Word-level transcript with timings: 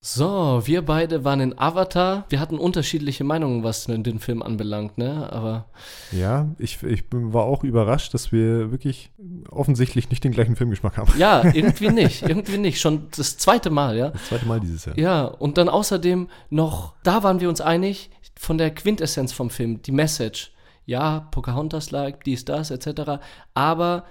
So, 0.00 0.62
wir 0.64 0.82
beide 0.82 1.24
waren 1.24 1.40
in 1.40 1.58
Avatar. 1.58 2.24
Wir 2.28 2.38
hatten 2.38 2.56
unterschiedliche 2.56 3.24
Meinungen, 3.24 3.64
was 3.64 3.86
den 3.86 4.20
Film 4.20 4.42
anbelangt, 4.42 4.96
ne? 4.96 5.28
Aber. 5.32 5.66
Ja, 6.12 6.54
ich, 6.58 6.80
ich 6.84 7.04
war 7.10 7.44
auch 7.44 7.64
überrascht, 7.64 8.14
dass 8.14 8.30
wir 8.30 8.70
wirklich 8.70 9.10
offensichtlich 9.50 10.08
nicht 10.08 10.22
den 10.22 10.30
gleichen 10.30 10.54
Filmgeschmack 10.54 10.98
haben. 10.98 11.12
Ja, 11.18 11.42
irgendwie 11.52 11.88
nicht. 11.88 12.22
Irgendwie 12.22 12.58
nicht. 12.58 12.80
Schon 12.80 13.08
das 13.16 13.38
zweite 13.38 13.70
Mal, 13.70 13.96
ja? 13.96 14.10
Das 14.10 14.28
zweite 14.28 14.46
Mal 14.46 14.60
dieses 14.60 14.84
Jahr. 14.84 14.96
Ja, 14.96 15.24
und 15.24 15.58
dann 15.58 15.68
außerdem 15.68 16.28
noch, 16.48 16.94
da 17.02 17.24
waren 17.24 17.40
wir 17.40 17.48
uns 17.48 17.60
einig, 17.60 18.10
von 18.38 18.56
der 18.56 18.72
Quintessenz 18.72 19.32
vom 19.32 19.50
Film, 19.50 19.82
die 19.82 19.92
Message. 19.92 20.52
Ja, 20.86 21.26
Pocahontas-like, 21.32 22.22
dies, 22.22 22.44
das, 22.44 22.70
etc. 22.70 23.20
Aber 23.52 24.04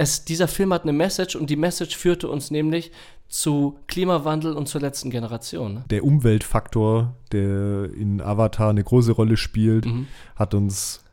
es, 0.00 0.24
dieser 0.24 0.48
Film 0.48 0.72
hat 0.72 0.84
eine 0.84 0.94
Message 0.94 1.36
und 1.36 1.50
die 1.50 1.56
Message 1.56 1.94
führte 1.94 2.28
uns 2.28 2.50
nämlich 2.50 2.90
zu 3.28 3.78
Klimawandel 3.86 4.54
und 4.54 4.66
zur 4.66 4.80
letzten 4.80 5.10
Generation. 5.10 5.74
Ne? 5.74 5.84
Der 5.90 6.04
Umweltfaktor, 6.04 7.14
der 7.32 7.90
in 7.94 8.22
Avatar 8.22 8.70
eine 8.70 8.82
große 8.82 9.12
Rolle 9.12 9.36
spielt, 9.36 9.84
Mhm. 9.84 10.06
hat 10.36 10.54
uns 10.54 11.04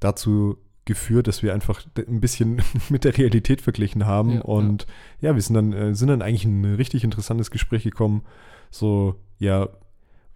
dazu 0.00 0.56
geführt, 0.86 1.28
dass 1.28 1.42
wir 1.42 1.52
einfach 1.52 1.82
ein 1.96 2.20
bisschen 2.20 2.62
mit 2.88 3.04
der 3.04 3.16
Realität 3.18 3.60
verglichen 3.60 4.06
haben. 4.06 4.36
Ja, 4.36 4.40
und 4.40 4.86
ja, 5.20 5.34
wir 5.34 5.42
sind 5.42 5.54
dann, 5.54 5.72
äh, 5.74 5.94
sind 5.94 6.08
dann 6.08 6.22
eigentlich 6.22 6.46
in 6.46 6.62
ein 6.62 6.74
richtig 6.76 7.04
interessantes 7.04 7.50
Gespräch 7.50 7.84
gekommen. 7.84 8.22
So, 8.70 9.16
ja, 9.38 9.68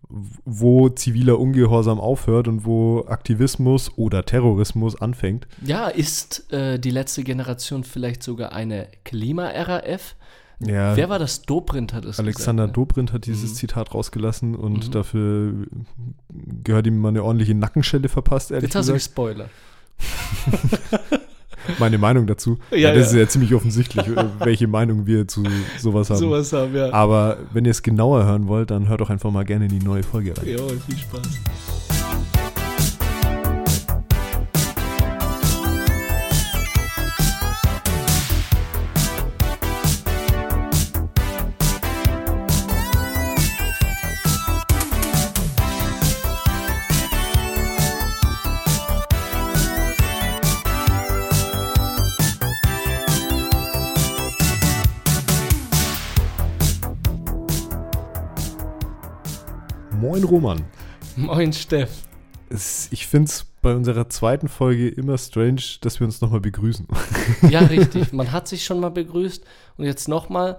wo 0.08 0.88
ziviler 0.88 1.38
Ungehorsam 1.40 1.98
aufhört 2.00 2.46
und 2.48 2.64
wo 2.64 3.04
Aktivismus 3.08 3.90
oder 3.96 4.24
Terrorismus 4.24 5.00
anfängt. 5.00 5.48
Ja, 5.64 5.88
ist 5.88 6.52
äh, 6.52 6.78
die 6.78 6.90
letzte 6.90 7.24
Generation 7.24 7.82
vielleicht 7.84 8.22
sogar 8.22 8.52
eine 8.52 8.86
Klima-RAF? 9.04 10.14
Ja, 10.60 10.96
Wer 10.96 11.08
war 11.10 11.18
das? 11.18 11.42
Dobrindt 11.42 11.92
hat 11.92 12.04
es 12.06 12.18
Alexander 12.18 12.62
gesagt. 12.64 12.78
ne? 12.78 12.84
Dobrindt 12.84 13.12
hat 13.12 13.26
dieses 13.26 13.50
Mhm. 13.50 13.54
Zitat 13.56 13.92
rausgelassen 13.94 14.54
und 14.54 14.86
Mhm. 14.86 14.90
dafür 14.92 15.52
gehört 16.64 16.86
ihm 16.86 16.98
mal 16.98 17.08
eine 17.08 17.22
ordentliche 17.24 17.54
Nackenschelle 17.54 18.08
verpasst, 18.08 18.52
ehrlich 18.52 18.68
Jetzt 18.72 18.76
hast 18.76 18.88
du 18.88 18.94
gesagt. 18.94 19.50
Meine 21.78 21.98
Meinung 21.98 22.26
dazu. 22.26 22.58
Ja, 22.76 22.92
das 22.92 23.12
ja. 23.12 23.18
ist 23.18 23.24
ja 23.24 23.28
ziemlich 23.28 23.54
offensichtlich, 23.54 24.06
äh, 24.06 24.24
welche 24.40 24.66
Meinung 24.66 25.06
wir 25.06 25.26
zu 25.26 25.42
sowas 25.78 26.10
haben. 26.10 26.18
Sowas 26.18 26.52
haben 26.52 26.74
wir. 26.74 26.92
Aber 26.92 27.38
wenn 27.52 27.64
ihr 27.64 27.70
es 27.70 27.82
genauer 27.82 28.24
hören 28.24 28.48
wollt, 28.48 28.70
dann 28.70 28.88
hört 28.88 29.00
doch 29.00 29.10
einfach 29.10 29.30
mal 29.30 29.44
gerne 29.44 29.66
in 29.66 29.78
die 29.78 29.84
neue 29.84 30.02
Folge 30.02 30.36
rein. 30.36 30.46
Jo, 30.46 30.68
viel 30.86 30.98
Spaß. 30.98 32.05
Moin 60.16 60.24
Roman. 60.24 60.64
Moin, 61.16 61.52
Steff. 61.52 61.90
Ich 62.90 63.06
finde 63.06 63.26
es 63.26 63.44
bei 63.60 63.74
unserer 63.74 64.08
zweiten 64.08 64.48
Folge 64.48 64.88
immer 64.88 65.18
strange, 65.18 65.60
dass 65.82 66.00
wir 66.00 66.06
uns 66.06 66.22
nochmal 66.22 66.40
begrüßen. 66.40 66.86
Ja, 67.50 67.60
richtig. 67.66 68.14
Man 68.14 68.32
hat 68.32 68.48
sich 68.48 68.64
schon 68.64 68.80
mal 68.80 68.88
begrüßt 68.88 69.44
und 69.76 69.84
jetzt 69.84 70.08
nochmal. 70.08 70.58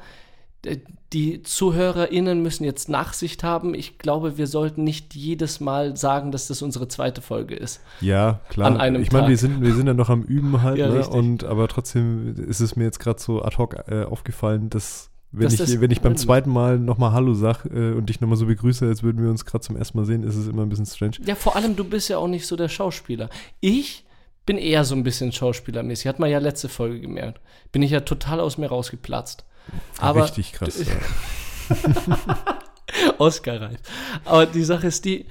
Die 1.12 1.42
ZuhörerInnen 1.42 2.44
müssen 2.44 2.66
jetzt 2.66 2.88
Nachsicht 2.88 3.44
haben. 3.44 3.74
Ich 3.74 3.98
glaube, 3.98 4.38
wir 4.38 4.46
sollten 4.46 4.84
nicht 4.84 5.16
jedes 5.16 5.60
Mal 5.60 5.98
sagen, 5.98 6.32
dass 6.32 6.48
das 6.48 6.62
unsere 6.62 6.88
zweite 6.88 7.24
Folge 7.24 7.56
ist. 7.56 7.82
Ja, 8.00 8.42
klar. 8.50 8.68
An 8.68 8.78
einem 8.78 9.02
ich 9.02 9.12
meine, 9.12 9.28
wir 9.28 9.38
sind, 9.38 9.62
wir 9.62 9.74
sind 9.74 9.88
ja 9.88 9.96
noch 9.96 10.10
am 10.10 10.22
Üben 10.22 10.62
halt, 10.62 10.78
Ja, 10.78 10.90
ne? 10.90 11.08
Und 11.08 11.46
aber 11.46 11.68
trotzdem 11.68 12.36
ist 12.36 12.60
es 12.60 12.76
mir 12.76 12.84
jetzt 12.84 13.00
gerade 13.00 13.20
so 13.20 13.42
ad 13.42 13.58
hoc 13.58 13.76
äh, 13.88 14.04
aufgefallen, 14.04 14.70
dass 14.70 15.10
wenn 15.32 15.44
Dass 15.44 15.54
ich, 15.54 15.60
das 15.60 15.82
wenn 15.82 15.92
ich 15.92 16.02
beim 16.02 16.16
zweiten 16.16 16.50
Mal 16.50 16.80
nochmal 16.80 17.12
Hallo 17.12 17.34
sag 17.34 17.66
äh, 17.66 17.92
und 17.92 18.08
dich 18.08 18.22
nochmal 18.22 18.38
so 18.38 18.46
begrüße, 18.46 18.86
als 18.86 19.04
würden 19.04 19.22
wir 19.22 19.30
uns 19.30 19.46
gerade 19.46 19.62
zum 19.62 19.76
ersten 19.76 19.98
Mal 19.98 20.06
sehen, 20.06 20.24
ist 20.24 20.36
es 20.36 20.48
immer 20.48 20.62
ein 20.62 20.70
bisschen 20.70 20.86
strange. 20.86 21.18
Ja, 21.26 21.36
vor 21.36 21.56
allem, 21.56 21.76
du 21.76 21.84
bist 21.84 22.10
ja 22.10 22.18
auch 22.18 22.28
nicht 22.28 22.48
so 22.48 22.56
der 22.56 22.70
Schauspieler. 22.70 23.30
Ich 23.60 24.06
bin 24.46 24.58
eher 24.58 24.86
so 24.86 24.96
ein 24.96 25.04
bisschen 25.04 25.32
schauspielermäßig. 25.32 26.08
Hat 26.08 26.20
man 26.20 26.30
ja 26.30 26.40
letzte 26.40 26.70
Folge 26.70 27.02
gemerkt. 27.02 27.42
Bin 27.72 27.82
ich 27.82 27.92
ja 27.92 28.00
total 28.00 28.40
aus 28.40 28.58
mir 28.58 28.68
rausgeplatzt. 28.68 29.44
Aber 30.00 30.24
Richtig 30.24 30.54
krass. 30.54 30.80
Ja. 30.80 30.96
Oscar-reif. 33.18 33.80
Aber 34.24 34.46
die 34.46 34.64
Sache 34.64 34.88
ist 34.88 35.04
die, 35.04 35.26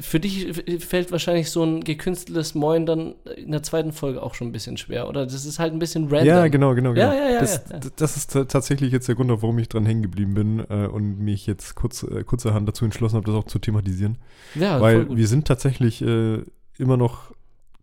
für 0.00 0.20
dich 0.20 0.46
fällt 0.84 1.12
wahrscheinlich 1.12 1.50
so 1.50 1.62
ein 1.62 1.82
gekünsteltes 1.82 2.54
Moin 2.54 2.86
dann 2.86 3.14
in 3.36 3.50
der 3.52 3.62
zweiten 3.62 3.92
Folge 3.92 4.22
auch 4.22 4.34
schon 4.34 4.48
ein 4.48 4.52
bisschen 4.52 4.76
schwer, 4.76 5.08
oder? 5.08 5.24
Das 5.26 5.44
ist 5.44 5.58
halt 5.58 5.72
ein 5.72 5.78
bisschen 5.78 6.04
random. 6.08 6.26
Ja, 6.26 6.48
genau, 6.48 6.74
genau, 6.74 6.92
genau. 6.94 7.00
Ja, 7.06 7.14
ja, 7.14 7.30
ja, 7.30 7.40
das, 7.40 7.62
ja, 7.70 7.78
das 7.96 8.16
ist 8.16 8.32
ta- 8.32 8.44
tatsächlich 8.44 8.92
jetzt 8.92 9.08
der 9.08 9.14
Grund, 9.14 9.30
warum 9.30 9.58
ich 9.58 9.68
dran 9.68 9.86
hängen 9.86 10.02
geblieben 10.02 10.34
bin 10.34 10.60
äh, 10.70 10.86
und 10.86 11.18
mich 11.20 11.46
jetzt 11.46 11.74
kurz, 11.74 12.02
äh, 12.02 12.22
kurzerhand 12.24 12.68
dazu 12.68 12.84
entschlossen 12.84 13.16
habe, 13.16 13.26
das 13.26 13.34
auch 13.34 13.44
zu 13.46 13.58
thematisieren. 13.58 14.18
Ja, 14.54 14.78
voll 14.78 15.08
Weil 15.08 15.16
wir 15.16 15.26
sind 15.28 15.46
tatsächlich 15.46 16.02
äh, 16.02 16.42
immer 16.78 16.96
noch 16.96 17.32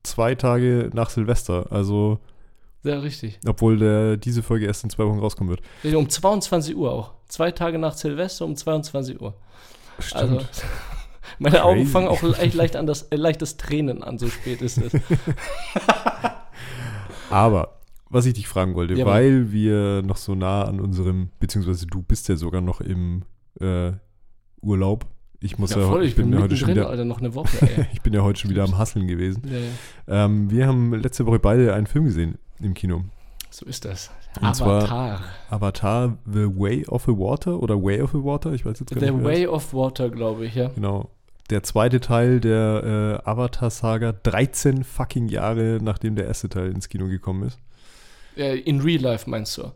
zwei 0.04 0.36
Tage 0.36 0.90
nach 0.94 1.10
Silvester. 1.10 1.72
Also, 1.72 2.20
Ja, 2.84 3.00
richtig. 3.00 3.40
obwohl 3.48 3.78
der, 3.78 4.18
diese 4.18 4.44
Folge 4.44 4.66
erst 4.68 4.84
in 4.84 4.90
zwei 4.90 5.06
Wochen 5.06 5.20
rauskommen 5.20 5.50
wird. 5.84 5.96
Um 5.96 6.08
22 6.10 6.76
Uhr 6.76 6.92
auch. 6.92 7.12
Zwei 7.28 7.52
Tage 7.52 7.80
nach 7.80 7.96
Silvester 7.96 8.46
um 8.46 8.56
22 8.56 9.20
Uhr. 9.20 9.34
Stimmt. 10.00 10.22
Also, 10.22 10.40
meine 11.40 11.64
Augen 11.64 11.82
Crazy. 11.82 11.92
fangen 11.92 12.08
auch 12.08 12.22
leicht, 12.22 12.54
leicht 12.54 12.76
an 12.76 12.88
das, 12.88 13.04
äh, 13.04 13.16
leichtes 13.16 13.58
Tränen 13.58 14.04
an, 14.04 14.18
so 14.18 14.28
spät 14.28 14.62
ist 14.62 14.78
es. 14.78 14.94
Aber, 17.30 17.80
was 18.10 18.26
ich 18.26 18.34
dich 18.34 18.48
fragen 18.48 18.76
wollte, 18.76 18.94
Jawohl. 18.94 19.14
weil 19.14 19.52
wir 19.52 20.02
noch 20.04 20.18
so 20.18 20.36
nah 20.36 20.64
an 20.64 20.80
unserem, 20.80 21.30
beziehungsweise 21.40 21.88
du 21.88 22.02
bist 22.02 22.30
ja 22.30 22.36
sogar 22.36 22.62
noch 22.62 22.82
im 22.82 23.24
äh, 23.60 23.92
Urlaub. 24.62 25.06
Ich 25.42 25.58
muss 25.58 25.72
ja, 25.72 25.82
voll, 25.82 26.06
ich 26.06 26.16
bin, 26.16 26.32
ja 26.32 26.40
heute 26.40 26.56
schon 26.56 26.70
wieder, 26.70 26.90
Alter, 26.90 27.06
noch 27.06 27.20
eine 27.20 27.36
Woche, 27.36 27.58
ey. 27.62 27.88
ich 27.94 28.02
bin 28.02 28.14
ja 28.14 28.22
heute 28.22 28.40
schon 28.40 28.50
wieder 28.52 28.64
am 28.64 28.78
Hasseln 28.78 29.08
gewesen. 29.08 29.44
ja, 29.46 29.58
ja. 29.58 30.26
Ähm, 30.26 30.50
wir 30.50 30.68
haben 30.68 30.94
letzte 30.94 31.26
Woche 31.26 31.40
beide 31.40 31.74
einen 31.74 31.88
Film 31.88 32.06
gesehen 32.06 32.38
im 32.60 32.74
Kino. 32.74 33.04
So 33.56 33.66
ist 33.66 33.86
das. 33.86 34.12
Und 34.42 34.48
Avatar. 34.48 35.24
Avatar 35.50 36.18
The 36.26 36.46
Way 36.46 36.88
of 36.88 37.04
the 37.06 37.14
Water 37.14 37.58
oder 37.64 37.82
Way 37.82 38.02
of 38.02 38.12
the 38.12 38.18
Water, 38.22 38.52
ich 38.52 38.66
weiß 38.66 38.82
jetzt 38.82 38.94
gar 38.94 39.00
The 39.00 39.12
nicht. 39.12 39.22
wie 39.22 39.24
Way 39.24 39.48
of 39.48 39.74
Water, 39.74 40.10
glaube 40.10 40.46
ich, 40.46 40.56
ja. 40.56 40.68
Genau. 40.76 41.10
Der 41.50 41.64
zweite 41.64 42.02
Teil 42.02 42.42
der 42.42 43.22
äh, 43.24 43.30
Avatar-Saga, 43.30 44.12
13 44.12 44.84
fucking 44.84 45.30
Jahre 45.30 45.80
nachdem 45.82 46.18
der 46.18 46.26
erste 46.26 46.50
Teil 46.50 46.70
ins 46.72 46.90
Kino 46.90 47.08
gekommen 47.08 47.44
ist. 47.44 47.58
Äh, 48.36 48.60
In 48.60 48.82
Real 48.82 49.02
Life 49.02 49.30
meinst 49.30 49.58
du? 49.58 49.72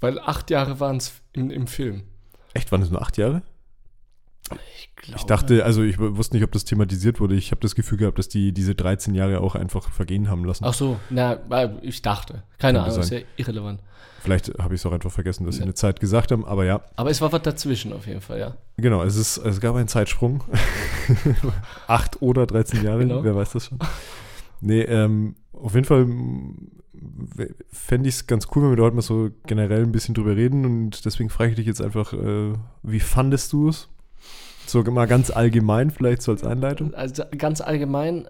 Weil 0.00 0.20
acht 0.20 0.50
Jahre 0.50 0.78
waren 0.78 0.98
es 0.98 1.12
im, 1.32 1.50
im 1.50 1.66
Film. 1.66 2.04
Echt, 2.54 2.70
waren 2.70 2.82
es 2.82 2.90
nur 2.90 3.02
acht 3.02 3.16
Jahre? 3.16 3.42
Ich 4.76 4.94
glaube. 4.96 5.18
Ich 5.18 5.24
dachte, 5.24 5.64
also 5.64 5.82
ich 5.82 5.98
wusste 5.98 6.36
nicht, 6.36 6.44
ob 6.44 6.52
das 6.52 6.64
thematisiert 6.64 7.20
wurde. 7.20 7.34
Ich 7.34 7.50
habe 7.50 7.60
das 7.60 7.74
Gefühl 7.74 7.98
gehabt, 7.98 8.18
dass 8.18 8.28
die 8.28 8.52
diese 8.52 8.74
13 8.74 9.14
Jahre 9.14 9.40
auch 9.40 9.54
einfach 9.54 9.90
vergehen 9.90 10.28
haben 10.28 10.44
lassen. 10.44 10.64
Ach 10.64 10.74
so, 10.74 10.98
na, 11.10 11.38
weil 11.48 11.78
ich 11.82 12.02
dachte. 12.02 12.42
Keine 12.58 12.78
Könnte 12.78 12.90
Ahnung, 12.92 13.00
ist 13.02 13.10
ja 13.10 13.18
irrelevant. 13.36 13.80
Vielleicht 14.20 14.56
habe 14.60 14.74
ich 14.74 14.80
es 14.80 14.86
auch 14.86 14.92
einfach 14.92 15.10
vergessen, 15.10 15.44
dass 15.46 15.56
sie 15.56 15.62
eine 15.62 15.74
Zeit 15.74 15.98
gesagt 15.98 16.30
haben, 16.30 16.44
aber 16.44 16.64
ja, 16.64 16.80
Aber 16.94 17.10
es 17.10 17.20
war 17.20 17.32
was 17.32 17.42
dazwischen 17.42 17.92
auf 17.92 18.06
jeden 18.06 18.20
Fall, 18.20 18.38
ja. 18.38 18.56
genau, 18.76 19.02
es, 19.02 19.16
ist, 19.16 19.38
es 19.38 19.60
gab 19.60 19.74
einen 19.74 19.88
Zeitsprung. 19.88 20.44
Acht 21.88 22.22
oder 22.22 22.46
13 22.46 22.84
Jahre, 22.84 23.00
Genau. 23.00 23.24
wer 23.24 23.34
weiß 23.34 23.50
das 23.52 23.66
schon. 23.66 23.78
Nee, 24.60 24.82
ähm, 24.82 25.34
auf 25.52 25.74
jeden 25.74 25.86
Fall 25.86 26.06
fände 27.72 28.08
ich 28.08 28.14
es 28.16 28.26
ganz 28.26 28.46
cool, 28.54 28.62
wenn 28.62 28.70
wir 28.70 28.76
da 28.76 28.82
heute 28.84 28.94
mal 28.96 29.02
so 29.02 29.30
generell 29.46 29.82
ein 29.82 29.92
bisschen 29.92 30.14
drüber 30.14 30.36
reden 30.36 30.64
und 30.64 31.04
deswegen 31.04 31.30
frage 31.30 31.50
ich 31.50 31.56
dich 31.56 31.66
jetzt 31.66 31.82
einfach, 31.82 32.12
äh, 32.12 32.52
wie 32.84 33.00
fandest 33.00 33.52
du 33.52 33.68
es? 33.68 33.88
So 34.66 34.82
mal 34.84 35.06
ganz 35.06 35.30
allgemein, 35.30 35.90
vielleicht 35.90 36.22
so 36.22 36.32
als 36.32 36.44
Einleitung. 36.44 36.94
Also 36.94 37.24
ganz 37.36 37.60
allgemein, 37.60 38.28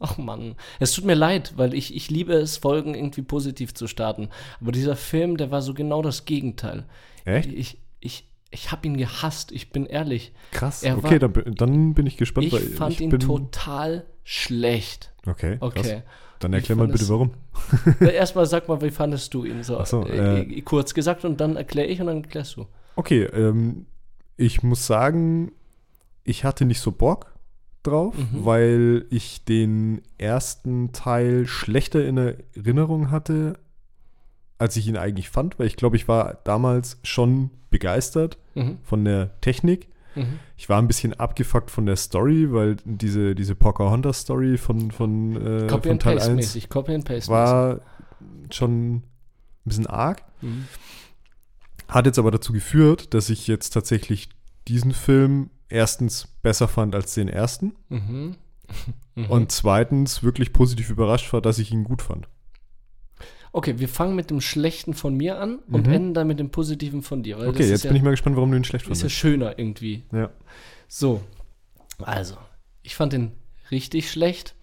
ach 0.00 0.18
Mann, 0.18 0.54
es 0.80 0.92
tut 0.92 1.04
mir 1.04 1.14
leid, 1.14 1.54
weil 1.56 1.74
ich, 1.74 1.94
ich 1.94 2.10
liebe 2.10 2.34
es, 2.34 2.56
Folgen 2.58 2.94
irgendwie 2.94 3.22
positiv 3.22 3.72
zu 3.74 3.86
starten. 3.86 4.28
Aber 4.60 4.72
dieser 4.72 4.96
Film, 4.96 5.36
der 5.36 5.50
war 5.50 5.62
so 5.62 5.74
genau 5.74 6.02
das 6.02 6.24
Gegenteil. 6.24 6.84
Echt? 7.24 7.50
Ich, 7.52 7.78
ich, 8.00 8.28
ich 8.50 8.72
habe 8.72 8.86
ihn 8.86 8.96
gehasst, 8.96 9.52
ich 9.52 9.70
bin 9.72 9.86
ehrlich. 9.86 10.32
Krass. 10.52 10.82
Er 10.82 10.98
okay, 10.98 11.12
war- 11.12 11.18
dann, 11.18 11.32
bin- 11.32 11.54
dann 11.54 11.94
bin 11.94 12.06
ich 12.06 12.16
gespannt. 12.16 12.46
Ich 12.48 12.52
weil 12.52 12.60
fand 12.62 13.00
ihn 13.00 13.10
bin, 13.10 13.20
total 13.20 14.04
schlecht. 14.24 15.12
Okay, 15.26 15.56
krass. 15.58 15.70
Okay. 15.72 16.02
Dann 16.40 16.52
Ich 16.52 16.58
erklär 16.58 16.76
mal 16.76 16.86
bitte 16.88 17.04
es- 17.04 17.08
warum. 17.10 17.30
Erstmal 18.00 18.44
sag 18.46 18.68
mal, 18.68 18.82
wie 18.82 18.90
fandest 18.90 19.32
du 19.32 19.44
ihn 19.44 19.62
so? 19.62 19.78
Ach 19.78 19.86
so, 19.86 20.06
äh, 20.06 20.40
äh, 20.42 20.60
kurz 20.60 20.92
gesagt 20.92 21.24
und 21.24 21.40
dann 21.40 21.56
erkläre 21.56 21.88
ich 21.88 22.00
und 22.00 22.08
dann 22.08 22.22
erklärst 22.22 22.56
du. 22.56 22.66
Okay, 22.96 23.22
ähm, 23.24 23.86
ich 24.36 24.62
muss 24.62 24.86
sagen, 24.86 25.52
ich 26.24 26.44
hatte 26.44 26.64
nicht 26.64 26.80
so 26.80 26.92
Bock 26.92 27.34
drauf, 27.82 28.14
Mhm. 28.16 28.44
weil 28.44 29.06
ich 29.10 29.44
den 29.44 30.02
ersten 30.18 30.92
Teil 30.92 31.46
schlechter 31.46 32.04
in 32.04 32.16
Erinnerung 32.16 33.10
hatte 33.10 33.58
als 34.58 34.74
ich 34.78 34.88
ihn 34.88 34.96
eigentlich 34.96 35.28
fand, 35.28 35.58
weil 35.58 35.66
ich 35.66 35.76
glaube, 35.76 35.96
ich 35.96 36.08
war 36.08 36.38
damals 36.44 36.98
schon 37.02 37.50
begeistert 37.70 38.38
Mhm. 38.54 38.78
von 38.84 39.04
der 39.04 39.38
Technik. 39.42 39.88
Mhm. 40.14 40.38
Ich 40.56 40.70
war 40.70 40.80
ein 40.80 40.88
bisschen 40.88 41.12
abgefuckt 41.12 41.70
von 41.70 41.84
der 41.84 41.96
Story, 41.96 42.50
weil 42.50 42.76
diese, 42.86 43.34
diese 43.34 43.54
Pocahontas-Story 43.54 44.56
von, 44.56 44.90
von, 44.90 45.36
äh, 45.36 45.66
Copy 45.66 45.90
von 45.90 45.98
Teil 45.98 46.14
Paste 46.16 46.30
1 46.30 46.36
mäßig, 46.36 46.68
Copy 46.70 46.94
and 46.94 47.04
Paste 47.04 47.30
war 47.30 47.80
schon 48.50 48.94
ein 48.94 49.02
bisschen 49.66 49.86
arg. 49.86 50.22
Mhm. 50.40 50.64
Hat 51.88 52.06
jetzt 52.06 52.18
aber 52.18 52.30
dazu 52.30 52.52
geführt, 52.52 53.14
dass 53.14 53.30
ich 53.30 53.46
jetzt 53.46 53.70
tatsächlich 53.70 54.28
diesen 54.68 54.92
Film 54.92 55.50
erstens 55.68 56.28
besser 56.42 56.68
fand 56.68 56.94
als 56.94 57.14
den 57.14 57.28
ersten 57.28 57.74
Mhm. 57.88 58.36
Mhm. 59.14 59.26
und 59.26 59.52
zweitens 59.52 60.22
wirklich 60.22 60.52
positiv 60.52 60.90
überrascht 60.90 61.32
war, 61.32 61.40
dass 61.40 61.58
ich 61.58 61.70
ihn 61.72 61.84
gut 61.84 62.02
fand. 62.02 62.28
Okay, 63.52 63.78
wir 63.78 63.88
fangen 63.88 64.14
mit 64.16 64.28
dem 64.30 64.40
Schlechten 64.42 64.92
von 64.92 65.16
mir 65.16 65.38
an 65.40 65.60
und 65.70 65.86
Mhm. 65.86 65.92
enden 65.92 66.14
dann 66.14 66.26
mit 66.26 66.38
dem 66.38 66.50
Positiven 66.50 67.00
von 67.02 67.22
dir. 67.22 67.38
Okay, 67.38 67.66
jetzt 67.68 67.84
ja, 67.84 67.88
bin 67.90 67.96
ich 67.96 68.02
mal 68.02 68.10
gespannt, 68.10 68.36
warum 68.36 68.50
du 68.50 68.56
ihn 68.58 68.64
schlecht 68.64 68.84
ist 68.84 68.88
ja 68.88 68.94
fandest. 69.04 69.16
schöner 69.16 69.58
irgendwie. 69.58 70.04
Ja. 70.12 70.30
So, 70.88 71.22
also, 71.98 72.36
ich 72.82 72.94
fand 72.96 73.12
den 73.14 73.32
richtig 73.70 74.10
schlecht. 74.10 74.54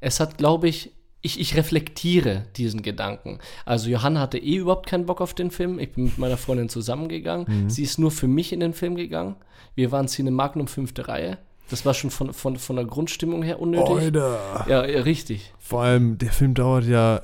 Es 0.00 0.20
hat, 0.20 0.36
glaube 0.36 0.68
ich, 0.68 0.92
ich, 1.22 1.40
ich 1.40 1.56
reflektiere 1.56 2.44
diesen 2.56 2.82
Gedanken. 2.82 3.38
Also 3.64 3.88
Johanna 3.88 4.20
hatte 4.20 4.38
eh 4.38 4.56
überhaupt 4.56 4.88
keinen 4.88 5.06
Bock 5.06 5.20
auf 5.20 5.34
den 5.34 5.50
Film. 5.52 5.78
Ich 5.78 5.92
bin 5.92 6.04
mit 6.04 6.18
meiner 6.18 6.36
Freundin 6.36 6.68
zusammengegangen. 6.68 7.46
Mhm. 7.48 7.70
Sie 7.70 7.84
ist 7.84 7.98
nur 7.98 8.10
für 8.10 8.26
mich 8.26 8.52
in 8.52 8.60
den 8.60 8.74
Film 8.74 8.96
gegangen. 8.96 9.36
Wir 9.76 9.92
waren 9.92 10.08
Cinemagnum 10.08 10.66
fünfte 10.66 11.06
Reihe. 11.06 11.38
Das 11.70 11.86
war 11.86 11.94
schon 11.94 12.10
von, 12.10 12.34
von, 12.34 12.56
von 12.56 12.76
der 12.76 12.84
Grundstimmung 12.84 13.42
her 13.42 13.60
unnötig. 13.60 13.88
Alter. 13.88 14.66
Ja, 14.68 14.84
ja, 14.84 15.00
richtig. 15.02 15.54
Vor 15.58 15.82
allem, 15.82 16.18
der 16.18 16.32
Film 16.32 16.54
dauert 16.54 16.84
ja 16.84 17.22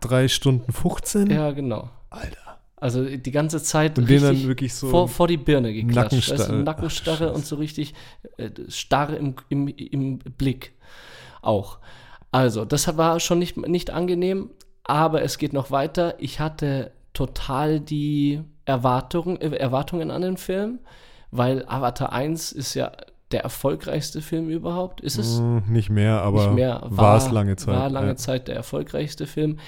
drei 0.00 0.28
Stunden 0.28 0.72
15. 0.72 1.30
Ja, 1.30 1.52
genau. 1.52 1.88
Alter. 2.10 2.58
Also 2.78 3.04
die 3.04 3.30
ganze 3.30 3.62
Zeit 3.62 3.96
Und 3.98 4.10
den 4.10 4.22
dann 4.22 4.42
wirklich 4.42 4.74
so. 4.74 4.88
vor, 4.88 5.08
vor 5.08 5.28
die 5.28 5.38
Birne 5.38 5.72
geklatscht. 5.72 6.12
Nackenstarre. 6.12 6.58
Ach, 6.60 6.64
Nackenstarre 6.64 7.18
Scheiße. 7.18 7.32
und 7.32 7.46
so 7.46 7.56
richtig 7.56 7.94
äh, 8.36 8.50
starr 8.68 9.16
im, 9.16 9.36
im, 9.48 9.68
im 9.68 10.18
Blick 10.18 10.72
auch. 11.40 11.78
Also, 12.32 12.64
das 12.64 12.96
war 12.96 13.20
schon 13.20 13.38
nicht, 13.38 13.56
nicht 13.56 13.90
angenehm, 13.90 14.50
aber 14.84 15.22
es 15.22 15.38
geht 15.38 15.52
noch 15.52 15.70
weiter. 15.70 16.14
Ich 16.18 16.40
hatte 16.40 16.92
total 17.12 17.80
die 17.80 18.42
Erwartung, 18.64 19.36
äh, 19.40 19.56
Erwartungen 19.56 20.10
an 20.10 20.22
den 20.22 20.36
Film, 20.36 20.80
weil 21.30 21.64
Avatar 21.66 22.12
1 22.12 22.52
ist 22.52 22.74
ja 22.74 22.92
der 23.32 23.40
erfolgreichste 23.42 24.20
Film 24.22 24.48
überhaupt. 24.48 25.00
Ist 25.00 25.18
es? 25.18 25.38
Hm, 25.38 25.62
nicht 25.68 25.90
mehr, 25.90 26.22
aber 26.22 26.46
nicht 26.46 26.54
mehr. 26.54 26.82
war 26.84 27.16
es 27.16 27.30
lange 27.30 27.56
Zeit. 27.56 27.74
War 27.74 27.90
lange 27.90 28.08
ja. 28.08 28.16
Zeit 28.16 28.48
der 28.48 28.54
erfolgreichste 28.54 29.26
Film. 29.26 29.58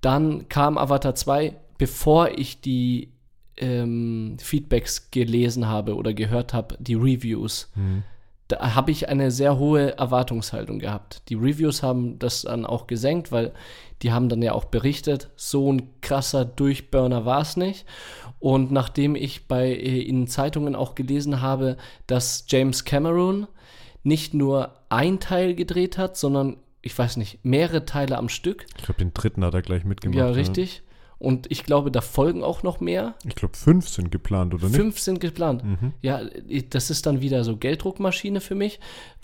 Dann 0.00 0.48
kam 0.48 0.78
Avatar 0.78 1.14
2, 1.14 1.56
bevor 1.76 2.30
ich 2.30 2.60
die 2.60 3.12
ähm, 3.56 4.36
Feedbacks 4.40 5.10
gelesen 5.10 5.68
habe 5.68 5.94
oder 5.96 6.14
gehört 6.14 6.54
habe, 6.54 6.76
die 6.78 6.94
Reviews. 6.94 7.70
Hm. 7.74 8.02
Da 8.48 8.74
habe 8.74 8.90
ich 8.90 9.08
eine 9.08 9.30
sehr 9.30 9.58
hohe 9.58 9.96
Erwartungshaltung 9.98 10.78
gehabt. 10.78 11.22
Die 11.28 11.34
Reviews 11.34 11.82
haben 11.82 12.18
das 12.18 12.42
dann 12.42 12.64
auch 12.64 12.86
gesenkt, 12.86 13.30
weil 13.30 13.52
die 14.02 14.12
haben 14.12 14.28
dann 14.28 14.42
ja 14.42 14.52
auch 14.52 14.64
berichtet, 14.64 15.30
so 15.36 15.72
ein 15.72 15.90
krasser 16.00 16.44
Durchburner 16.44 17.24
war 17.24 17.42
es 17.42 17.56
nicht. 17.56 17.84
Und 18.38 18.70
nachdem 18.70 19.16
ich 19.16 19.48
bei 19.48 19.68
äh, 19.68 20.00
in 20.00 20.28
Zeitungen 20.28 20.74
auch 20.74 20.94
gelesen 20.94 21.42
habe, 21.42 21.76
dass 22.06 22.44
James 22.48 22.84
Cameron 22.84 23.48
nicht 24.02 24.32
nur 24.32 24.72
ein 24.88 25.20
Teil 25.20 25.54
gedreht 25.54 25.98
hat, 25.98 26.16
sondern 26.16 26.56
ich 26.80 26.96
weiß 26.96 27.16
nicht, 27.16 27.44
mehrere 27.44 27.84
Teile 27.84 28.16
am 28.16 28.28
Stück. 28.28 28.64
Ich 28.76 28.84
glaube, 28.84 28.98
den 28.98 29.12
dritten 29.12 29.44
hat 29.44 29.54
er 29.54 29.62
gleich 29.62 29.84
mitgemacht. 29.84 30.18
ja, 30.18 30.28
richtig. 30.28 30.82
Und 31.18 31.50
ich 31.50 31.64
glaube, 31.64 31.90
da 31.90 32.00
folgen 32.00 32.44
auch 32.44 32.62
noch 32.62 32.78
mehr. 32.80 33.14
Ich 33.26 33.34
glaube, 33.34 33.56
fünf 33.56 33.88
sind 33.88 34.12
geplant, 34.12 34.54
oder 34.54 34.66
nicht? 34.66 34.76
Fünf 34.76 35.00
sind 35.00 35.20
geplant. 35.20 35.64
Mhm. 35.64 35.92
Ja, 36.00 36.20
das 36.70 36.90
ist 36.90 37.06
dann 37.06 37.20
wieder 37.20 37.42
so 37.42 37.56
Gelddruckmaschine 37.56 38.40
für 38.40 38.54
mich. 38.54 38.78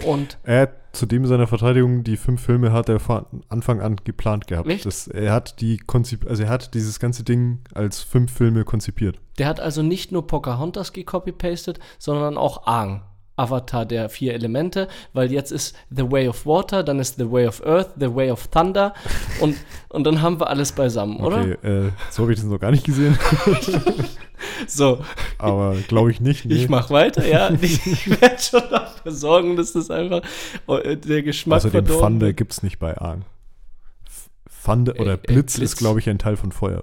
Und 0.05 0.38
Er 0.43 0.62
hat 0.62 0.70
zudem 0.93 1.25
seiner 1.26 1.46
Verteidigung, 1.46 2.02
die 2.02 2.17
fünf 2.17 2.43
Filme 2.43 2.73
hat 2.73 2.88
er 2.88 2.99
von 2.99 3.26
Anfang 3.49 3.81
an 3.81 3.96
geplant 4.02 4.49
gehabt. 4.49 4.69
Echt? 4.69 4.87
Das, 4.87 5.06
er 5.06 5.32
hat 5.32 5.61
die 5.61 5.76
konzip 5.76 6.29
also 6.29 6.43
er 6.43 6.49
hat 6.49 6.75
dieses 6.75 6.99
ganze 6.99 7.23
Ding 7.23 7.61
als 7.75 8.00
fünf 8.00 8.32
Filme 8.32 8.64
konzipiert. 8.64 9.20
der 9.38 9.46
hat 9.46 9.61
also 9.61 9.82
nicht 9.82 10.11
nur 10.11 10.26
Pocahontas 10.26 10.93
gecopy-pastet, 10.93 11.79
sondern 11.99 12.37
auch 12.37 12.67
Aang. 12.67 13.02
Avatar 13.37 13.85
der 13.85 14.09
vier 14.09 14.35
Elemente, 14.35 14.87
weil 15.13 15.33
jetzt 15.33 15.51
ist 15.51 15.75
The 15.91 16.11
Way 16.11 16.29
of 16.29 16.47
Water, 16.47 16.83
dann 16.85 16.99
ist 17.01 17.17
The 17.17 17.31
Way 17.31 17.47
of 17.49 17.67
Earth, 17.67 17.91
The 17.99 18.15
Way 18.15 18.31
of 18.31 18.47
Thunder 18.49 18.95
und, 19.41 19.57
und 19.89 20.05
dann 20.05 20.23
haben 20.23 20.39
wir 20.41 20.49
alles 20.49 20.73
beisammen, 20.73 21.19
oder? 21.21 21.41
Okay, 21.41 21.53
äh, 21.87 21.91
so 22.11 22.23
habe 22.23 22.33
ich 22.33 22.39
das 22.41 22.49
noch 22.49 22.59
gar 22.61 22.71
nicht 22.71 22.85
gesehen, 22.85 23.19
So, 24.67 25.03
aber 25.39 25.75
glaube 25.89 26.11
ich 26.11 26.21
nicht. 26.21 26.45
Nee. 26.45 26.55
ich 26.55 26.69
mach 26.69 26.91
weiter, 26.91 27.27
ja. 27.27 27.51
Ich, 27.63 27.87
ich 27.87 28.21
werde 28.21 28.39
schon 28.39 28.63
dafür 28.71 29.13
sorgen, 29.13 29.57
dass 29.57 29.73
das 29.73 29.91
einfach 29.91 30.21
äh, 30.69 30.97
der 30.97 31.23
Geschmack 31.23 31.59
Außerdem 31.59 31.87
verdorben 31.87 32.13
Thunder 32.15 32.27
wird. 32.27 32.37
gibt 32.37 32.53
es 32.53 32.63
nicht 32.63 32.79
bei. 32.79 32.93
F- 32.93 34.31
Thunder 34.65 34.93
oder 35.01 35.13
Äh, 35.13 35.15
äh, 35.15 35.17
Blitz, 35.17 35.57
Blitz. 35.57 35.73
ist, 35.73 35.77
glaube 35.77 35.99
ich, 36.01 36.09
ein 36.11 36.19
Teil 36.19 36.37
von 36.37 36.53
Feuer. 36.53 36.83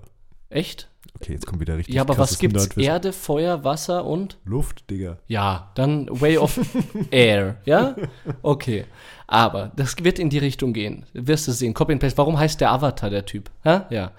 Echt? 0.49 0.89
Okay, 1.21 1.33
jetzt 1.33 1.45
kommt 1.45 1.61
wieder 1.61 1.77
richtig 1.77 1.93
Ja, 1.93 2.01
aber 2.01 2.17
was 2.17 2.39
gibt's? 2.39 2.63
Nerdwissen. 2.63 2.83
Erde, 2.83 3.13
Feuer, 3.13 3.63
Wasser 3.63 4.05
und? 4.05 4.39
Luft, 4.43 4.89
Digga. 4.89 5.19
Ja, 5.27 5.71
dann 5.75 6.07
Way 6.09 6.39
of 6.39 6.59
Air, 7.11 7.57
ja? 7.63 7.95
Okay. 8.41 8.85
Aber 9.27 9.71
das 9.75 9.95
wird 10.03 10.17
in 10.17 10.31
die 10.31 10.39
Richtung 10.39 10.73
gehen. 10.73 11.05
Wirst 11.13 11.47
du 11.47 11.51
sehen. 11.51 11.75
Copy 11.75 11.93
and 11.93 12.01
Paste. 12.01 12.17
Warum 12.17 12.39
heißt 12.39 12.59
der 12.59 12.71
Avatar 12.71 13.11
der 13.11 13.25
Typ? 13.25 13.51
Hä? 13.63 13.81
Ja. 13.91 14.13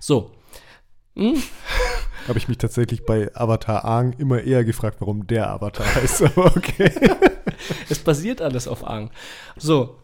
So. 0.00 0.30
Hm? 1.14 1.42
Habe 2.28 2.38
ich 2.38 2.48
mich 2.48 2.56
tatsächlich 2.56 3.04
bei 3.04 3.30
Avatar 3.34 3.84
Aang 3.84 4.14
immer 4.14 4.40
eher 4.42 4.64
gefragt, 4.64 4.96
warum 5.00 5.26
der 5.26 5.50
Avatar 5.50 5.94
heißt. 5.94 6.22
Aber 6.22 6.46
okay. 6.56 6.90
Es 7.90 7.98
basiert 7.98 8.40
alles 8.40 8.66
auf 8.66 8.86
Aang. 8.86 9.10
So. 9.56 9.98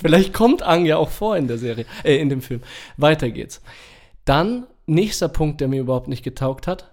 Vielleicht 0.00 0.32
kommt 0.32 0.62
Aang 0.62 0.86
ja 0.86 0.96
auch 0.96 1.10
vor 1.10 1.36
in 1.36 1.48
der 1.48 1.58
Serie, 1.58 1.86
äh, 2.04 2.16
in 2.16 2.28
dem 2.28 2.40
Film. 2.40 2.62
Weiter 2.96 3.30
geht's. 3.30 3.60
Dann, 4.24 4.66
nächster 4.86 5.28
Punkt, 5.28 5.60
der 5.60 5.68
mir 5.68 5.80
überhaupt 5.80 6.08
nicht 6.08 6.22
getaugt 6.22 6.66
hat. 6.66 6.92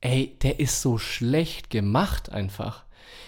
Ey, 0.00 0.36
der 0.42 0.60
ist 0.60 0.80
so 0.80 0.98
schlecht 0.98 1.70
gemacht 1.70 2.32
einfach. 2.32 2.84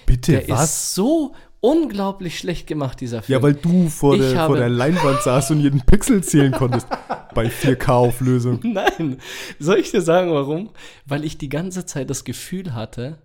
Bitte, 0.06 0.32
Der 0.32 0.48
was? 0.48 0.64
ist 0.64 0.94
so 0.94 1.34
unglaublich 1.60 2.38
schlecht 2.38 2.66
gemacht, 2.66 3.00
dieser 3.00 3.22
Film. 3.22 3.38
Ja, 3.38 3.42
weil 3.42 3.54
du 3.54 3.88
vor 3.88 4.16
der, 4.16 4.46
vor 4.46 4.56
der 4.56 4.68
Leinwand 4.68 5.22
saßt 5.22 5.52
und 5.52 5.60
jeden 5.60 5.80
Pixel 5.82 6.24
zählen 6.24 6.52
konntest 6.52 6.88
bei 7.34 7.46
4K-Auflösung. 7.46 8.60
Nein. 8.62 9.18
Soll 9.58 9.78
ich 9.78 9.90
dir 9.90 10.00
sagen, 10.02 10.32
warum? 10.32 10.70
Weil 11.06 11.24
ich 11.24 11.38
die 11.38 11.48
ganze 11.48 11.86
Zeit 11.86 12.10
das 12.10 12.24
Gefühl 12.24 12.74
hatte, 12.74 13.18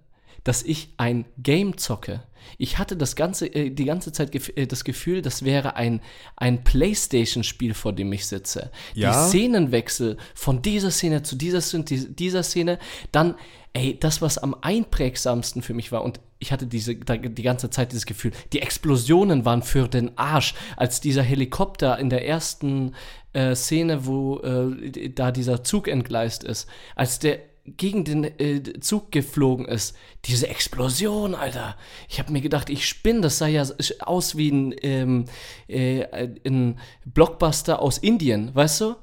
dass 0.48 0.64
ich 0.64 0.94
ein 0.96 1.26
Game 1.38 1.78
zocke. 1.78 2.24
Ich 2.58 2.78
hatte 2.78 2.96
das 2.96 3.18
ganze, 3.18 3.48
äh, 3.54 3.70
die 3.70 3.84
ganze 3.84 4.14
Zeit 4.14 4.32
gef 4.32 4.50
äh, 4.56 4.66
das 4.66 4.86
Gefühl, 4.86 5.22
das 5.22 5.44
wäre 5.44 5.76
ein, 5.76 6.00
ein 6.38 6.64
Playstation-Spiel, 6.64 7.74
vor 7.74 7.92
dem 7.92 8.14
ich 8.14 8.26
sitze. 8.28 8.72
Ja. 8.94 9.12
Die 9.12 9.28
Szenenwechsel 9.28 10.16
von 10.34 10.62
dieser 10.62 10.90
Szene 10.92 11.22
zu 11.22 11.36
dieser 11.36 11.60
dieser 11.84 12.44
Szene, 12.44 12.80
dann, 13.12 13.36
ey, 13.74 14.00
das, 14.00 14.22
was 14.22 14.38
am 14.38 14.56
einprägsamsten 14.62 15.62
für 15.62 15.74
mich 15.74 15.92
war, 15.92 16.06
und 16.06 16.22
ich 16.40 16.54
hatte 16.54 16.66
diese, 16.66 16.96
die 16.96 17.44
ganze 17.44 17.70
Zeit 17.70 17.92
dieses 17.92 18.06
Gefühl, 18.06 18.32
die 18.54 18.62
Explosionen 18.62 19.44
waren 19.44 19.64
für 19.64 19.90
den 19.90 20.18
Arsch, 20.18 20.54
als 20.78 21.02
dieser 21.02 21.24
Helikopter 21.24 22.00
in 22.00 22.10
der 22.10 22.26
ersten 22.26 22.96
äh, 23.34 23.54
Szene, 23.54 24.06
wo 24.06 24.40
äh, 24.40 25.10
da 25.10 25.34
dieser 25.34 25.66
Zug 25.66 25.90
entgleist 25.90 26.46
ist, 26.46 26.70
als 26.96 27.20
der 27.20 27.40
gegen 27.76 28.06
den 28.06 28.24
äh, 28.24 28.80
Zug 28.80 29.12
geflogen 29.12 29.66
ist, 29.66 29.96
diese 30.26 30.48
Explosion, 30.48 31.36
Alter. 31.36 31.76
Ich 32.08 32.20
habe 32.20 32.32
mir 32.32 32.42
gedacht, 32.42 32.70
ich 32.70 32.88
spinne, 32.88 33.22
das 33.22 33.38
sah 33.38 33.48
ja 33.48 33.66
aus 34.00 34.38
wie 34.38 34.50
ein, 34.52 34.76
ähm, 34.82 35.26
äh, 35.68 36.06
ein 36.46 36.80
Blockbuster 37.06 37.82
aus 37.82 37.98
Indien, 37.98 38.56
weißt 38.56 38.82
du? 38.82 38.96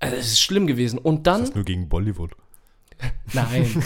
Also, 0.00 0.16
es 0.16 0.26
ist 0.32 0.40
schlimm 0.40 0.66
gewesen. 0.66 0.98
Und 0.98 1.26
dann 1.26 1.40
Das 1.40 1.50
ist 1.50 1.54
nur 1.54 1.64
gegen 1.64 1.88
Bollywood. 1.88 2.32
Nein. 3.32 3.82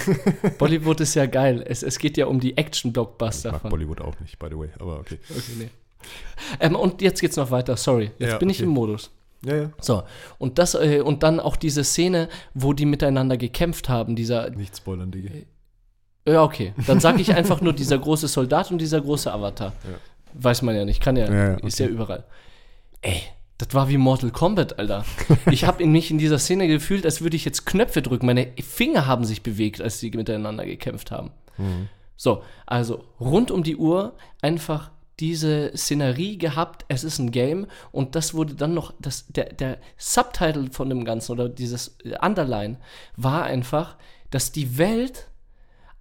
Bollywood 0.58 1.00
ist 1.00 1.14
ja 1.14 1.26
geil. 1.26 1.62
Es, 1.66 1.82
es 1.82 1.98
geht 1.98 2.16
ja 2.16 2.26
um 2.26 2.40
die 2.40 2.52
Ich 2.52 2.58
Action-Blockbuster 2.58 3.52
mag 3.52 3.60
von. 3.62 3.70
Bollywood 3.70 4.00
auch 4.00 4.18
nicht, 4.20 4.38
by 4.38 4.46
the 4.50 4.56
way, 4.58 4.68
aber 4.78 5.00
okay. 5.00 5.18
Okay, 5.28 5.52
nee. 5.58 5.68
ähm, 6.60 6.76
und 6.76 7.02
jetzt 7.02 7.20
geht's 7.20 7.36
noch 7.36 7.50
weiter. 7.50 7.76
Sorry. 7.76 8.10
Jetzt 8.18 8.32
Ja, 8.32 8.38
bin 8.38 8.48
ich 8.48 8.58
okay. 8.58 8.64
im 8.64 8.70
Modus. 8.70 9.10
Ja, 9.44 9.56
ja. 9.56 9.70
So. 9.80 10.02
Und 10.38 10.58
das, 10.58 10.74
äh, 10.74 11.00
und 11.00 11.22
dann 11.22 11.40
auch 11.40 11.56
diese 11.56 11.84
Szene, 11.84 12.28
wo 12.54 12.72
die 12.72 12.86
miteinander 12.86 13.36
gekämpft 13.36 13.88
haben, 13.88 14.16
dieser. 14.16 14.50
Nicht 14.50 14.76
spoilern, 14.76 15.10
Digga. 15.10 15.30
Ja, 16.26 16.42
okay. 16.42 16.72
Dann 16.86 17.00
sage 17.00 17.20
ich 17.20 17.34
einfach 17.34 17.60
nur 17.60 17.72
dieser 17.72 17.98
große 17.98 18.28
Soldat 18.28 18.70
und 18.70 18.78
dieser 18.78 19.00
große 19.00 19.32
Avatar. 19.32 19.72
Ja. 19.84 19.98
Weiß 20.34 20.62
man 20.62 20.76
ja 20.76 20.84
nicht. 20.84 21.02
Kann 21.02 21.16
ja, 21.16 21.26
Ja, 21.26 21.34
ja, 21.34 21.54
ist 21.54 21.80
okay. 21.80 21.84
ja 21.84 21.88
überall. 21.88 22.24
Ey, 23.00 23.22
das 23.58 23.74
war 23.74 23.88
wie 23.88 23.96
Mortal 23.96 24.30
Kombat, 24.30 24.78
Alter. 24.78 25.04
Ich 25.50 25.64
habe 25.64 25.84
mich 25.86 26.10
in 26.10 26.18
dieser 26.18 26.38
Szene 26.38 26.68
gefühlt, 26.68 27.04
als 27.04 27.22
würde 27.22 27.36
ich 27.36 27.44
jetzt 27.44 27.66
Knöpfe 27.66 28.02
drücken. 28.02 28.26
Meine 28.26 28.52
Finger 28.60 29.06
haben 29.06 29.24
sich 29.24 29.42
bewegt, 29.42 29.80
als 29.80 29.98
sie 29.98 30.10
miteinander 30.12 30.64
gekämpft 30.64 31.10
haben. 31.10 31.30
Mhm. 31.58 31.88
So, 32.16 32.42
also 32.66 33.04
rund 33.20 33.50
um 33.50 33.64
die 33.64 33.76
Uhr 33.76 34.14
einfach 34.40 34.92
diese 35.22 35.70
Szenerie 35.76 36.36
gehabt, 36.36 36.84
es 36.88 37.04
ist 37.04 37.20
ein 37.20 37.30
Game 37.30 37.68
und 37.92 38.16
das 38.16 38.34
wurde 38.34 38.56
dann 38.56 38.74
noch, 38.74 38.92
das, 38.98 39.26
der, 39.28 39.52
der 39.52 39.78
Subtitle 39.96 40.72
von 40.72 40.88
dem 40.88 41.04
Ganzen 41.04 41.30
oder 41.30 41.48
dieses 41.48 41.96
Underline 42.20 42.78
war 43.16 43.44
einfach, 43.44 43.96
dass 44.30 44.50
die 44.50 44.78
Welt 44.78 45.28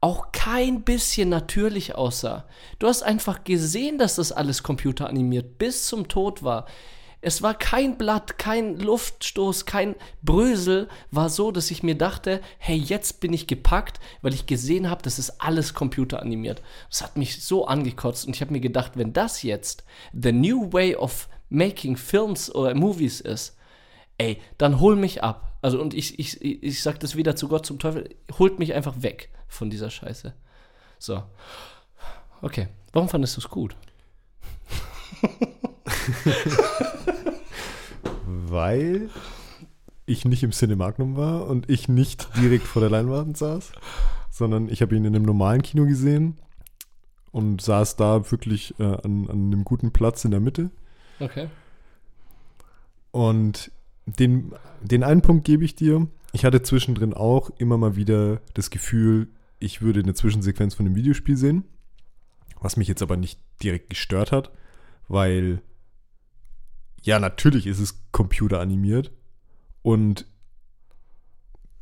auch 0.01 0.31
kein 0.31 0.81
bisschen 0.81 1.29
natürlich 1.29 1.93
aussah. 1.93 2.45
Du 2.79 2.87
hast 2.87 3.03
einfach 3.03 3.43
gesehen, 3.43 3.99
dass 3.99 4.15
das 4.15 4.31
alles 4.31 4.63
computeranimiert 4.63 5.59
bis 5.59 5.85
zum 5.85 6.07
Tod 6.07 6.41
war. 6.41 6.65
Es 7.21 7.43
war 7.43 7.53
kein 7.53 7.97
Blatt, 7.97 8.39
kein 8.39 8.77
Luftstoß, 8.77 9.65
kein 9.65 9.95
Brösel. 10.23 10.89
War 11.11 11.29
so, 11.29 11.51
dass 11.51 11.69
ich 11.69 11.83
mir 11.83 11.95
dachte, 11.95 12.41
hey, 12.57 12.75
jetzt 12.75 13.19
bin 13.19 13.31
ich 13.31 13.45
gepackt, 13.45 13.99
weil 14.21 14.33
ich 14.33 14.47
gesehen 14.47 14.89
habe, 14.89 15.03
das 15.03 15.19
ist 15.19 15.39
alles 15.41 15.75
computeranimiert. 15.75 16.63
Das 16.89 17.03
hat 17.03 17.17
mich 17.17 17.43
so 17.43 17.67
angekotzt 17.67 18.25
und 18.25 18.35
ich 18.35 18.41
habe 18.41 18.51
mir 18.51 18.59
gedacht, 18.59 18.93
wenn 18.95 19.13
das 19.13 19.43
jetzt 19.43 19.83
the 20.13 20.31
new 20.31 20.73
way 20.73 20.95
of 20.95 21.29
making 21.49 21.95
films 21.95 22.53
oder 22.53 22.73
movies 22.73 23.21
ist, 23.21 23.55
ey, 24.17 24.41
dann 24.57 24.79
hol 24.79 24.95
mich 24.95 25.23
ab. 25.23 25.57
Also 25.61 25.79
und 25.79 25.93
ich, 25.93 26.17
ich, 26.17 26.41
ich 26.41 26.81
sag 26.81 26.99
das 26.99 27.15
wieder 27.15 27.35
zu 27.35 27.47
Gott 27.47 27.67
zum 27.67 27.77
Teufel, 27.77 28.09
holt 28.39 28.57
mich 28.57 28.73
einfach 28.73 29.03
weg 29.03 29.29
von 29.47 29.69
dieser 29.69 29.91
Scheiße. 29.91 30.33
So. 30.97 31.21
Okay. 32.41 32.67
Warum 32.93 33.09
fandest 33.09 33.37
du 33.37 33.41
es 33.41 33.49
gut? 33.49 33.75
Weil 38.25 39.09
ich 40.05 40.25
nicht 40.25 40.43
im 40.43 40.51
Cinemagnum 40.51 41.15
war 41.15 41.47
und 41.47 41.69
ich 41.69 41.87
nicht 41.87 42.29
direkt 42.37 42.65
vor 42.65 42.81
der 42.81 42.89
Leinwand 42.89 43.37
saß, 43.37 43.71
sondern 44.29 44.69
ich 44.69 44.81
habe 44.81 44.95
ihn 44.95 45.05
in 45.05 45.15
einem 45.15 45.25
normalen 45.25 45.61
Kino 45.61 45.85
gesehen 45.85 46.37
und 47.31 47.61
saß 47.61 47.95
da 47.95 48.29
wirklich 48.31 48.77
äh, 48.79 48.83
an, 48.83 49.29
an 49.29 49.47
einem 49.47 49.63
guten 49.63 49.91
Platz 49.91 50.25
in 50.25 50.31
der 50.31 50.39
Mitte. 50.39 50.71
Okay. 51.19 51.47
Und 53.11 53.71
den, 54.05 54.53
den 54.81 55.03
einen 55.03 55.21
Punkt 55.21 55.45
gebe 55.45 55.63
ich 55.63 55.75
dir. 55.75 56.07
Ich 56.33 56.45
hatte 56.45 56.61
zwischendrin 56.61 57.13
auch 57.13 57.49
immer 57.57 57.77
mal 57.77 57.95
wieder 57.95 58.41
das 58.53 58.69
Gefühl, 58.69 59.27
ich 59.59 59.81
würde 59.81 59.99
eine 59.99 60.13
Zwischensequenz 60.13 60.75
von 60.75 60.85
einem 60.85 60.95
Videospiel 60.95 61.37
sehen, 61.37 61.65
was 62.59 62.77
mich 62.77 62.87
jetzt 62.87 63.01
aber 63.01 63.17
nicht 63.17 63.39
direkt 63.61 63.89
gestört 63.89 64.31
hat, 64.31 64.51
weil 65.07 65.61
ja, 67.01 67.19
natürlich 67.19 67.67
ist 67.67 67.79
es 67.79 68.03
computeranimiert 68.11 69.11
und 69.81 70.25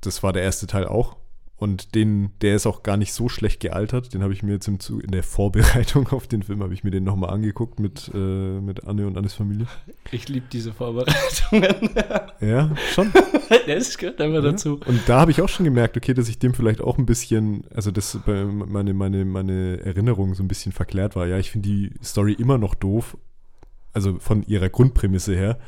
das 0.01 0.23
war 0.23 0.33
der 0.33 0.43
erste 0.43 0.67
Teil 0.67 0.85
auch. 0.85 1.17
Und 1.59 1.93
den, 1.93 2.31
der 2.39 2.55
ist 2.55 2.65
auch 2.65 2.83
gar 2.83 2.95
nicht 2.95 3.11
so 3.11 3.27
schlecht 3.27 3.59
gealtert. 3.59 4.13
Den 4.13 4.23
habe 4.23 4.31
ich 4.31 4.43
mir 4.43 4.53
jetzt 4.53 4.69
im 4.69 4.79
Zug, 4.79 5.03
in 5.03 5.11
der 5.11 5.23
Vorbereitung 5.23 6.07
auf 6.11 6.25
den 6.25 6.41
Film, 6.41 6.63
habe 6.63 6.73
ich 6.73 6.85
mir 6.85 6.91
den 6.91 7.03
nochmal 7.03 7.31
angeguckt 7.31 7.81
mit, 7.81 8.09
äh, 8.13 8.61
mit 8.61 8.85
Anne 8.87 9.05
und 9.05 9.17
Annes 9.17 9.33
Familie. 9.33 9.67
Ich 10.09 10.29
liebe 10.29 10.45
diese 10.49 10.71
Vorbereitungen. 10.71 11.89
ja, 12.39 12.73
schon. 12.93 13.11
das 13.67 13.97
gehört 13.97 14.21
einfach 14.21 14.41
ja. 14.41 14.51
dazu. 14.51 14.79
Und 14.85 15.01
da 15.07 15.19
habe 15.19 15.31
ich 15.31 15.41
auch 15.41 15.49
schon 15.49 15.65
gemerkt, 15.65 15.97
okay, 15.97 16.13
dass 16.13 16.29
ich 16.29 16.39
dem 16.39 16.53
vielleicht 16.53 16.79
auch 16.79 16.97
ein 16.97 17.05
bisschen, 17.05 17.65
also 17.75 17.91
dass 17.91 18.17
meine, 18.25 18.93
meine, 18.93 19.25
meine 19.25 19.81
Erinnerung 19.81 20.35
so 20.35 20.43
ein 20.43 20.47
bisschen 20.47 20.71
verklärt 20.71 21.17
war. 21.17 21.27
Ja, 21.27 21.37
ich 21.39 21.51
finde 21.51 21.67
die 21.67 21.91
Story 22.01 22.33
immer 22.39 22.57
noch 22.57 22.73
doof, 22.73 23.17
also 23.99 24.19
von 24.19 24.43
ihrer 24.43 24.69
Grundprämisse 24.69 25.35
her. 25.35 25.59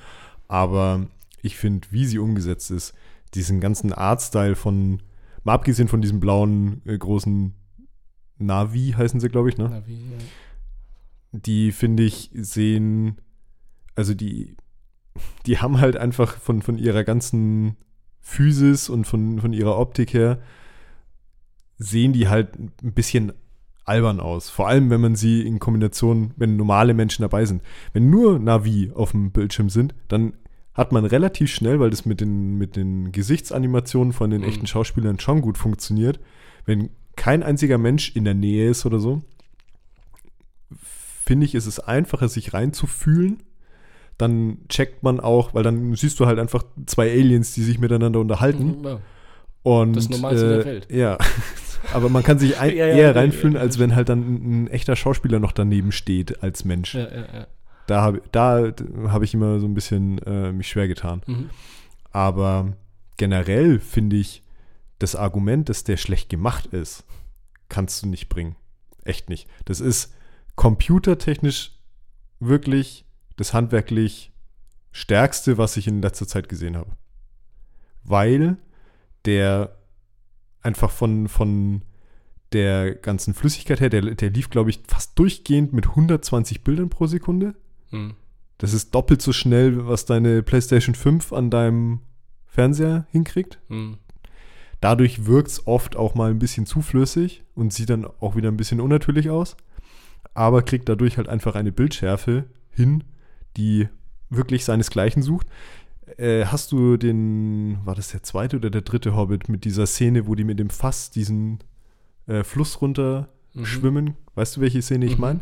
Aber 0.47 1.07
ich 1.41 1.57
finde, 1.57 1.87
wie 1.91 2.05
sie 2.05 2.19
umgesetzt 2.19 2.71
ist, 2.71 2.93
diesen 3.33 3.59
ganzen 3.59 3.93
Artstyle 3.93 4.55
von, 4.55 5.01
mal 5.43 5.53
abgesehen 5.53 5.87
von 5.87 6.01
diesem 6.01 6.19
blauen 6.19 6.81
äh, 6.85 6.97
großen 6.97 7.53
Navi 8.37 8.93
heißen 8.97 9.19
sie, 9.19 9.29
glaube 9.29 9.49
ich, 9.49 9.57
ne? 9.57 9.69
Navi, 9.69 9.93
ja. 9.93 10.17
Die 11.33 11.71
finde 11.71 12.03
ich 12.03 12.29
sehen, 12.33 13.21
also 13.95 14.13
die, 14.13 14.57
die 15.45 15.59
haben 15.59 15.79
halt 15.79 15.95
einfach 15.95 16.37
von, 16.37 16.61
von 16.61 16.77
ihrer 16.77 17.03
ganzen 17.03 17.77
Physis 18.19 18.89
und 18.89 19.05
von, 19.05 19.39
von 19.39 19.53
ihrer 19.53 19.77
Optik 19.77 20.13
her, 20.13 20.41
sehen 21.77 22.13
die 22.13 22.27
halt 22.27 22.57
ein 22.59 22.93
bisschen 22.93 23.33
albern 23.91 24.19
aus. 24.21 24.49
Vor 24.49 24.67
allem, 24.69 24.89
wenn 24.89 25.01
man 25.01 25.15
sie 25.15 25.41
in 25.41 25.59
Kombination, 25.59 26.31
wenn 26.37 26.55
normale 26.55 26.93
Menschen 26.93 27.23
dabei 27.23 27.45
sind. 27.45 27.61
Wenn 27.91 28.09
nur 28.09 28.39
Navi 28.39 28.91
auf 28.95 29.11
dem 29.11 29.31
Bildschirm 29.31 29.69
sind, 29.69 29.93
dann 30.07 30.33
hat 30.73 30.93
man 30.93 31.03
relativ 31.03 31.51
schnell, 31.51 31.79
weil 31.81 31.89
das 31.89 32.05
mit 32.05 32.21
den, 32.21 32.57
mit 32.57 32.77
den 32.77 33.11
Gesichtsanimationen 33.11 34.13
von 34.13 34.29
den 34.29 34.41
mhm. 34.41 34.47
echten 34.47 34.67
Schauspielern 34.67 35.19
schon 35.19 35.41
gut 35.41 35.57
funktioniert, 35.57 36.19
wenn 36.65 36.89
kein 37.17 37.43
einziger 37.43 37.77
Mensch 37.77 38.15
in 38.15 38.23
der 38.23 38.33
Nähe 38.33 38.69
ist 38.69 38.85
oder 38.85 38.99
so, 38.99 39.21
finde 41.25 41.45
ich, 41.45 41.55
ist 41.55 41.65
es 41.67 41.79
einfacher, 41.79 42.29
sich 42.29 42.53
reinzufühlen. 42.53 43.43
Dann 44.17 44.59
checkt 44.69 45.03
man 45.03 45.19
auch, 45.19 45.53
weil 45.53 45.63
dann 45.63 45.93
siehst 45.95 46.19
du 46.19 46.25
halt 46.25 46.39
einfach 46.39 46.63
zwei 46.85 47.11
Aliens, 47.11 47.53
die 47.53 47.63
sich 47.63 47.79
miteinander 47.79 48.19
unterhalten. 48.21 48.79
Mhm, 48.79 48.85
ja. 48.85 48.99
Und, 49.63 49.95
das 49.95 50.09
Normalste 50.09 50.45
äh, 50.45 50.57
der 50.57 50.65
Welt. 50.65 50.87
Ja, 50.89 51.17
aber 51.93 52.09
man 52.09 52.23
kann 52.23 52.39
sich 52.39 52.59
ein, 52.59 52.75
ja, 52.75 52.87
ja, 52.87 52.95
eher 52.95 53.15
reinfühlen, 53.15 53.57
als 53.57 53.79
wenn 53.79 53.95
halt 53.95 54.09
dann 54.09 54.19
ein, 54.19 54.63
ein, 54.63 54.67
echter 54.67 54.95
Schauspieler 54.95 55.39
noch 55.39 55.51
daneben 55.51 55.91
steht 55.91 56.43
als 56.43 56.65
Mensch. 56.65 56.97
Da 57.87 58.01
habe 58.01 58.21
da 58.31 58.71
hab 59.07 59.21
ich 59.23 59.33
immer 59.33 59.59
so 59.59 59.67
ein 59.67 59.73
bisschen 59.73 60.19
äh, 60.19 60.51
mich 60.51 60.67
schwer 60.67 60.87
getan. 60.87 61.21
Mhm. 61.25 61.49
Aber 62.11 62.73
generell 63.17 63.79
finde 63.79 64.17
ich, 64.17 64.43
das 64.99 65.15
Argument, 65.15 65.67
dass 65.67 65.83
der 65.83 65.97
schlecht 65.97 66.29
gemacht 66.29 66.67
ist, 66.67 67.05
kannst 67.69 68.03
du 68.03 68.07
nicht 68.07 68.29
bringen. 68.29 68.55
Echt 69.03 69.29
nicht. 69.29 69.47
Das 69.65 69.79
ist 69.79 70.13
computertechnisch 70.55 71.71
wirklich 72.39 73.05
das 73.35 73.53
handwerklich 73.53 74.31
stärkste, 74.91 75.57
was 75.57 75.77
ich 75.77 75.87
in 75.87 76.01
letzter 76.01 76.27
Zeit 76.27 76.49
gesehen 76.49 76.77
habe. 76.77 76.91
Weil 78.03 78.57
der 79.25 79.75
einfach 80.61 80.91
von, 80.91 81.27
von 81.27 81.81
der 82.53 82.95
ganzen 82.95 83.33
Flüssigkeit 83.33 83.79
her, 83.79 83.89
der, 83.89 84.01
der 84.01 84.29
lief, 84.29 84.49
glaube 84.49 84.69
ich, 84.69 84.81
fast 84.87 85.17
durchgehend 85.17 85.73
mit 85.73 85.87
120 85.89 86.63
Bildern 86.63 86.89
pro 86.89 87.07
Sekunde. 87.07 87.55
Hm. 87.89 88.15
Das 88.57 88.73
ist 88.73 88.93
doppelt 88.93 89.21
so 89.21 89.33
schnell, 89.33 89.87
was 89.87 90.05
deine 90.05 90.43
PlayStation 90.43 90.95
5 90.95 91.33
an 91.33 91.49
deinem 91.49 92.01
Fernseher 92.45 93.07
hinkriegt. 93.11 93.59
Hm. 93.69 93.97
Dadurch 94.81 95.25
wirkt 95.25 95.49
es 95.49 95.67
oft 95.67 95.95
auch 95.95 96.15
mal 96.15 96.31
ein 96.31 96.39
bisschen 96.39 96.65
zu 96.65 96.81
flüssig 96.81 97.43
und 97.55 97.71
sieht 97.71 97.89
dann 97.89 98.05
auch 98.05 98.35
wieder 98.35 98.49
ein 98.49 98.57
bisschen 98.57 98.81
unnatürlich 98.81 99.29
aus. 99.29 99.55
Aber 100.33 100.63
kriegt 100.63 100.89
dadurch 100.89 101.17
halt 101.17 101.29
einfach 101.29 101.55
eine 101.55 101.71
Bildschärfe 101.71 102.45
hin, 102.71 103.03
die 103.57 103.87
wirklich 104.29 104.65
seinesgleichen 104.65 105.21
sucht. 105.21 105.47
Äh, 106.17 106.45
hast 106.45 106.71
du 106.71 106.97
den, 106.97 107.79
war 107.85 107.95
das 107.95 108.09
der 108.09 108.23
zweite 108.23 108.57
oder 108.57 108.69
der 108.69 108.81
dritte 108.81 109.15
Hobbit 109.15 109.49
mit 109.49 109.65
dieser 109.65 109.85
Szene, 109.85 110.27
wo 110.27 110.35
die 110.35 110.43
mit 110.43 110.59
dem 110.59 110.69
Fass 110.69 111.11
diesen 111.11 111.59
äh, 112.27 112.43
Fluss 112.43 112.81
runter 112.81 113.29
mhm. 113.53 113.65
schwimmen? 113.65 114.13
Weißt 114.35 114.57
du, 114.57 114.61
welche 114.61 114.81
Szene 114.81 115.05
ich 115.05 115.15
mhm. 115.15 115.21
meine? 115.21 115.39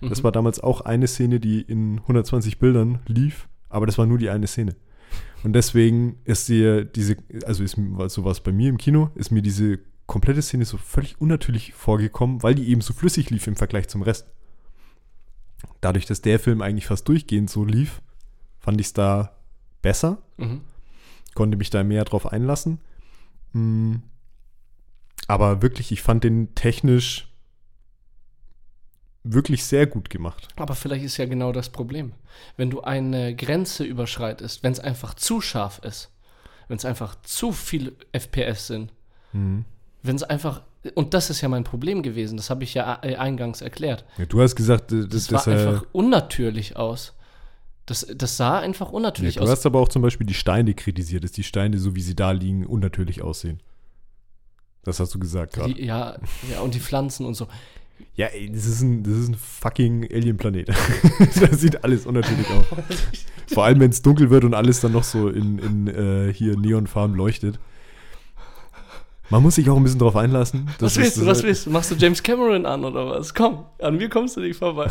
Das 0.00 0.20
mhm. 0.20 0.24
war 0.24 0.32
damals 0.32 0.60
auch 0.60 0.80
eine 0.80 1.06
Szene, 1.06 1.40
die 1.40 1.60
in 1.60 1.98
120 2.00 2.58
Bildern 2.58 3.00
lief, 3.06 3.48
aber 3.68 3.86
das 3.86 3.98
war 3.98 4.06
nur 4.06 4.18
die 4.18 4.30
eine 4.30 4.46
Szene. 4.46 4.74
Und 5.44 5.54
deswegen 5.54 6.16
ist 6.24 6.48
dir 6.48 6.84
diese, 6.84 7.16
also 7.44 7.64
ist 7.64 7.76
sowas 8.08 8.40
bei 8.40 8.52
mir 8.52 8.68
im 8.68 8.78
Kino, 8.78 9.10
ist 9.14 9.30
mir 9.30 9.42
diese 9.42 9.80
komplette 10.06 10.42
Szene 10.42 10.64
so 10.64 10.76
völlig 10.76 11.20
unnatürlich 11.20 11.72
vorgekommen, 11.72 12.42
weil 12.42 12.54
die 12.54 12.68
eben 12.68 12.80
so 12.80 12.92
flüssig 12.92 13.30
lief 13.30 13.46
im 13.46 13.56
Vergleich 13.56 13.88
zum 13.88 14.02
Rest. 14.02 14.26
Dadurch, 15.80 16.06
dass 16.06 16.22
der 16.22 16.38
Film 16.38 16.62
eigentlich 16.62 16.86
fast 16.86 17.08
durchgehend 17.08 17.50
so 17.50 17.64
lief, 17.64 18.02
fand 18.58 18.80
ich 18.80 18.88
es 18.88 18.92
da 18.92 19.36
besser. 19.82 20.18
Mhm. 20.36 20.62
Konnte 21.34 21.56
mich 21.56 21.70
da 21.70 21.82
mehr 21.82 22.04
drauf 22.04 22.26
einlassen. 22.26 22.80
Mhm. 23.52 24.02
Aber 25.28 25.62
wirklich, 25.62 25.92
ich 25.92 26.02
fand 26.02 26.24
den 26.24 26.54
technisch 26.54 27.28
wirklich 29.24 29.64
sehr 29.64 29.86
gut 29.86 30.10
gemacht. 30.10 30.48
Aber 30.56 30.74
vielleicht 30.74 31.04
ist 31.04 31.16
ja 31.16 31.26
genau 31.26 31.52
das 31.52 31.68
Problem. 31.70 32.12
Wenn 32.56 32.70
du 32.70 32.82
eine 32.82 33.36
Grenze 33.36 33.84
überschreitest, 33.84 34.62
wenn 34.62 34.72
es 34.72 34.80
einfach 34.80 35.14
zu 35.14 35.40
scharf 35.40 35.80
ist, 35.84 36.10
wenn 36.68 36.76
es 36.76 36.84
einfach 36.84 37.16
zu 37.22 37.52
viel 37.52 37.96
FPS 38.12 38.66
sind, 38.66 38.92
mhm. 39.32 39.64
wenn 40.02 40.16
es 40.16 40.22
einfach 40.22 40.62
und 40.94 41.14
das 41.14 41.30
ist 41.30 41.40
ja 41.40 41.48
mein 41.48 41.62
Problem 41.62 42.02
gewesen. 42.02 42.36
Das 42.36 42.50
habe 42.50 42.64
ich 42.64 42.74
ja 42.74 42.98
eingangs 43.00 43.60
erklärt. 43.60 44.04
Ja, 44.18 44.26
du 44.26 44.40
hast 44.42 44.56
gesagt, 44.56 44.90
das, 44.90 45.08
das, 45.08 45.26
das 45.28 45.46
war 45.46 45.54
einfach 45.54 45.84
unnatürlich 45.92 46.76
aus. 46.76 47.14
Das, 47.86 48.06
das 48.14 48.36
sah 48.36 48.60
einfach 48.60 48.92
unnatürlich 48.92 49.36
ja, 49.36 49.40
du 49.40 49.44
aus. 49.44 49.48
Du 49.48 49.56
hast 49.56 49.66
aber 49.66 49.80
auch 49.80 49.88
zum 49.88 50.02
Beispiel 50.02 50.26
die 50.26 50.34
Steine 50.34 50.74
kritisiert, 50.74 51.24
dass 51.24 51.32
die 51.32 51.42
Steine, 51.42 51.78
so 51.78 51.96
wie 51.96 52.00
sie 52.00 52.14
da 52.14 52.30
liegen, 52.30 52.64
unnatürlich 52.64 53.22
aussehen. 53.22 53.60
Das 54.84 55.00
hast 55.00 55.14
du 55.14 55.18
gesagt 55.18 55.54
gerade. 55.54 55.80
Ja, 55.80 56.16
ja, 56.50 56.60
und 56.60 56.74
die 56.74 56.80
Pflanzen 56.80 57.26
und 57.26 57.34
so. 57.34 57.48
Ja, 58.14 58.26
ey, 58.26 58.50
das 58.50 58.66
ist 58.66 58.82
ein, 58.82 59.02
das 59.02 59.14
ist 59.14 59.28
ein 59.28 59.34
fucking 59.34 60.08
Alien-Planet. 60.12 60.68
da 61.40 61.56
sieht 61.56 61.84
alles 61.84 62.06
unnatürlich 62.06 62.48
aus. 62.50 62.66
Vor 63.46 63.64
allem, 63.64 63.80
wenn 63.80 63.90
es 63.90 64.02
dunkel 64.02 64.30
wird 64.30 64.44
und 64.44 64.54
alles 64.54 64.80
dann 64.80 64.92
noch 64.92 65.04
so 65.04 65.28
in, 65.28 65.58
in 65.58 65.86
äh, 65.86 66.32
hier 66.32 66.56
neonfarben 66.56 67.16
leuchtet. 67.16 67.58
Man 69.32 69.42
muss 69.42 69.54
sich 69.54 69.70
auch 69.70 69.78
ein 69.78 69.82
bisschen 69.82 69.98
drauf 69.98 70.14
einlassen. 70.14 70.68
was 70.78 70.98
willst 70.98 71.16
du, 71.16 71.24
was 71.24 71.42
willst 71.42 71.64
du? 71.64 71.70
Machst 71.70 71.90
du 71.90 71.94
James 71.94 72.22
Cameron 72.22 72.66
an 72.66 72.84
oder 72.84 73.08
was? 73.08 73.32
Komm, 73.32 73.64
an 73.80 73.96
mir 73.96 74.10
kommst 74.10 74.36
du 74.36 74.42
nicht 74.42 74.58
vorbei. 74.58 74.90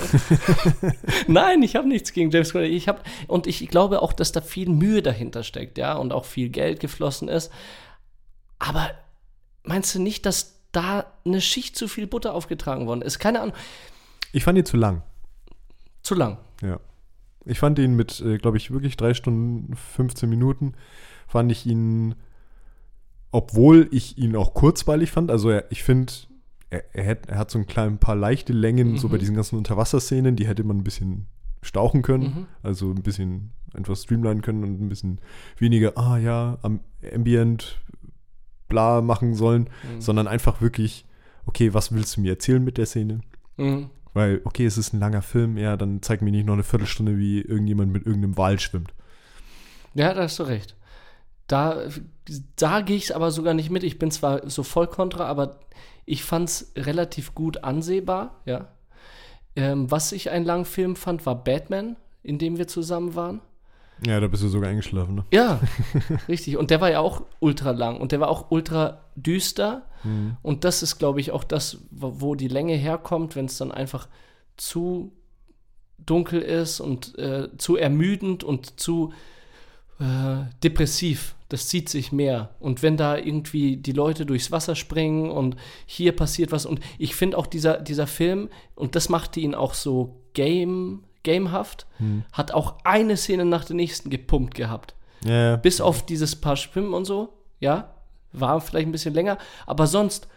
Nein, 1.28 1.62
ich 1.62 1.76
habe 1.76 1.88
nichts 1.88 2.12
gegen 2.12 2.32
James 2.32 2.52
Cameron. 2.52 2.72
Ich 2.72 2.88
hab, 2.88 3.08
und 3.28 3.46
ich 3.46 3.68
glaube 3.68 4.02
auch, 4.02 4.14
dass 4.14 4.32
da 4.32 4.42
viel 4.42 4.68
Mühe 4.68 5.04
dahinter 5.04 5.44
steckt, 5.44 5.78
ja, 5.78 5.94
und 5.94 6.12
auch 6.12 6.26
viel 6.26 6.50
Geld 6.50 6.80
geflossen 6.80 7.28
ist. 7.28 7.52
Aber 8.58 8.90
meinst 9.62 9.94
du 9.94 10.02
nicht, 10.02 10.26
dass 10.26 10.60
da 10.72 11.06
eine 11.24 11.40
Schicht 11.40 11.76
zu 11.76 11.88
viel 11.88 12.08
Butter 12.08 12.34
aufgetragen 12.34 12.88
worden 12.88 13.04
ist? 13.04 13.20
Keine 13.20 13.42
Ahnung. 13.42 13.56
Ich 14.32 14.44
fand 14.44 14.58
ihn 14.58 14.66
zu 14.66 14.76
lang. 14.76 15.04
Zu 16.02 16.16
lang. 16.16 16.40
Ja. 16.64 16.80
Ich 17.46 17.60
fand 17.60 17.78
ihn 17.78 17.96
mit, 17.96 18.20
äh, 18.22 18.40
glaube 18.40 18.58
ich, 18.58 18.72
wirklich 18.72 18.98
drei 18.98 19.14
Stunden, 19.14 19.76
15 19.76 20.28
Minuten, 20.28 20.74
fand 21.28 21.52
ich 21.52 21.68
ihn, 21.68 22.16
obwohl 23.32 23.88
ich 23.92 24.18
ihn 24.18 24.36
auch 24.36 24.54
kurzweilig 24.54 25.12
fand, 25.12 25.32
also 25.32 25.50
er, 25.50 25.66
ich 25.72 25.84
finde, 25.84 26.12
er, 26.70 26.84
er, 26.96 27.08
hat, 27.08 27.26
er 27.28 27.38
hat 27.38 27.52
so 27.52 27.60
ein 27.60 27.68
klein 27.68 27.98
paar 27.98 28.16
leichte 28.16 28.54
Längen, 28.54 28.92
Mhm. 28.94 28.98
so 28.98 29.10
bei 29.10 29.18
diesen 29.18 29.36
ganzen 29.36 29.58
Unterwasserszenen, 29.58 30.36
die 30.36 30.48
hätte 30.48 30.64
man 30.64 30.78
ein 30.78 30.84
bisschen 30.84 31.28
stauchen 31.62 32.02
können, 32.02 32.24
Mhm. 32.24 32.46
also 32.64 32.90
ein 32.92 33.04
bisschen 33.04 33.52
einfach 33.74 33.96
streamlinen 33.96 34.42
können 34.42 34.64
und 34.64 34.82
ein 34.82 34.90
bisschen 34.90 35.20
weniger, 35.58 35.98
ah 35.98 36.18
ja, 36.18 36.58
am 36.62 36.82
Ambient, 37.14 37.80
bla 38.68 39.02
machen 39.02 39.34
sollen, 39.36 39.70
Mhm. 39.96 40.02
sondern 40.02 40.28
einfach 40.28 40.62
wirklich, 40.62 41.06
okay, 41.46 41.74
was 41.74 41.94
willst 41.94 42.18
du 42.18 42.22
mir 42.22 42.32
erzählen 42.32 42.64
mit 42.64 42.78
der 42.78 42.86
Szene? 42.86 43.22
Mhm. 43.58 43.90
Weil, 44.14 44.42
okay, 44.44 44.66
es 44.66 44.78
ist 44.78 44.94
ein 44.94 45.00
langer 45.00 45.22
Film, 45.22 45.58
ja, 45.58 45.78
dann 45.78 46.02
zeig 46.02 46.22
mir 46.22 46.32
nicht 46.32 46.46
noch 46.46 46.54
eine 46.56 46.64
Viertelstunde, 46.64 47.18
wie 47.18 47.42
irgendjemand 47.42 47.94
mit 47.94 48.06
irgendeinem 48.06 48.38
Wal 48.38 48.60
schwimmt. 48.60 48.94
Ja, 49.94 50.14
da 50.14 50.24
hast 50.24 50.40
du 50.40 50.44
recht. 50.44 50.76
Da, 51.52 51.84
da 52.56 52.80
gehe 52.80 52.96
ich 52.96 53.14
aber 53.14 53.30
sogar 53.30 53.54
nicht 53.54 53.70
mit. 53.70 53.84
Ich 53.84 54.00
bin 54.00 54.10
zwar 54.10 54.50
so 54.50 54.64
voll 54.64 54.88
kontra, 54.88 55.26
aber 55.26 55.60
ich 56.06 56.24
fand 56.24 56.48
es 56.48 56.72
relativ 56.78 57.36
gut 57.36 57.64
ansehbar, 57.66 58.40
ja. 58.46 58.70
Ähm, 59.58 59.92
was 59.92 60.14
ich 60.14 60.30
einen 60.30 60.46
langen 60.46 60.64
Film 60.64 60.96
fand, 60.96 61.26
war 61.26 61.44
Batman, 61.44 61.98
in 62.24 62.38
dem 62.38 62.58
wir 62.58 62.68
zusammen 62.68 63.16
waren. 63.16 63.42
Ja, 64.06 64.22
da 64.22 64.28
bist 64.28 64.44
du 64.44 64.48
sogar 64.48 64.70
eingeschlafen, 64.70 65.16
ne? 65.16 65.26
Ja, 65.34 65.60
richtig. 66.30 66.56
Und 66.56 66.72
der 66.72 66.80
war 66.80 66.90
ja 66.90 67.02
auch 67.02 67.24
ultra 67.42 67.72
lang 67.72 68.00
und 68.00 68.14
der 68.14 68.22
war 68.22 68.30
auch 68.30 68.50
ultra 68.50 69.02
düster. 69.16 69.84
Mhm. 70.06 70.38
Und 70.42 70.64
das 70.64 70.84
ist, 70.84 71.00
glaube 71.00 71.20
ich, 71.20 71.32
auch 71.32 71.44
das, 71.44 71.80
wo 71.92 72.36
die 72.36 72.48
Länge 72.48 72.76
herkommt, 72.76 73.36
wenn 73.36 73.46
es 73.46 73.58
dann 73.58 73.74
einfach 73.74 74.08
zu 74.56 75.12
dunkel 75.98 76.42
ist 76.42 76.80
und 76.80 77.20
äh, 77.20 77.50
zu 77.58 77.76
ermüdend 77.76 78.46
und 78.46 78.80
zu 78.80 79.12
äh, 80.02 80.50
depressiv. 80.64 81.36
Das 81.50 81.68
zieht 81.68 81.90
sich 81.90 82.12
mehr. 82.12 82.50
Und 82.60 82.82
wenn 82.82 82.98
da 82.98 83.18
irgendwie 83.18 83.78
die 83.78 83.92
Leute 83.92 84.26
durchs 84.26 84.52
Wasser 84.52 84.76
springen 84.76 85.30
und 85.30 85.56
hier 85.86 86.16
passiert 86.16 86.52
was. 86.52 86.66
Und 86.66 86.80
ich 86.98 87.16
finde 87.16 87.38
auch 87.38 87.46
dieser, 87.46 87.78
dieser 87.78 88.08
Film, 88.08 88.50
und 88.76 88.96
das 88.96 89.10
machte 89.10 89.40
ihn 89.40 89.54
auch 89.54 89.74
so 89.74 90.22
game, 90.34 91.04
gamehaft, 91.24 91.86
Mhm. 92.00 92.24
hat 92.32 92.52
auch 92.54 92.76
eine 92.84 93.16
Szene 93.18 93.46
nach 93.46 93.66
der 93.66 93.76
nächsten 93.76 94.10
gepumpt 94.10 94.56
gehabt. 94.56 94.96
Ja. 95.26 95.58
Bis 95.58 95.82
auf 95.82 96.06
dieses 96.06 96.36
paar 96.36 96.56
Schwimmen 96.56 96.94
und 96.94 97.06
so, 97.06 97.30
ja, 97.60 97.94
war 98.32 98.60
vielleicht 98.62 98.88
ein 98.88 98.92
bisschen 98.94 99.14
länger, 99.14 99.38
aber 99.68 99.88
sonst, 99.88 100.28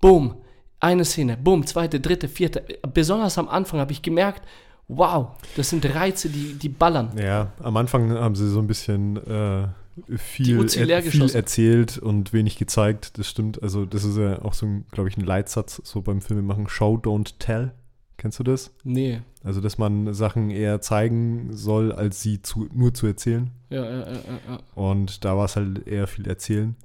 boom, 0.00 0.36
eine 0.80 1.04
Szene, 1.04 1.36
boom, 1.36 1.66
zweite, 1.66 2.00
dritte, 2.00 2.28
vierte. 2.28 2.64
Besonders 2.94 3.36
am 3.36 3.48
Anfang 3.48 3.78
habe 3.80 3.92
ich 3.92 4.00
gemerkt, 4.00 4.42
wow, 4.88 5.28
das 5.56 5.70
sind 5.70 5.84
Reize, 5.94 6.28
die, 6.28 6.54
die 6.54 6.68
ballern. 6.68 7.10
ja, 7.18 7.52
am 7.60 7.76
Anfang 7.76 8.12
haben 8.12 8.34
sie 8.34 8.48
so 8.48 8.58
ein 8.60 8.66
bisschen 8.66 9.16
äh, 9.26 9.68
viel, 10.16 10.58
er, 10.90 11.02
viel 11.02 11.30
erzählt 11.30 11.98
und 11.98 12.32
wenig 12.32 12.56
gezeigt. 12.56 13.18
Das 13.18 13.28
stimmt. 13.28 13.62
Also, 13.62 13.84
das 13.84 14.04
ist 14.04 14.16
ja 14.16 14.42
auch 14.42 14.54
so, 14.54 14.66
glaube 14.90 15.08
ich, 15.08 15.16
ein 15.16 15.24
Leitsatz 15.24 15.80
so 15.84 16.00
beim 16.02 16.20
Filmemachen. 16.20 16.68
Show, 16.68 16.94
don't 16.96 17.34
tell. 17.38 17.72
Kennst 18.16 18.38
du 18.38 18.44
das? 18.44 18.72
Nee, 18.84 19.20
Also, 19.42 19.60
dass 19.60 19.78
man 19.78 20.14
Sachen 20.14 20.50
eher 20.50 20.80
zeigen 20.80 21.48
soll, 21.52 21.90
als 21.92 22.22
sie 22.22 22.40
zu, 22.40 22.68
nur 22.72 22.94
zu 22.94 23.06
erzählen. 23.06 23.50
ja, 23.68 23.84
ja, 23.84 23.98
ja, 24.12 24.20
ja. 24.48 24.60
Und 24.74 25.24
da 25.24 25.36
war 25.36 25.46
es 25.46 25.56
halt 25.56 25.86
eher 25.88 26.06
viel 26.06 26.28
erzählen, 26.28 26.76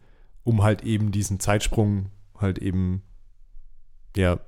um 0.43 0.63
halt 0.63 0.83
eben 0.83 1.11
diesen 1.11 1.39
Zeitsprung 1.39 2.07
halt 2.39 2.57
eben, 2.57 3.03
ja, 4.15 4.39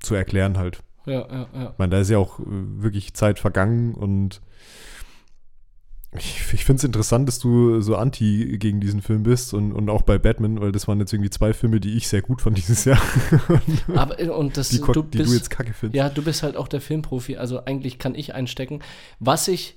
zu 0.00 0.14
erklären 0.16 0.58
halt. 0.58 0.82
Ja, 1.06 1.20
ja, 1.20 1.46
ja. 1.54 1.70
Ich 1.72 1.78
meine, 1.78 1.90
da 1.90 2.00
ist 2.00 2.10
ja 2.10 2.18
auch 2.18 2.40
äh, 2.40 2.44
wirklich 2.46 3.14
Zeit 3.14 3.38
vergangen 3.38 3.94
und 3.94 4.40
ich, 6.18 6.52
ich 6.52 6.64
finde 6.64 6.78
es 6.78 6.84
interessant, 6.84 7.28
dass 7.28 7.38
du 7.38 7.80
so 7.80 7.96
anti 7.96 8.58
gegen 8.58 8.80
diesen 8.80 9.02
Film 9.02 9.22
bist 9.22 9.54
und, 9.54 9.72
und 9.72 9.90
auch 9.90 10.02
bei 10.02 10.18
Batman, 10.18 10.60
weil 10.60 10.72
das 10.72 10.88
waren 10.88 10.98
jetzt 11.00 11.12
irgendwie 11.12 11.30
zwei 11.30 11.52
Filme, 11.52 11.80
die 11.80 11.96
ich 11.96 12.08
sehr 12.08 12.22
gut 12.22 12.40
fand 12.40 12.56
dieses 12.56 12.84
Jahr. 12.84 13.00
Aber, 13.94 14.18
äh, 14.20 14.28
und 14.28 14.56
das, 14.56 14.70
die, 14.70 14.80
du 14.80 15.02
die 15.02 15.18
bist, 15.18 15.30
du 15.30 15.34
jetzt 15.36 15.50
kacke 15.50 15.72
findest. 15.74 15.96
ja, 15.96 16.08
du 16.08 16.22
bist 16.22 16.42
halt 16.42 16.56
auch 16.56 16.68
der 16.68 16.80
Filmprofi, 16.80 17.36
also 17.36 17.64
eigentlich 17.64 17.98
kann 17.98 18.14
ich 18.14 18.34
einstecken. 18.34 18.80
Was 19.20 19.48
ich, 19.48 19.76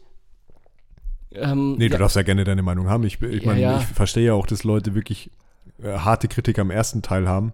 ähm, 1.32 1.74
Nee, 1.78 1.90
du 1.90 1.94
ja, 1.94 2.00
darfst 2.00 2.16
ja 2.16 2.24
gerne 2.24 2.44
deine 2.44 2.62
Meinung 2.64 2.90
haben. 2.90 3.04
Ich, 3.04 3.22
ich 3.22 3.44
Ja, 3.44 3.48
meine, 3.50 3.62
ja. 3.62 3.78
ich 3.80 3.86
verstehe 3.86 4.28
ja 4.28 4.34
auch, 4.34 4.48
dass 4.48 4.64
Leute 4.64 4.96
wirklich 4.96 5.32
äh, 5.82 5.98
harte 5.98 6.28
Kritik 6.28 6.58
am 6.60 6.72
ersten 6.72 7.02
Teil 7.02 7.28
haben. 7.28 7.54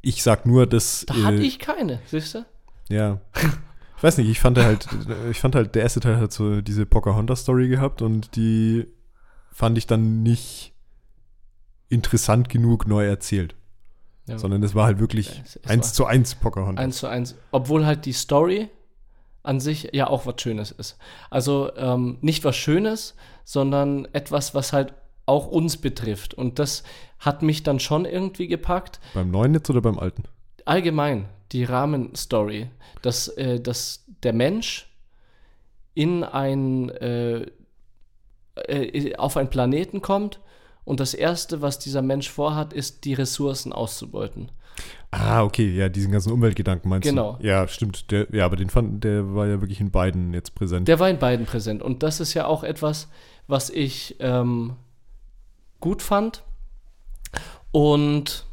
Ich 0.00 0.22
sag 0.22 0.44
nur, 0.46 0.66
dass. 0.66 1.04
da 1.06 1.14
hatte 1.14 1.36
äh, 1.38 1.46
ich 1.46 1.58
keine, 1.58 2.00
siehst 2.06 2.34
du? 2.34 2.44
Ja. 2.88 3.20
Ich 3.96 4.02
weiß 4.02 4.18
nicht, 4.18 4.28
ich 4.28 4.40
fand 4.40 4.58
halt, 4.58 4.86
ich 5.30 5.40
fand 5.40 5.54
halt, 5.54 5.74
der 5.74 5.82
erste 5.82 6.00
Teil 6.00 6.18
hat 6.18 6.32
so 6.32 6.60
diese 6.60 6.84
Pocahontas-Story 6.84 7.68
gehabt 7.68 8.02
und 8.02 8.36
die 8.36 8.86
fand 9.50 9.78
ich 9.78 9.86
dann 9.86 10.22
nicht 10.22 10.72
interessant 11.88 12.48
genug 12.48 12.86
neu 12.86 13.06
erzählt. 13.06 13.54
Ja. 14.26 14.38
Sondern 14.38 14.62
es 14.62 14.74
war 14.74 14.86
halt 14.86 14.98
wirklich 14.98 15.42
eins 15.66 15.92
zu 15.92 16.06
eins 16.06 16.34
Pocahontas. 16.34 16.82
Eins 16.82 16.96
zu 16.96 17.06
eins. 17.06 17.34
Obwohl 17.50 17.86
halt 17.86 18.06
die 18.06 18.12
Story 18.12 18.68
an 19.42 19.60
sich 19.60 19.90
ja 19.92 20.08
auch 20.08 20.26
was 20.26 20.40
Schönes 20.40 20.70
ist. 20.70 20.96
Also 21.30 21.70
ähm, 21.76 22.18
nicht 22.22 22.44
was 22.44 22.56
Schönes, 22.56 23.14
sondern 23.44 24.06
etwas, 24.12 24.54
was 24.54 24.72
halt 24.72 24.94
auch 25.26 25.46
uns 25.46 25.76
betrifft. 25.76 26.34
Und 26.34 26.58
das 26.58 26.82
hat 27.18 27.42
mich 27.42 27.62
dann 27.62 27.80
schon 27.80 28.06
irgendwie 28.06 28.48
gepackt. 28.48 29.00
Beim 29.12 29.30
neuen 29.30 29.54
jetzt 29.54 29.68
oder 29.68 29.82
beim 29.82 29.98
alten? 29.98 30.24
Allgemein 30.64 31.28
die 31.54 31.64
Rahmenstory, 31.64 32.68
dass, 33.00 33.28
äh, 33.28 33.60
dass 33.60 34.04
der 34.22 34.32
Mensch 34.34 34.90
in 35.94 36.24
ein 36.24 36.90
äh, 36.90 37.46
äh, 38.56 39.16
auf 39.16 39.36
einen 39.36 39.50
Planeten 39.50 40.02
kommt 40.02 40.40
und 40.84 41.00
das 41.00 41.14
erste, 41.14 41.62
was 41.62 41.78
dieser 41.78 42.02
Mensch 42.02 42.30
vorhat, 42.30 42.72
ist 42.72 43.04
die 43.04 43.14
Ressourcen 43.14 43.72
auszubeuten. 43.72 44.50
Ah, 45.12 45.44
okay, 45.44 45.70
ja, 45.70 45.88
diesen 45.88 46.10
ganzen 46.10 46.32
Umweltgedanken 46.32 46.88
meinst 46.90 47.08
Genau. 47.08 47.38
du? 47.40 47.46
Ja, 47.46 47.68
stimmt. 47.68 48.10
Der, 48.10 48.26
ja, 48.32 48.44
aber 48.44 48.56
den 48.56 48.68
fand, 48.68 49.04
der 49.04 49.34
war 49.34 49.46
ja 49.46 49.60
wirklich 49.60 49.80
in 49.80 49.92
beiden 49.92 50.34
jetzt 50.34 50.56
präsent. 50.56 50.88
Der 50.88 50.98
war 50.98 51.08
in 51.08 51.18
beiden 51.18 51.46
präsent. 51.46 51.82
Und 51.82 52.02
das 52.02 52.18
ist 52.18 52.34
ja 52.34 52.46
auch 52.46 52.64
etwas, 52.64 53.08
was 53.46 53.70
ich 53.70 54.16
ähm, 54.18 54.74
gut 55.78 56.02
fand. 56.02 56.42
Und 57.70 58.44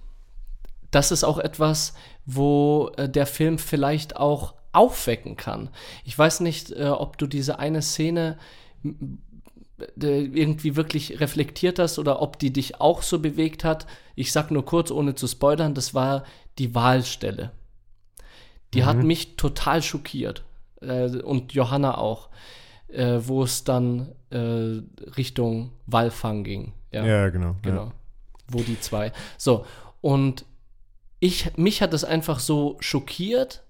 das 0.92 1.12
ist 1.12 1.24
auch 1.24 1.40
etwas, 1.40 1.96
wo 2.26 2.92
äh, 2.98 3.10
der 3.10 3.26
Film 3.26 3.58
vielleicht 3.58 4.18
auch 4.18 4.56
aufwecken 4.72 5.36
kann. 5.36 5.70
Ich 6.06 6.18
weiß 6.18 6.40
nicht, 6.42 6.72
äh, 6.72 6.88
ob 6.88 7.18
du 7.18 7.28
diese 7.28 7.60
eine 7.60 7.82
Szene 7.82 8.38
irgendwie 9.96 10.76
wirklich 10.76 11.20
reflektiert 11.20 11.80
hast 11.80 11.98
oder 11.98 12.22
ob 12.22 12.38
die 12.38 12.54
dich 12.54 12.80
auch 12.80 13.02
so 13.02 13.20
bewegt 13.20 13.64
hat. 13.64 13.88
Ich 14.16 14.32
sag 14.32 14.52
nur 14.52 14.64
kurz, 14.64 14.92
ohne 14.92 15.16
zu 15.16 15.28
spoilern, 15.28 15.74
das 15.74 15.96
war 15.96 16.24
die 16.60 16.76
Wahlstelle. 16.76 17.52
Die 18.74 18.86
hat 18.86 18.98
mich 18.98 19.36
total 19.36 19.82
schockiert. 19.82 20.44
Äh, 20.82 21.18
und 21.18 21.54
Johanna 21.54 21.98
auch. 21.98 22.30
Äh, 22.88 23.20
wo 23.26 23.44
es 23.44 23.64
dann 23.64 24.12
äh, 24.32 24.82
Richtung 25.16 25.72
Walfang 25.86 26.44
ging. 26.44 26.74
Ja, 26.92 27.06
ja, 27.06 27.30
genau. 27.30 27.56
genau. 27.62 27.86
Ja. 27.86 27.94
Wo 28.50 28.60
die 28.60 28.78
zwei. 28.82 29.14
So, 29.38 29.66
und 30.02 30.44
ich, 31.22 31.56
mich 31.56 31.82
hat 31.82 31.94
es 31.94 32.04
einfach 32.04 32.40
so 32.40 32.76
schockiert, 32.82 33.64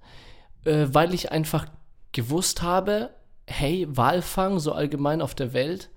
äh, 0.64 0.88
weil 0.90 1.14
ich 1.14 1.32
einfach 1.32 1.68
gewusst 2.14 2.62
habe, 2.62 3.12
hey, 3.46 3.86
Walfang 3.90 4.58
so 4.58 4.72
allgemein 4.72 5.22
auf 5.22 5.36
der 5.36 5.54
Welt 5.54 5.90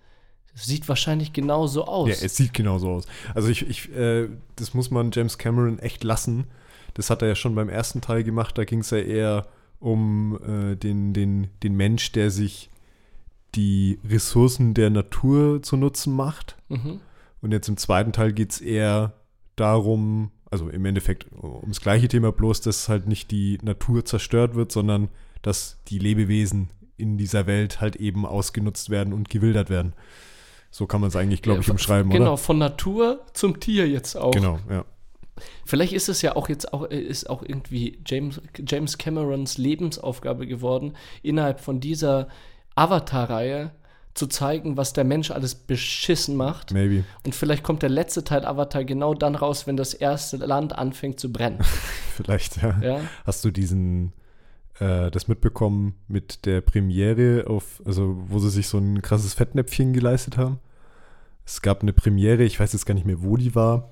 sieht 0.53 0.89
wahrscheinlich 0.89 1.33
genau 1.33 1.67
so 1.67 1.87
aus. 1.87 2.09
Ja, 2.09 2.27
es 2.27 2.37
sieht 2.37 2.55
genauso 2.55 2.91
aus. 2.91 3.07
Also 3.35 3.49
ich, 3.49 3.69
ich 3.69 3.93
äh, 3.95 4.29
das 4.57 4.75
muss 4.75 4.91
man 4.91 5.11
James 5.13 5.39
Cameron 5.39 5.79
echt 5.79 6.05
lassen. 6.05 6.49
Das 6.95 7.09
hat 7.09 7.23
er 7.23 7.29
ja 7.29 7.35
schon 7.35 7.55
beim 7.55 7.69
ersten 7.69 8.01
Teil 8.01 8.25
gemacht. 8.25 8.59
Da 8.59 8.65
ging 8.65 8.81
es 8.81 8.91
ja 8.91 8.99
eher 8.99 9.47
um 9.79 10.39
äh, 10.45 10.77
den, 10.77 11.13
den, 11.13 11.49
den 11.63 11.77
Mensch, 11.77 12.13
der 12.13 12.31
sich 12.31 12.71
die 13.55 14.01
Ressourcen 14.09 14.75
der 14.75 14.91
Natur 14.91 15.63
zu 15.63 15.77
Nutzen 15.77 16.15
macht. 16.15 16.57
mhm. 16.69 17.01
Und 17.41 17.53
jetzt 17.53 17.69
im 17.69 17.77
zweiten 17.77 18.13
Teil 18.13 18.33
geht 18.33 18.53
es 18.53 18.61
eher 18.63 19.13
darum, 19.55 20.31
also 20.55 20.69
im 20.69 20.85
Endeffekt 20.85 21.27
ums 21.43 21.81
gleiche 21.81 22.07
Thema, 22.07 22.31
bloß 22.31 22.61
dass 22.61 22.89
halt 22.89 23.09
nicht 23.09 23.33
die 23.33 23.59
Natur 23.63 24.05
zerstört 24.05 24.55
wird, 24.55 24.71
sondern 24.71 25.09
dass 25.43 25.79
die 25.89 25.99
Lebewesen 25.99 26.71
in 26.97 27.19
dieser 27.19 27.49
Welt 27.49 27.81
halt 27.81 27.97
eben 27.97 28.25
ausgenutzt 28.25 28.89
werden 28.89 29.13
und 29.13 29.29
gewildert 29.29 29.69
werden. 29.69 29.95
So 30.71 30.87
kann 30.87 31.01
man 31.01 31.09
es 31.09 31.17
eigentlich, 31.17 31.43
glaube 31.43 31.61
ich, 31.61 31.71
umschreiben, 31.71 32.11
Genau, 32.13 32.33
oder? 32.33 32.37
von 32.37 32.59
Natur 32.59 33.21
zum 33.33 33.59
Tier 33.59 33.89
jetzt 33.89 34.17
auch. 34.17 34.31
Genau, 34.31 34.61
ja. 34.71 34.85
Vielleicht 35.67 35.93
ist 35.93 36.09
es 36.09 36.23
ja 36.23 36.37
auch 36.37 36.49
jetzt 36.49 36.73
auch, 36.73 36.89
äh, 36.89 37.01
ist 37.01 37.29
auch 37.29 37.43
irgendwie 37.43 37.99
James, 38.07 38.41
James 38.65 38.97
Camerons 38.97 39.59
Lebensaufgabe 39.59 40.47
geworden, 40.47 40.95
innerhalb 41.23 41.61
von 41.61 41.81
dieser 41.81 42.29
Avatar-Reihe 42.77 43.73
zu 44.15 44.29
zeigen, 44.29 44.77
was 44.77 44.93
der 44.93 45.05
Mensch 45.05 45.31
alles 45.33 45.55
beschissen 45.57 46.37
macht. 46.37 46.73
Maybe. 46.73 47.05
Und 47.25 47.35
vielleicht 47.35 47.65
kommt 47.65 47.83
der 47.83 47.91
letzte 47.91 48.23
Teil 48.23 48.45
Avatar 48.45 48.85
genau 48.85 49.13
dann 49.13 49.35
raus, 49.35 49.67
wenn 49.67 49.77
das 49.77 49.93
erste 49.93 50.37
Land 50.37 50.73
anfängt 50.73 51.19
zu 51.19 51.33
brennen. 51.33 51.59
Vielleicht, 52.17 52.63
ja. 52.63 52.79
Ja? 52.81 53.01
Hast 53.25 53.45
du 53.45 53.51
diesen, 53.51 54.13
äh, 54.79 55.11
das 55.11 55.27
mitbekommen 55.27 55.95
mit 56.07 56.47
der 56.47 56.61
Premiere 56.61 57.49
auf, 57.49 57.83
also 57.85 58.17
wo 58.29 58.39
sie 58.39 58.51
sich 58.51 58.69
so 58.69 58.79
ein 58.79 59.03
krasses 59.03 59.35
Fettnäpfchen 59.35 59.93
geleistet 59.93 60.37
haben? 60.37 60.61
Es 61.45 61.61
gab 61.61 61.83
eine 61.83 61.93
Premiere, 61.93 62.45
ich 62.45 62.59
weiß 62.61 62.73
jetzt 62.73 62.87
gar 62.87 62.95
nicht 62.95 63.07
mehr, 63.07 63.21
wo 63.21 63.37
die 63.37 63.57
war. 63.57 63.91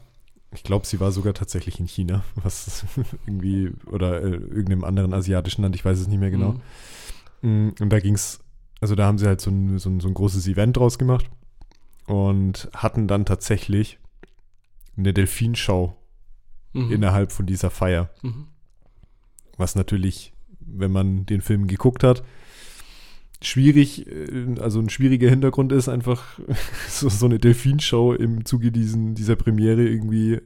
Ich 0.54 0.62
glaube, 0.62 0.86
sie 0.86 1.00
war 1.00 1.10
sogar 1.12 1.34
tatsächlich 1.34 1.80
in 1.80 1.88
China, 1.88 2.22
was 2.36 2.84
irgendwie, 3.26 3.72
oder 3.90 4.22
äh, 4.22 4.30
irgendeinem 4.30 4.84
anderen 4.84 5.14
asiatischen 5.14 5.62
Land, 5.62 5.74
ich 5.74 5.84
weiß 5.84 5.98
es 5.98 6.06
nicht 6.06 6.20
mehr 6.20 6.30
genau. 6.30 6.54
Mhm. 7.40 7.66
Mm, 7.66 7.74
Und 7.80 7.90
da 7.90 7.98
ging 7.98 8.14
es, 8.14 8.38
also 8.82 8.94
da 8.94 9.06
haben 9.06 9.16
sie 9.16 9.26
halt 9.26 9.40
so 9.40 9.50
ein, 9.50 9.78
so, 9.78 9.88
ein, 9.88 10.00
so 10.00 10.08
ein 10.08 10.14
großes 10.14 10.46
Event 10.46 10.76
draus 10.76 10.98
gemacht 10.98 11.30
und 12.06 12.68
hatten 12.74 13.08
dann 13.08 13.24
tatsächlich 13.24 13.98
eine 14.98 15.14
Delfinschau 15.14 15.96
Mhm. 16.74 16.90
innerhalb 16.90 17.32
von 17.32 17.46
dieser 17.46 17.70
Feier. 17.70 18.10
Mhm. 18.22 18.46
Was 19.58 19.74
natürlich, 19.74 20.32
wenn 20.60 20.90
man 20.90 21.26
den 21.26 21.42
Film 21.42 21.66
geguckt 21.66 22.02
hat, 22.02 22.24
schwierig, 23.42 24.06
äh, 24.06 24.54
also 24.58 24.80
ein 24.80 24.88
schwieriger 24.88 25.28
Hintergrund 25.28 25.72
ist, 25.72 25.88
einfach 25.88 26.38
so, 26.88 27.08
so 27.08 27.26
eine 27.26 27.38
Delfinshow 27.38 28.14
im 28.14 28.44
Zuge 28.44 28.72
diesen, 28.72 29.14
dieser 29.14 29.36
Premiere 29.36 29.86
irgendwie 29.86 30.40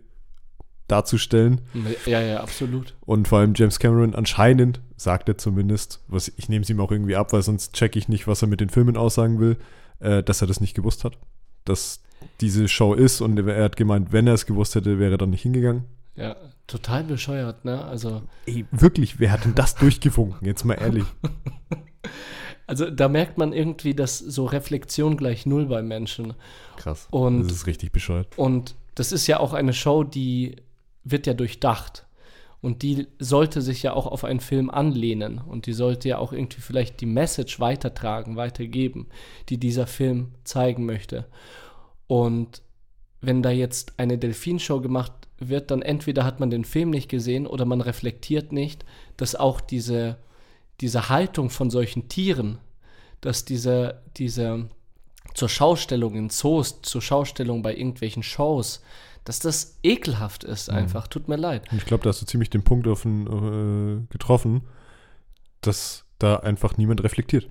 darzustellen. 0.89 1.61
Ja, 2.07 2.21
ja, 2.21 2.41
absolut. 2.41 2.95
Und 3.01 3.29
vor 3.29 3.39
allem 3.39 3.55
James 3.55 3.79
Cameron 3.79 4.15
anscheinend, 4.15 4.81
sagt 4.97 5.29
er 5.29 5.37
zumindest, 5.39 6.03
was 6.09 6.33
ich 6.37 6.49
nehme 6.49 6.63
es 6.63 6.71
ihm 6.71 6.81
auch 6.81 6.93
irgendwie 6.93 7.17
ab, 7.17 7.33
weil 7.33 7.43
sonst 7.43 7.75
checke 7.75 7.99
ich 7.99 8.09
nicht, 8.09 8.27
was 8.27 8.43
er 8.43 8.49
mit 8.49 8.61
den 8.61 8.71
Filmen 8.71 8.97
aussagen 8.97 9.41
will, 9.41 9.57
äh, 9.99 10.23
dass 10.23 10.41
er 10.41 10.47
das 10.47 10.61
nicht 10.61 10.75
gewusst 10.75 11.05
hat. 11.05 11.19
Dass 11.65 12.01
diese 12.41 12.69
Show 12.69 12.95
ist 12.95 13.21
und 13.21 13.39
er 13.39 13.65
hat 13.65 13.77
gemeint, 13.77 14.13
wenn 14.13 14.27
er 14.27 14.35
es 14.35 14.47
gewusst 14.47 14.75
hätte, 14.75 14.99
wäre 14.99 15.13
er 15.13 15.19
dann 15.19 15.31
nicht 15.31 15.43
hingegangen. 15.43 15.85
Ja, 16.15 16.37
total 16.67 17.05
bescheuert, 17.05 17.65
ne? 17.65 17.85
Also, 17.85 18.23
Ey, 18.47 18.65
wirklich, 18.71 19.21
wer 19.21 19.33
hat 19.33 19.45
denn 19.45 19.55
das 19.55 19.75
durchgewunken? 19.75 20.47
Jetzt 20.47 20.65
mal 20.65 20.75
ehrlich. 20.75 21.05
also 22.67 22.89
da 22.91 23.09
merkt 23.09 23.39
man 23.39 23.53
irgendwie, 23.53 23.95
dass 23.95 24.19
so 24.19 24.47
Reflexion 24.47 25.17
gleich 25.17 25.45
null 25.47 25.67
bei 25.67 25.83
Menschen. 25.83 26.35
Krass. 26.77 27.07
Und- 27.11 27.43
das 27.45 27.53
ist 27.53 27.67
richtig 27.67 27.93
bescheuert. 27.93 28.29
Und 28.39 28.77
das 28.95 29.13
ist 29.13 29.27
ja 29.27 29.39
auch 29.41 29.53
eine 29.53 29.75
Show, 29.75 30.05
die 30.05 30.57
wird 31.07 31.27
ja 31.27 31.35
durchdacht. 31.35 32.07
Und 32.61 32.83
die 32.83 33.07
sollte 33.19 33.63
sich 33.63 33.83
ja 33.83 33.93
auch 33.93 34.07
auf 34.07 34.25
einen 34.25 34.41
Film 34.41 34.71
anlehnen. 34.71 35.39
Und 35.39 35.67
die 35.67 35.73
sollte 35.73 36.09
ja 36.09 36.19
auch 36.19 36.33
irgendwie 36.33 36.61
vielleicht 36.61 37.01
die 37.01 37.07
Message 37.07 37.61
weitertragen, 37.61 38.37
weitergeben, 38.37 39.07
die 39.49 39.59
dieser 39.59 39.87
Film 39.87 40.33
zeigen 40.45 40.85
möchte. 40.85 41.27
Und 42.09 42.63
wenn 43.21 43.43
da 43.43 43.51
jetzt 43.51 43.95
eine 43.99 44.19
Delfinshow 44.19 44.81
gemacht 44.81 45.13
wird, 45.39 45.71
dann 45.71 45.83
entweder 45.83 46.25
hat 46.25 46.41
man 46.41 46.51
den 46.51 46.65
Film 46.65 46.91
nicht 46.91 47.09
gesehen 47.09 47.47
oder 47.47 47.65
man 47.65 47.81
reflektiert 47.81 48.53
nicht, 48.53 48.85
dass 49.17 49.35
auch 49.35 49.61
diese, 49.61 50.17
diese 50.81 51.09
Haltung 51.09 51.51
von 51.51 51.71
solchen 51.71 52.09
Tieren, 52.09 52.59
dass 53.21 53.45
diese, 53.45 54.03
diese 54.17 54.69
zur 55.35 55.49
Schaustellung 55.49 56.15
in 56.15 56.31
Zoos, 56.31 56.81
zur 56.83 57.03
Schaustellung 57.03 57.63
bei 57.63 57.77
irgendwelchen 57.77 58.23
Shows, 58.23 58.83
dass 59.27 59.39
das 59.41 59.79
ekelhaft 59.83 60.43
ist 60.45 60.71
einfach. 60.71 61.07
Tut 61.09 61.29
mir 61.29 61.37
leid. 61.37 61.65
Ich 61.77 61.85
glaube, 61.85 62.03
da 62.05 62.09
hast 62.11 62.23
du 62.23 62.27
ziemlich 62.27 62.49
den 62.49 62.63
Punkt 62.63 62.89
auf 62.89 63.03
den, 63.03 63.27
äh, 63.27 64.07
getroffen, 64.11 64.63
dass 65.61 66.05
da 66.19 66.37
einfach 66.37 66.79
niemand 66.79 67.03
reflektiert. 67.05 67.51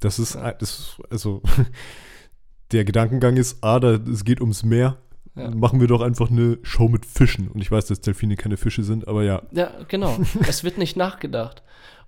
Das 0.00 0.18
ist, 0.18 0.34
Ja. 0.34 0.52
das, 0.52 1.00
also, 1.10 1.42
der 2.72 2.84
Gedankengang 2.84 3.36
ist, 3.36 3.62
ah, 3.64 3.80
da, 3.80 3.94
es 3.94 4.24
geht 4.24 4.40
ums 4.40 4.62
Meer. 4.62 4.98
Ja. 5.34 5.50
Machen 5.50 5.80
wir 5.80 5.86
doch 5.86 6.00
einfach 6.02 6.30
eine 6.30 6.58
Show 6.62 6.88
mit 6.88 7.06
Fischen. 7.06 7.48
Und 7.48 7.60
ich 7.60 7.70
weiß, 7.70 7.86
dass 7.86 8.00
Delfine 8.00 8.34
keine 8.36 8.56
Fische 8.56 8.82
sind, 8.82 9.06
aber 9.06 9.22
ja. 9.22 9.42
Ja, 9.52 9.70
genau. 9.86 10.18
es 10.48 10.64
wird 10.64 10.78
nicht 10.78 10.96
nachgedacht. 10.96 11.62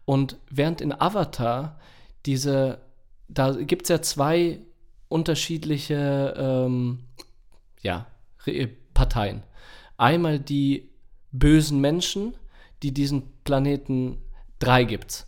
Und 0.04 0.36
während 0.50 0.80
in 0.80 0.92
Avatar 0.92 1.78
diese, 2.26 2.80
da 3.28 3.52
gibt 3.52 3.84
es 3.84 3.88
ja 3.88 4.02
zwei 4.02 4.58
unterschiedliche 5.08 6.34
ähm, 6.36 7.00
ja, 7.82 8.06
Re- 8.46 8.70
Parteien. 9.00 9.42
Einmal 9.96 10.38
die 10.38 10.90
bösen 11.32 11.80
Menschen, 11.80 12.34
die 12.82 12.92
diesen 12.92 13.32
Planeten, 13.44 14.18
drei 14.58 14.84
gibt's. 14.84 15.26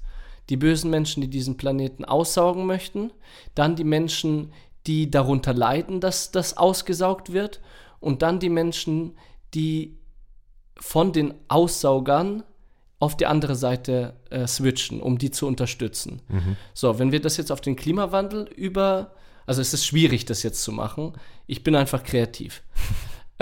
Die 0.51 0.59
bösen 0.59 0.91
Menschen, 0.91 1.23
die 1.23 1.31
diesen 1.31 1.57
Planeten 1.57 2.05
aussaugen 2.05 2.67
möchten, 2.67 3.13
dann 3.55 3.75
die 3.75 3.85
Menschen, 3.85 4.53
die 4.87 5.11
darunter 5.11 5.55
leiden, 5.55 6.01
dass 6.01 6.33
das 6.33 6.59
ausgesaugt 6.59 7.33
wird, 7.33 7.63
und 7.99 8.21
dann 8.21 8.41
die 8.41 8.51
Menschen, 8.51 9.17
die 9.55 9.97
von 10.77 11.15
den 11.15 11.33
Aussaugern 11.49 12.43
auf 12.99 13.17
die 13.17 13.27
andere 13.27 13.55
Seite 13.55 14.17
äh, 14.29 14.47
switchen, 14.47 15.01
um 15.01 15.17
die 15.17 15.31
zu 15.31 15.47
unterstützen. 15.47 16.21
So, 16.75 16.99
wenn 16.99 17.11
wir 17.11 17.23
das 17.23 17.39
jetzt 17.39 17.51
auf 17.51 17.63
den 17.63 17.77
Klimawandel 17.77 18.51
über, 18.55 19.15
also 19.47 19.63
es 19.63 19.73
ist 19.73 19.87
schwierig, 19.87 20.27
das 20.27 20.43
jetzt 20.43 20.63
zu 20.63 20.73
machen. 20.73 21.15
Ich 21.47 21.65
bin 21.65 21.75
einfach 21.75 22.05
kreativ. 22.05 22.63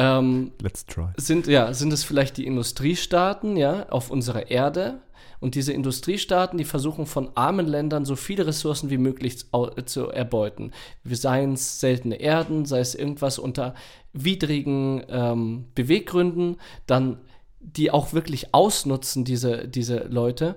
Ähm, 0.01 0.53
Let's 0.63 0.87
try. 0.87 1.09
sind, 1.17 1.47
ja, 1.47 1.73
sind 1.75 1.93
es 1.93 2.05
vielleicht 2.05 2.37
die 2.37 2.47
Industriestaaten, 2.47 3.57
ja, 3.57 3.89
auf 3.91 4.11
unserer 4.11 4.51
Erde? 4.51 5.01
Und 5.41 5.55
diese 5.55 5.73
Industriestaaten, 5.73 6.59
die 6.59 6.65
versuchen 6.65 7.07
von 7.07 7.31
armen 7.35 7.67
Ländern 7.67 8.05
so 8.05 8.15
viele 8.15 8.47
Ressourcen 8.47 8.91
wie 8.91 8.99
möglich 8.99 9.39
zu 9.87 10.09
erbeuten. 10.11 10.73
Seien 11.05 11.55
es 11.55 11.81
seltene 11.81 12.17
Erden, 12.17 12.67
sei 12.67 12.81
es 12.81 12.95
irgendwas 12.95 13.39
unter 13.39 13.75
widrigen 14.13 15.03
ähm, 15.09 15.65
Beweggründen, 15.75 16.57
dann 16.87 17.21
die 17.61 17.91
auch 17.91 18.13
wirklich 18.13 18.55
ausnutzen, 18.55 19.25
diese, 19.25 19.67
diese 19.67 20.05
Leute. 20.09 20.57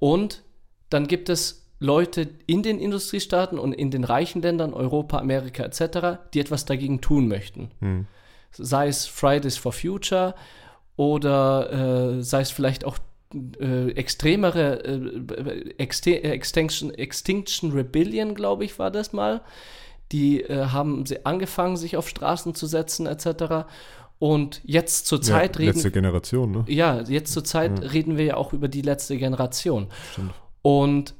Und 0.00 0.42
dann 0.90 1.06
gibt 1.06 1.28
es 1.28 1.68
Leute 1.78 2.28
in 2.46 2.62
den 2.62 2.78
Industriestaaten 2.80 3.58
und 3.58 3.72
in 3.72 3.90
den 3.90 4.04
reichen 4.04 4.42
Ländern, 4.42 4.72
Europa, 4.74 5.18
Amerika 5.18 5.64
etc., 5.64 6.18
die 6.32 6.40
etwas 6.40 6.64
dagegen 6.64 7.00
tun 7.00 7.28
möchten 7.28 7.70
Hm. 7.80 8.06
Sei 8.56 8.88
es 8.88 9.06
Fridays 9.06 9.56
for 9.56 9.72
Future 9.72 10.34
oder 10.96 12.16
äh, 12.18 12.22
sei 12.22 12.40
es 12.40 12.50
vielleicht 12.50 12.84
auch 12.84 12.98
äh, 13.60 13.90
extremere 13.92 14.84
äh, 14.84 15.74
Exte 15.78 16.22
Extinction, 16.22 16.92
Extinction 16.94 17.72
Rebellion, 17.72 18.34
glaube 18.34 18.64
ich, 18.64 18.78
war 18.78 18.90
das 18.90 19.12
mal. 19.12 19.42
Die 20.12 20.42
äh, 20.42 20.66
haben 20.66 21.04
sie 21.04 21.26
angefangen, 21.26 21.76
sich 21.76 21.96
auf 21.96 22.08
Straßen 22.08 22.54
zu 22.54 22.66
setzen, 22.66 23.06
etc. 23.06 23.66
Und 24.18 24.60
jetzt 24.64 25.06
zur 25.06 25.20
Zeit 25.20 25.56
ja, 25.56 25.60
reden 25.60 25.74
Letzte 25.74 25.90
Generation, 25.90 26.50
ne? 26.52 26.64
ja, 26.68 27.02
jetzt 27.02 27.32
zur 27.32 27.44
Zeit 27.44 27.80
Ja. 27.82 27.88
reden 27.88 28.16
wir 28.16 28.24
ja 28.24 28.36
auch 28.36 28.52
über 28.52 28.68
die 28.68 28.82
letzte 28.82 29.18
Generation. 29.18 29.88
Stimmt. 30.12 30.32
Und 30.62 31.14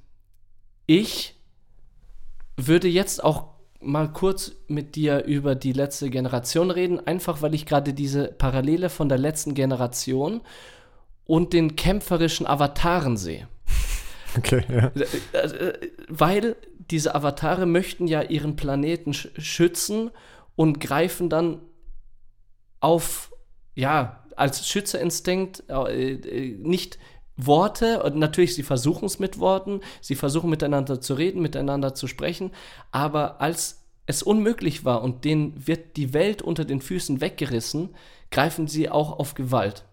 ich 0.87 1.35
würde 2.57 2.88
jetzt 2.88 3.22
auch 3.22 3.56
mal 3.81 4.12
kurz 4.12 4.53
mit 4.69 4.97
dir 4.97 5.25
über 5.25 5.55
die 5.55 5.73
letzte 5.73 6.11
Generation 6.11 6.71
reden, 6.71 7.07
einfach 7.07 7.43
weil 7.43 7.55
ich 7.55 7.67
gerade 7.67 7.93
diese 7.95 8.29
Parallele 8.29 8.89
von 8.89 9.09
der 9.09 9.19
letzten 9.19 9.55
Generation 9.55 10.41
und 11.25 11.53
den 11.53 11.77
kämpferischen 11.77 12.47
Avataren 12.47 13.17
sehe. 13.17 13.49
Okay, 14.37 14.65
ja. 14.69 14.93
Äh, 15.33 15.73
Weil 16.09 16.57
diese 16.91 17.15
Avatare 17.15 17.65
möchten 17.65 18.07
ja 18.07 18.21
ihren 18.21 18.55
Planeten 18.55 19.15
sch 19.15 19.31
schützen 19.39 20.11
und 20.57 20.79
greifen 20.79 21.31
dann 21.31 21.62
auf, 22.81 23.33
ja, 23.75 24.27
als 24.37 24.69
Schützerinstinkt 24.69 25.65
äh, 25.71 26.12
äh, 26.12 26.59
nicht 26.59 26.99
Worte, 27.37 28.03
und 28.03 28.16
natürlich, 28.16 28.55
sie 28.55 28.62
versuchen 28.62 29.07
es 29.07 29.18
mit 29.18 29.38
Worten, 29.38 29.81
sie 30.01 30.14
versuchen 30.14 30.51
miteinander 30.51 31.01
zu 31.01 31.14
reden, 31.14 31.42
miteinander 31.42 31.94
zu 31.94 32.07
sprechen, 32.07 32.51
aber 32.90 33.40
als 33.40 33.83
es 34.07 34.22
unmöglich 34.22 34.85
war 34.85 35.03
und 35.03 35.25
denen 35.25 35.66
wird 35.66 35.96
die 35.96 36.14
Welt 36.14 36.40
unter 36.40 36.64
den 36.64 36.81
Füßen 36.81 37.20
weggerissen, 37.20 37.90
greifen 38.31 38.68
sie 38.68 38.88
auch 38.88 39.18
auf 39.18 39.35
Gewalt. 39.35 39.85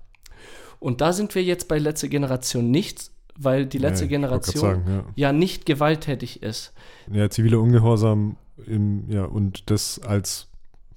Und 0.80 1.02
da 1.02 1.14
sind 1.14 1.34
wir 1.36 1.44
jetzt 1.44 1.68
bei 1.68 1.80
letzte 1.80 2.10
Generation 2.10 2.70
nicht, 2.70 3.10
weil 3.38 3.66
die 3.66 3.78
letzte 3.78 4.06
Ja, 4.06 4.10
Generation 4.10 4.62
Sagen, 4.62 5.06
ja 5.16 5.32
nicht 5.34 5.66
gewalttätig 5.66 6.44
ist. 6.44 6.74
ja. 7.12 7.22
ja, 7.22 7.30
ziviler 7.30 7.60
Ungehorsam 7.60 8.38
im, 8.68 9.10
ja, 9.10 9.26
und 9.26 9.70
das 9.72 10.00
als 10.00 10.48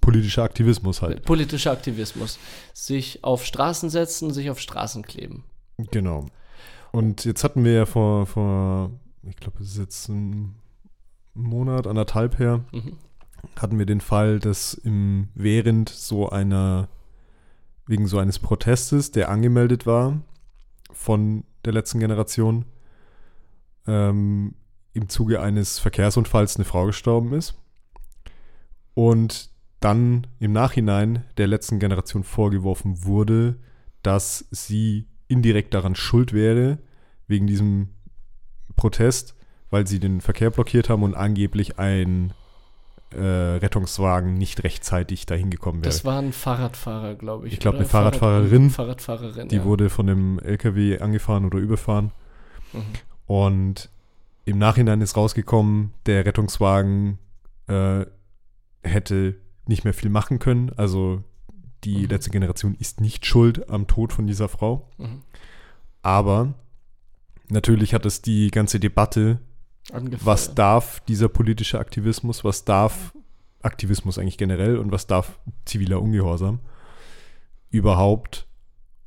politischer 0.00 0.42
Aktivismus 0.42 1.02
halt. 1.02 1.24
Politischer 1.24 1.72
Aktivismus. 1.72 2.38
Sich 2.74 3.24
auf 3.24 3.44
Straßen 3.44 3.88
setzen, 3.90 4.32
sich 4.32 4.50
auf 4.50 4.60
Straßen 4.60 5.02
kleben. 5.02 5.44
Genau. 5.78 6.26
Und 6.92 7.24
jetzt 7.24 7.44
hatten 7.44 7.64
wir 7.64 7.72
ja 7.72 7.86
vor, 7.86 8.26
vor 8.26 8.90
ich 9.22 9.36
glaube, 9.36 9.62
es 9.62 9.72
ist 9.72 9.78
jetzt 9.78 10.08
ein 10.08 10.54
Monat, 11.34 11.86
anderthalb 11.86 12.38
her, 12.38 12.64
Mhm. 12.72 12.96
hatten 13.56 13.78
wir 13.78 13.86
den 13.86 14.00
Fall, 14.00 14.38
dass 14.38 14.74
im, 14.74 15.28
während 15.34 15.88
so 15.88 16.30
einer 16.30 16.88
wegen 17.86 18.06
so 18.08 18.18
eines 18.18 18.38
Protestes, 18.38 19.12
der 19.12 19.28
angemeldet 19.28 19.86
war 19.86 20.20
von 20.92 21.44
der 21.64 21.72
letzten 21.72 22.00
Generation, 22.00 22.64
ähm, 23.86 24.54
im 24.92 25.08
Zuge 25.08 25.40
eines 25.40 25.78
Verkehrsunfalls 25.78 26.56
eine 26.56 26.64
Frau 26.64 26.86
gestorben 26.86 27.32
ist. 27.34 27.54
Und 28.94 29.50
dann 29.80 30.26
im 30.40 30.52
Nachhinein 30.52 31.22
der 31.36 31.46
letzten 31.46 31.78
Generation 31.78 32.24
vorgeworfen 32.24 33.04
wurde, 33.04 33.56
dass 34.02 34.46
sie 34.50 35.06
indirekt 35.28 35.74
daran 35.74 35.94
schuld 35.94 36.32
wäre, 36.32 36.78
wegen 37.26 37.46
diesem 37.46 37.88
Protest, 38.76 39.34
weil 39.70 39.86
sie 39.86 39.98
den 39.98 40.20
Verkehr 40.20 40.50
blockiert 40.50 40.88
haben 40.88 41.02
und 41.02 41.14
angeblich 41.14 41.78
ein 41.78 42.32
äh, 43.10 43.20
Rettungswagen 43.20 44.34
nicht 44.34 44.64
rechtzeitig 44.64 45.26
dahin 45.26 45.50
gekommen 45.50 45.78
wäre. 45.78 45.90
Das 45.90 46.04
war 46.04 46.18
ein 46.18 46.32
Fahrradfahrer, 46.32 47.14
glaube 47.14 47.46
ich. 47.46 47.54
Ich 47.54 47.60
glaube, 47.60 47.78
eine 47.78 47.86
Fahrradfahrerin. 47.86 48.70
Fahrradfahrerin, 48.70 49.48
Die 49.48 49.56
ja. 49.56 49.64
wurde 49.64 49.90
von 49.90 50.08
einem 50.08 50.38
LKW 50.40 50.98
angefahren 50.98 51.44
oder 51.44 51.58
überfahren. 51.58 52.12
Mhm. 52.72 52.82
Und 53.26 53.90
im 54.44 54.58
Nachhinein 54.58 55.00
ist 55.00 55.16
rausgekommen, 55.16 55.92
der 56.06 56.24
Rettungswagen 56.24 57.18
äh, 57.66 58.06
hätte 58.82 59.36
nicht 59.66 59.84
mehr 59.84 59.94
viel 59.94 60.10
machen 60.10 60.38
können. 60.38 60.70
Also 60.76 61.22
die 61.84 61.98
Mhm. 62.04 62.08
letzte 62.08 62.30
Generation 62.30 62.74
ist 62.78 63.00
nicht 63.00 63.26
schuld 63.26 63.68
am 63.70 63.86
Tod 63.86 64.12
von 64.12 64.26
dieser 64.26 64.48
Frau. 64.48 64.88
Mhm. 64.98 65.22
Aber 66.02 66.54
natürlich 67.48 67.94
hat 67.94 68.06
es 68.06 68.22
die 68.22 68.50
ganze 68.50 68.80
Debatte, 68.80 69.40
Angefeuert. 69.92 70.26
was 70.26 70.54
darf 70.54 71.00
dieser 71.00 71.28
politische 71.28 71.78
Aktivismus, 71.78 72.44
was 72.44 72.64
darf 72.64 73.12
Aktivismus 73.62 74.18
eigentlich 74.18 74.38
generell 74.38 74.78
und 74.78 74.92
was 74.92 75.06
darf 75.06 75.38
ziviler 75.64 76.00
Ungehorsam 76.00 76.60
überhaupt. 77.70 78.46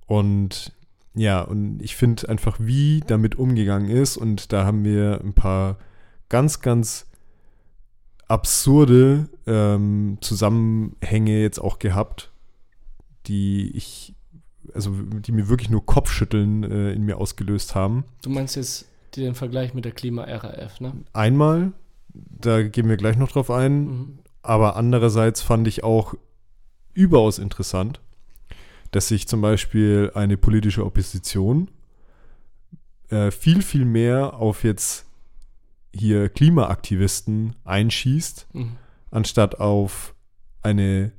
Und 0.05 0.73
ja, 1.15 1.41
und 1.41 1.81
ich 1.81 1.95
finde 1.95 2.29
einfach, 2.29 2.57
wie 2.59 3.01
damit 3.07 3.35
umgegangen 3.35 3.89
ist, 3.89 4.17
und 4.17 4.51
da 4.53 4.65
haben 4.65 4.83
wir 4.83 5.21
ein 5.23 5.33
paar 5.33 5.77
ganz, 6.29 6.61
ganz 6.61 7.07
absurde 8.27 9.27
ähm, 9.47 10.17
Zusammenhänge 10.21 11.41
jetzt 11.41 11.59
auch 11.59 11.79
gehabt, 11.79 12.28
die 13.27 13.71
ich, 13.75 14.15
also 14.73 14.91
die 14.91 15.31
mir 15.31 15.49
wirklich 15.49 15.69
nur 15.69 15.85
Kopfschütteln 15.85 16.63
äh, 16.63 16.91
in 16.93 17.03
mir 17.03 17.17
ausgelöst 17.17 17.75
haben. 17.75 18.05
Du 18.21 18.29
meinst 18.29 18.55
jetzt 18.55 18.87
den 19.15 19.35
Vergleich 19.35 19.73
mit 19.73 19.85
der 19.85 19.91
Klima-RAF, 19.91 20.79
ne? 20.81 20.93
Einmal, 21.13 21.73
da 22.13 22.61
gehen 22.63 22.87
wir 22.89 22.97
gleich 22.97 23.17
noch 23.17 23.31
drauf 23.31 23.49
ein, 23.51 23.85
Mhm. 23.85 24.19
aber 24.41 24.75
andererseits 24.75 25.41
fand 25.41 25.67
ich 25.67 25.83
auch 25.83 26.13
überaus 26.93 27.39
interessant, 27.39 27.99
dass 28.91 29.07
sich 29.07 29.27
zum 29.27 29.41
Beispiel 29.41 30.11
eine 30.15 30.37
politische 30.37 30.85
Opposition 30.85 31.69
äh, 33.09 33.31
viel, 33.31 33.61
viel 33.61 33.85
mehr 33.85 34.35
auf 34.35 34.63
jetzt 34.63 35.05
hier 35.93 36.29
Klimaaktivisten 36.29 37.55
einschießt, 37.63 38.47
Mhm. 38.53 38.77
anstatt 39.11 39.59
auf 39.59 40.13
eine 40.61 41.11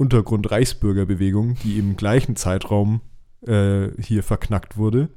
Untergrund-Reichsbürgerbewegung, 0.00 1.56
die 1.62 1.78
im 1.78 1.96
gleichen 1.96 2.34
Zeitraum 2.34 3.02
äh, 3.46 3.88
hier 4.00 4.22
verknackt 4.22 4.76
wurde. 4.78 5.10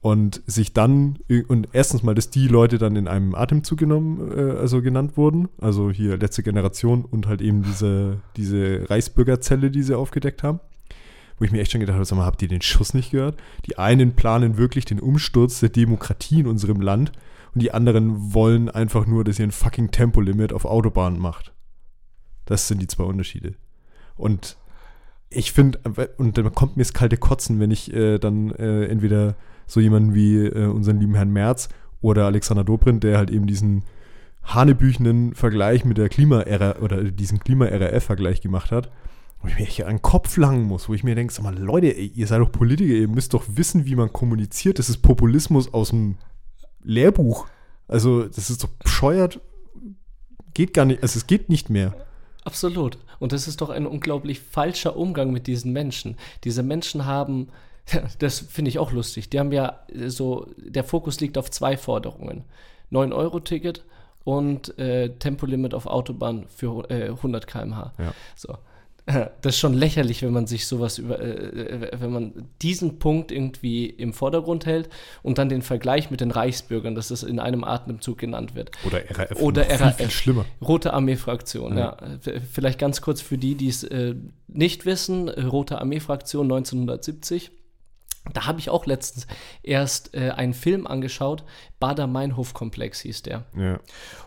Und 0.00 0.42
sich 0.46 0.72
dann, 0.72 1.18
und 1.48 1.68
erstens 1.72 2.02
mal, 2.02 2.14
dass 2.14 2.30
die 2.30 2.46
Leute 2.46 2.78
dann 2.78 2.94
in 2.94 3.08
einem 3.08 3.34
Atemzug 3.34 3.78
genommen, 3.78 4.30
äh, 4.30 4.52
also 4.52 4.82
genannt 4.82 5.16
wurden, 5.16 5.48
also 5.60 5.90
hier 5.90 6.16
letzte 6.16 6.42
Generation 6.42 7.04
und 7.04 7.26
halt 7.26 7.40
eben 7.40 7.62
diese, 7.62 8.20
diese 8.36 8.88
Reichsbürgerzelle, 8.88 9.70
die 9.70 9.82
sie 9.82 9.96
aufgedeckt 9.96 10.42
haben. 10.42 10.60
Wo 11.38 11.44
ich 11.44 11.52
mir 11.52 11.60
echt 11.60 11.72
schon 11.72 11.80
gedacht 11.80 11.96
habe, 11.96 12.04
sag 12.04 12.16
mal, 12.16 12.24
habt 12.24 12.42
ihr 12.42 12.48
den 12.48 12.62
Schuss 12.62 12.94
nicht 12.94 13.10
gehört? 13.10 13.38
Die 13.66 13.78
einen 13.78 14.14
planen 14.14 14.58
wirklich 14.58 14.84
den 14.84 15.00
Umsturz 15.00 15.60
der 15.60 15.68
Demokratie 15.68 16.40
in 16.40 16.46
unserem 16.46 16.80
Land 16.80 17.12
und 17.54 17.62
die 17.62 17.72
anderen 17.72 18.34
wollen 18.34 18.68
einfach 18.68 19.06
nur, 19.06 19.24
dass 19.24 19.38
ihr 19.38 19.46
ein 19.46 19.52
fucking 19.52 19.90
Tempolimit 19.90 20.52
auf 20.52 20.64
Autobahnen 20.64 21.18
macht. 21.18 21.52
Das 22.46 22.68
sind 22.68 22.80
die 22.80 22.86
zwei 22.86 23.04
Unterschiede. 23.04 23.54
Und 24.16 24.56
ich 25.28 25.52
finde, 25.52 25.80
und 26.16 26.38
dann 26.38 26.54
kommt 26.54 26.76
mir 26.76 26.82
das 26.82 26.92
kalte 26.92 27.16
Kotzen, 27.16 27.60
wenn 27.60 27.70
ich 27.70 27.92
äh, 27.92 28.18
dann 28.18 28.50
äh, 28.52 28.86
entweder 28.86 29.36
so 29.66 29.80
jemanden 29.80 30.14
wie 30.14 30.46
äh, 30.46 30.66
unseren 30.66 31.00
lieben 31.00 31.14
Herrn 31.14 31.32
Merz 31.32 31.68
oder 32.00 32.26
Alexander 32.26 32.64
Dobrindt, 32.64 33.02
der 33.02 33.18
halt 33.18 33.30
eben 33.30 33.46
diesen 33.46 33.82
hanebüchenden 34.44 35.34
Vergleich 35.34 35.84
mit 35.84 35.98
der 35.98 36.08
Klima-RA 36.08 36.76
oder 36.80 37.02
diesen 37.04 37.40
Klima-RAF-Vergleich 37.40 38.40
gemacht 38.40 38.70
hat, 38.70 38.90
wo 39.40 39.48
ich 39.48 39.58
mir 39.58 39.64
echt 39.64 39.82
an 39.82 39.96
den 39.96 40.02
Kopf 40.02 40.36
langen 40.36 40.64
muss, 40.64 40.88
wo 40.88 40.94
ich 40.94 41.02
mir 41.02 41.16
denke, 41.16 41.32
sag 41.32 41.42
mal, 41.42 41.58
Leute, 41.58 41.96
ey, 41.96 42.06
ihr 42.14 42.26
seid 42.26 42.40
doch 42.40 42.52
Politiker, 42.52 42.92
ihr 42.92 43.08
müsst 43.08 43.34
doch 43.34 43.44
wissen, 43.48 43.86
wie 43.86 43.96
man 43.96 44.12
kommuniziert. 44.12 44.78
Das 44.78 44.88
ist 44.88 44.98
Populismus 44.98 45.74
aus 45.74 45.90
dem 45.90 46.16
Lehrbuch. 46.82 47.48
Also, 47.88 48.24
das 48.24 48.50
ist 48.50 48.62
doch 48.62 48.68
bescheuert. 48.68 49.40
Geht 50.54 50.72
gar 50.72 50.84
nicht, 50.84 51.02
also 51.02 51.18
es 51.18 51.26
geht 51.26 51.48
nicht 51.48 51.68
mehr. 51.68 51.94
Absolut. 52.46 52.96
Und 53.18 53.32
das 53.32 53.48
ist 53.48 53.60
doch 53.60 53.70
ein 53.70 53.86
unglaublich 53.86 54.38
falscher 54.40 54.96
Umgang 54.96 55.32
mit 55.32 55.48
diesen 55.48 55.72
Menschen. 55.72 56.16
Diese 56.44 56.62
Menschen 56.62 57.04
haben, 57.04 57.48
das 58.20 58.38
finde 58.38 58.68
ich 58.68 58.78
auch 58.78 58.92
lustig, 58.92 59.28
die 59.28 59.40
haben 59.40 59.50
ja 59.50 59.80
äh, 59.88 60.08
so, 60.08 60.46
der 60.56 60.84
Fokus 60.84 61.20
liegt 61.20 61.38
auf 61.38 61.50
zwei 61.50 61.76
Forderungen. 61.76 62.44
9-Euro-Ticket 62.92 63.84
und 64.22 64.78
äh, 64.78 65.10
Tempolimit 65.10 65.74
auf 65.74 65.86
Autobahn 65.86 66.46
für 66.48 66.88
äh, 66.88 67.08
100 67.08 67.48
km/h. 67.48 67.92
Ja. 67.98 68.14
So. 68.36 68.56
Das 69.40 69.54
ist 69.54 69.58
schon 69.60 69.74
lächerlich, 69.74 70.22
wenn 70.22 70.32
man 70.32 70.46
sich 70.46 70.66
sowas 70.66 70.98
über, 70.98 71.20
äh, 71.20 71.90
wenn 72.00 72.10
man 72.10 72.48
diesen 72.60 72.98
Punkt 72.98 73.30
irgendwie 73.30 73.86
im 73.86 74.12
Vordergrund 74.12 74.66
hält 74.66 74.88
und 75.22 75.38
dann 75.38 75.48
den 75.48 75.62
Vergleich 75.62 76.10
mit 76.10 76.20
den 76.20 76.30
Reichsbürgern, 76.32 76.94
dass 76.96 77.08
das 77.08 77.22
in 77.22 77.38
einem 77.38 77.62
Atemzug 77.62 78.18
genannt 78.18 78.54
wird. 78.56 78.72
Oder 78.84 79.02
RAF. 79.10 79.40
Oder 79.40 79.62
RAF. 79.70 79.96
Viel, 79.96 80.06
viel 80.06 80.10
schlimmer. 80.10 80.44
Rote 80.60 80.92
Armee-Fraktion, 80.92 81.78
ja. 81.78 81.96
Ja. 82.00 82.32
Äh, 82.32 82.40
Vielleicht 82.40 82.78
ganz 82.78 83.00
kurz 83.00 83.20
für 83.20 83.38
die, 83.38 83.54
die 83.54 83.68
es 83.68 83.84
äh, 83.84 84.14
nicht 84.48 84.86
wissen. 84.86 85.28
äh, 85.28 85.42
Rote 85.42 85.78
Armee-Fraktion 85.78 86.46
1970. 86.46 87.52
Da 88.32 88.46
habe 88.46 88.58
ich 88.58 88.70
auch 88.70 88.86
letztens 88.86 89.26
erst 89.62 90.14
äh, 90.14 90.30
einen 90.30 90.54
Film 90.54 90.86
angeschaut. 90.86 91.44
Bader-Meinhof-Komplex 91.80 93.00
hieß 93.00 93.22
der. 93.22 93.44
Ja. 93.56 93.80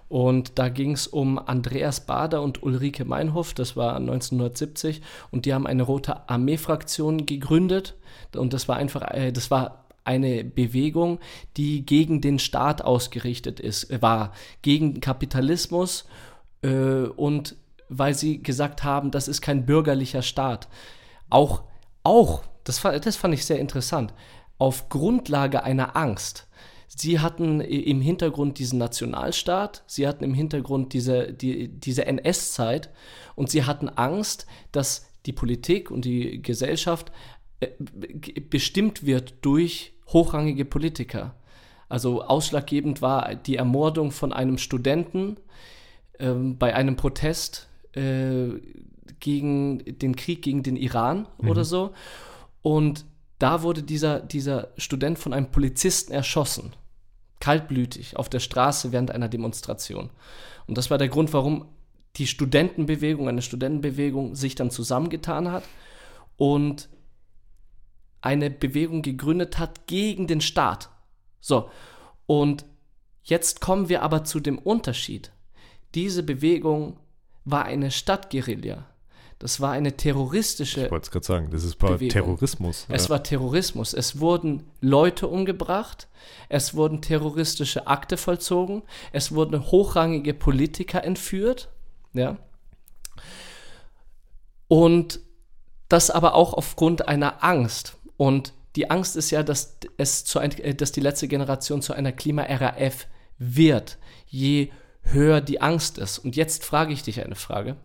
Und 0.07 0.57
da 0.57 0.69
ging 0.69 0.93
es 0.93 1.07
um 1.07 1.37
Andreas 1.37 2.05
Bader 2.05 2.41
und 2.41 2.63
Ulrike 2.63 3.05
Meinhof, 3.05 3.53
das 3.53 3.75
war 3.75 3.95
1970, 3.97 5.01
und 5.29 5.45
die 5.45 5.53
haben 5.53 5.67
eine 5.67 5.83
Rote 5.83 6.27
Armee-Fraktion 6.29 7.25
gegründet. 7.25 7.95
Und 8.35 8.53
das 8.53 8.67
war 8.67 8.77
einfach, 8.77 9.11
äh, 9.11 9.31
das 9.31 9.51
war 9.51 9.85
eine 10.03 10.43
Bewegung, 10.43 11.19
die 11.57 11.85
gegen 11.85 12.21
den 12.21 12.39
Staat 12.39 12.81
ausgerichtet 12.81 13.59
ist, 13.59 13.91
äh, 13.91 14.01
war, 14.01 14.33
gegen 14.63 15.01
Kapitalismus 15.01 16.05
äh, 16.63 17.03
und 17.03 17.55
weil 17.89 18.13
sie 18.13 18.41
gesagt 18.41 18.83
haben, 18.83 19.11
das 19.11 19.27
ist 19.27 19.41
kein 19.41 19.65
bürgerlicher 19.65 20.21
Staat. 20.21 20.67
Auch, 21.29 21.63
auch, 22.03 22.43
das, 22.69 22.81
das 23.01 23.15
fand 23.15 23.33
ich 23.33 23.45
sehr 23.45 23.59
interessant, 23.59 24.13
auf 24.59 24.89
Grundlage 24.89 25.63
einer 25.63 25.95
Angst. 25.95 26.47
Sie 26.87 27.19
hatten 27.19 27.61
im 27.61 28.01
Hintergrund 28.01 28.59
diesen 28.59 28.79
Nationalstaat, 28.79 29.83
sie 29.87 30.07
hatten 30.07 30.23
im 30.23 30.33
Hintergrund 30.33 30.93
diese, 30.93 31.33
die, 31.33 31.67
diese 31.67 32.05
NS-Zeit 32.05 32.89
und 33.35 33.49
sie 33.49 33.63
hatten 33.63 33.89
Angst, 33.89 34.47
dass 34.71 35.07
die 35.25 35.33
Politik 35.33 35.91
und 35.91 36.05
die 36.05 36.41
Gesellschaft 36.41 37.11
äh, 37.59 37.67
bestimmt 38.49 39.05
wird 39.05 39.33
durch 39.41 39.93
hochrangige 40.07 40.65
Politiker. 40.65 41.35
Also 41.87 42.23
ausschlaggebend 42.23 43.01
war 43.01 43.35
die 43.35 43.55
Ermordung 43.55 44.11
von 44.11 44.31
einem 44.31 44.57
Studenten 44.57 45.37
ähm, 46.19 46.57
bei 46.57 46.75
einem 46.75 46.95
Protest 46.95 47.67
äh, 47.93 48.49
gegen 49.19 49.79
den 49.99 50.15
Krieg 50.15 50.41
gegen 50.43 50.63
den 50.63 50.75
Iran 50.75 51.27
oder 51.39 51.65
so. 51.65 51.93
Und 52.61 53.05
da 53.39 53.63
wurde 53.63 53.83
dieser, 53.83 54.19
dieser 54.19 54.69
Student 54.77 55.17
von 55.17 55.33
einem 55.33 55.51
Polizisten 55.51 56.11
erschossen. 56.11 56.75
Kaltblütig 57.39 58.17
auf 58.17 58.27
der 58.27 58.39
Straße 58.39 58.91
während 58.91 59.11
einer 59.11 59.29
Demonstration. 59.29 60.09
Und 60.67 60.77
das 60.77 60.91
war 60.91 60.97
der 60.97 61.07
Grund, 61.07 61.31
warum 61.31 61.65
die 62.17 62.27
Studentenbewegung, 62.27 63.29
eine 63.29 63.41
Studentenbewegung 63.41 64.35
sich 64.35 64.55
dann 64.55 64.71
zusammengetan 64.71 65.51
hat 65.51 65.63
und 66.35 66.89
eine 68.21 68.49
Bewegung 68.49 69.01
gegründet 69.01 69.57
hat 69.57 69.87
gegen 69.87 70.27
den 70.27 70.41
Staat. 70.41 70.89
So, 71.39 71.69
und 72.25 72.65
jetzt 73.23 73.61
kommen 73.61 73.87
wir 73.87 74.01
aber 74.01 74.25
zu 74.25 74.41
dem 74.41 74.57
Unterschied. 74.57 75.31
Diese 75.95 76.23
Bewegung 76.23 76.99
war 77.45 77.65
eine 77.65 77.91
Stadtguerilla. 77.91 78.88
Das 79.39 79.61
war 79.61 79.71
eine 79.71 79.95
terroristische 79.95 80.85
Ich 80.85 80.91
wollte 80.91 81.05
es 81.05 81.11
gerade 81.11 81.25
sagen, 81.25 81.49
das 81.49 81.63
ist 81.63 81.77
Bewegung. 81.77 82.09
Terrorismus. 82.09 82.85
es 82.89 83.03
ja. 83.03 83.09
war 83.09 83.23
Terrorismus. 83.23 83.93
Es 83.93 84.19
wurden 84.19 84.69
Leute 84.81 85.27
umgebracht, 85.27 86.09
es 86.49 86.73
wurden 86.73 87.01
terroristische 87.01 87.87
Akte 87.87 88.17
vollzogen, 88.17 88.83
es 89.13 89.31
wurden 89.31 89.71
hochrangige 89.71 90.33
Politiker 90.33 91.05
entführt, 91.05 91.69
ja. 92.13 92.37
Und 94.67 95.21
das 95.87 96.11
aber 96.11 96.35
auch 96.35 96.53
aufgrund 96.53 97.07
einer 97.07 97.43
Angst. 97.43 97.97
Und 98.17 98.53
die 98.75 98.91
Angst 98.91 99.15
ist 99.15 99.31
ja, 99.31 99.41
dass, 99.41 99.77
es 99.97 100.25
zu 100.25 100.39
ein, 100.39 100.51
äh, 100.59 100.75
dass 100.75 100.91
die 100.91 101.01
letzte 101.01 101.29
Generation 101.29 101.81
zu 101.81 101.93
einer 101.93 102.11
Klima-RAF 102.11 103.07
wird, 103.37 103.97
je 104.27 104.71
höher 105.01 105.39
die 105.39 105.61
Angst 105.61 105.97
ist. 105.97 106.19
Und 106.19 106.35
jetzt 106.35 106.65
frage 106.65 106.91
ich 106.93 107.03
dich 107.03 107.23
eine 107.23 107.35
Frage. 107.35 107.77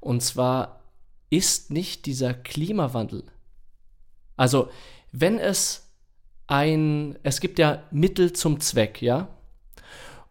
Und 0.00 0.22
zwar, 0.22 0.82
ist 1.28 1.70
nicht 1.70 2.06
dieser 2.06 2.34
Klimawandel, 2.34 3.24
also 4.36 4.68
wenn 5.12 5.38
es 5.38 5.90
ein, 6.46 7.18
es 7.22 7.40
gibt 7.40 7.58
ja 7.58 7.82
Mittel 7.90 8.32
zum 8.32 8.60
Zweck, 8.60 9.02
ja? 9.02 9.28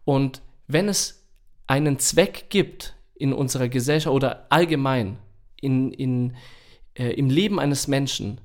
Und 0.04 0.40
wenn 0.66 0.88
es 0.88 1.26
einen 1.66 1.98
Zweck 1.98 2.46
gibt 2.48 2.94
in 3.14 3.32
unserer 3.32 3.68
Gesellschaft 3.68 4.14
oder 4.14 4.46
allgemein 4.50 5.18
in, 5.60 5.92
in, 5.92 6.36
äh, 6.94 7.10
im 7.10 7.28
Leben 7.28 7.58
eines 7.58 7.88
Menschen, 7.88 8.40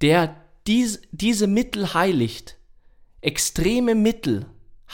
der 0.00 0.34
dies, 0.66 1.02
diese 1.12 1.46
Mittel 1.46 1.94
heiligt, 1.94 2.56
extreme 3.20 3.94
Mittel 3.94 4.46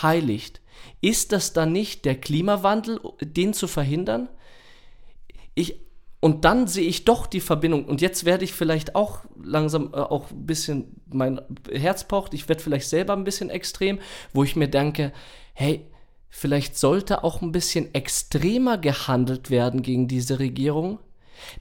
heiligt, 0.03 0.61
ist 1.01 1.33
das 1.33 1.53
dann 1.53 1.73
nicht 1.73 2.05
der 2.05 2.21
Klimawandel, 2.21 3.01
den 3.21 3.55
zu 3.55 3.69
verhindern? 3.69 4.29
Ich, 5.55 5.81
und 6.21 6.45
dann 6.45 6.67
sehe 6.67 6.87
ich 6.87 7.05
doch 7.05 7.27
die 7.27 7.41
Verbindung. 7.41 7.87
Und 7.87 8.01
jetzt 8.01 8.25
werde 8.25 8.45
ich 8.45 8.53
vielleicht 8.53 8.95
auch 8.95 9.21
langsam 9.43 9.93
äh, 9.93 9.97
auch 9.97 10.31
ein 10.31 10.47
bisschen, 10.47 11.01
mein 11.13 11.41
Herz 11.71 12.05
pocht, 12.05 12.35
ich 12.35 12.49
werde 12.49 12.63
vielleicht 12.63 12.89
selber 12.89 13.15
ein 13.15 13.25
bisschen 13.25 13.51
extrem, 13.51 13.99
wo 14.33 14.45
ich 14.45 14.57
mir 14.57 14.69
denke, 14.69 15.13
hey, 15.55 15.87
vielleicht 16.29 16.79
sollte 16.79 17.25
auch 17.25 17.43
ein 17.43 17.53
bisschen 17.53 17.95
extremer 17.95 18.79
gehandelt 18.79 19.51
werden 19.51 19.83
gegen 19.83 20.09
diese 20.09 20.39
Regierung, 20.39 20.99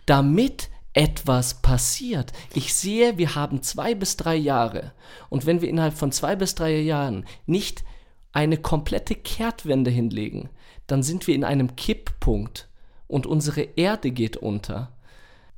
damit 0.06 0.70
etwas 0.94 1.62
passiert. 1.62 2.34
Ich 2.54 2.74
sehe, 2.74 3.18
wir 3.18 3.36
haben 3.36 3.62
zwei 3.62 3.96
bis 3.96 4.18
drei 4.18 4.36
Jahre. 4.36 4.94
Und 5.30 5.46
wenn 5.46 5.62
wir 5.62 5.70
innerhalb 5.70 5.94
von 5.94 6.12
zwei 6.12 6.36
bis 6.36 6.56
drei 6.56 6.80
Jahren 6.80 7.26
nicht 7.46 7.84
eine 8.32 8.58
komplette 8.58 9.16
Kehrtwende 9.16 9.92
hinlegen, 9.92 10.50
dann 10.88 11.04
sind 11.04 11.28
wir 11.28 11.36
in 11.36 11.44
einem 11.44 11.76
Kipppunkt 11.76 12.69
und 13.10 13.26
unsere 13.26 13.62
Erde 13.62 14.12
geht 14.12 14.38
unter. 14.38 14.94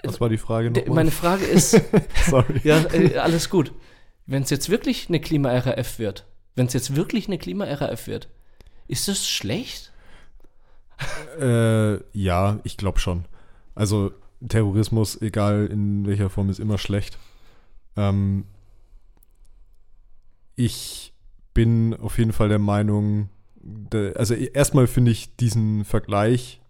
Was 0.03 0.19
war 0.19 0.29
die 0.29 0.37
Frage 0.37 0.71
noch? 0.71 0.85
Meine 0.87 1.11
Frage 1.11 1.45
ist, 1.45 1.71
Sorry. 2.27 2.61
ja, 2.63 2.83
äh, 2.91 3.17
alles 3.17 3.51
gut. 3.51 3.71
Wenn 4.25 4.41
es 4.41 4.49
jetzt 4.49 4.69
wirklich 4.69 5.09
eine 5.09 5.19
Klima-RAF 5.19 5.99
wird, 5.99 6.25
wenn 6.55 6.65
es 6.65 6.73
jetzt 6.73 6.95
wirklich 6.95 7.27
eine 7.27 7.37
Klima-RAF 7.37 8.07
wird, 8.07 8.29
ist 8.87 9.07
das 9.07 9.27
schlecht? 9.27 9.91
Äh, 11.39 11.97
ja, 12.17 12.59
ich 12.63 12.77
glaube 12.77 12.99
schon. 12.99 13.25
Also 13.75 14.11
Terrorismus, 14.47 15.21
egal 15.21 15.67
in 15.67 16.07
welcher 16.07 16.29
Form, 16.29 16.49
ist 16.49 16.59
immer 16.59 16.77
schlecht. 16.77 17.17
Ähm, 17.97 18.45
ich 20.55 21.13
bin 21.53 21.95
auf 21.95 22.17
jeden 22.17 22.31
Fall 22.31 22.49
der 22.49 22.59
Meinung, 22.59 23.29
also 24.15 24.33
erstmal 24.33 24.87
finde 24.87 25.11
ich 25.11 25.35
diesen 25.35 25.83
Vergleich 25.83 26.60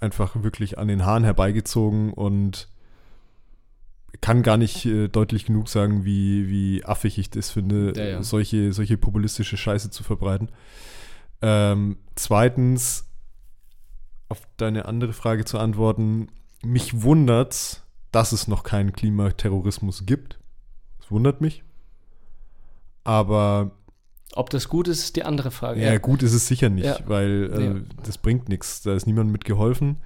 einfach 0.00 0.42
wirklich 0.42 0.78
an 0.78 0.88
den 0.88 1.04
Haaren 1.04 1.24
herbeigezogen 1.24 2.12
und 2.12 2.68
kann 4.20 4.42
gar 4.42 4.56
nicht 4.56 4.86
äh, 4.86 5.08
deutlich 5.08 5.46
genug 5.46 5.68
sagen, 5.68 6.04
wie, 6.04 6.48
wie 6.48 6.84
affig 6.84 7.18
ich 7.18 7.30
das 7.30 7.50
finde, 7.50 7.92
ja, 7.96 8.04
ja. 8.04 8.22
Solche, 8.22 8.72
solche 8.72 8.96
populistische 8.96 9.56
Scheiße 9.56 9.90
zu 9.90 10.02
verbreiten. 10.04 10.50
Ähm, 11.42 11.98
zweitens, 12.14 13.08
auf 14.28 14.42
deine 14.56 14.86
andere 14.86 15.12
Frage 15.12 15.44
zu 15.44 15.58
antworten, 15.58 16.28
mich 16.62 17.02
wundert, 17.02 17.82
dass 18.12 18.32
es 18.32 18.48
noch 18.48 18.62
keinen 18.62 18.92
Klimaterrorismus 18.92 20.06
gibt. 20.06 20.38
Das 21.00 21.10
wundert 21.10 21.40
mich. 21.40 21.64
Aber. 23.02 23.72
Ob 24.36 24.50
das 24.50 24.68
gut 24.68 24.88
ist, 24.88 25.00
ist 25.00 25.16
die 25.16 25.22
andere 25.22 25.50
Frage. 25.50 25.80
Ja, 25.80 25.92
ja. 25.92 25.98
gut 25.98 26.22
ist 26.22 26.34
es 26.34 26.48
sicher 26.48 26.68
nicht, 26.68 26.86
ja. 26.86 26.98
weil 27.06 27.50
äh, 27.52 27.64
ja. 27.64 27.74
das 28.04 28.18
bringt 28.18 28.48
nichts. 28.48 28.82
Da 28.82 28.94
ist 28.94 29.06
niemand 29.06 29.30
mit 29.30 29.44
geholfen. 29.44 29.98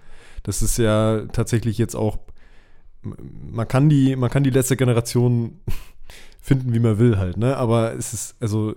Das 0.43 0.63
ist 0.63 0.77
ja 0.79 1.27
tatsächlich 1.33 1.79
jetzt 1.79 1.95
auch. 1.95 2.19
Man 3.03 3.67
kann 3.67 3.89
die, 3.89 4.17
man 4.17 4.29
kann 4.29 4.45
die 4.45 4.51
letzte 4.51 4.77
Generation 4.77 5.61
finden, 6.41 6.75
wie 6.75 6.79
man 6.79 6.99
will 6.99 7.17
halt, 7.17 7.37
ne? 7.37 7.57
Aber 7.57 7.95
es 7.95 8.13
ist, 8.13 8.37
also, 8.41 8.75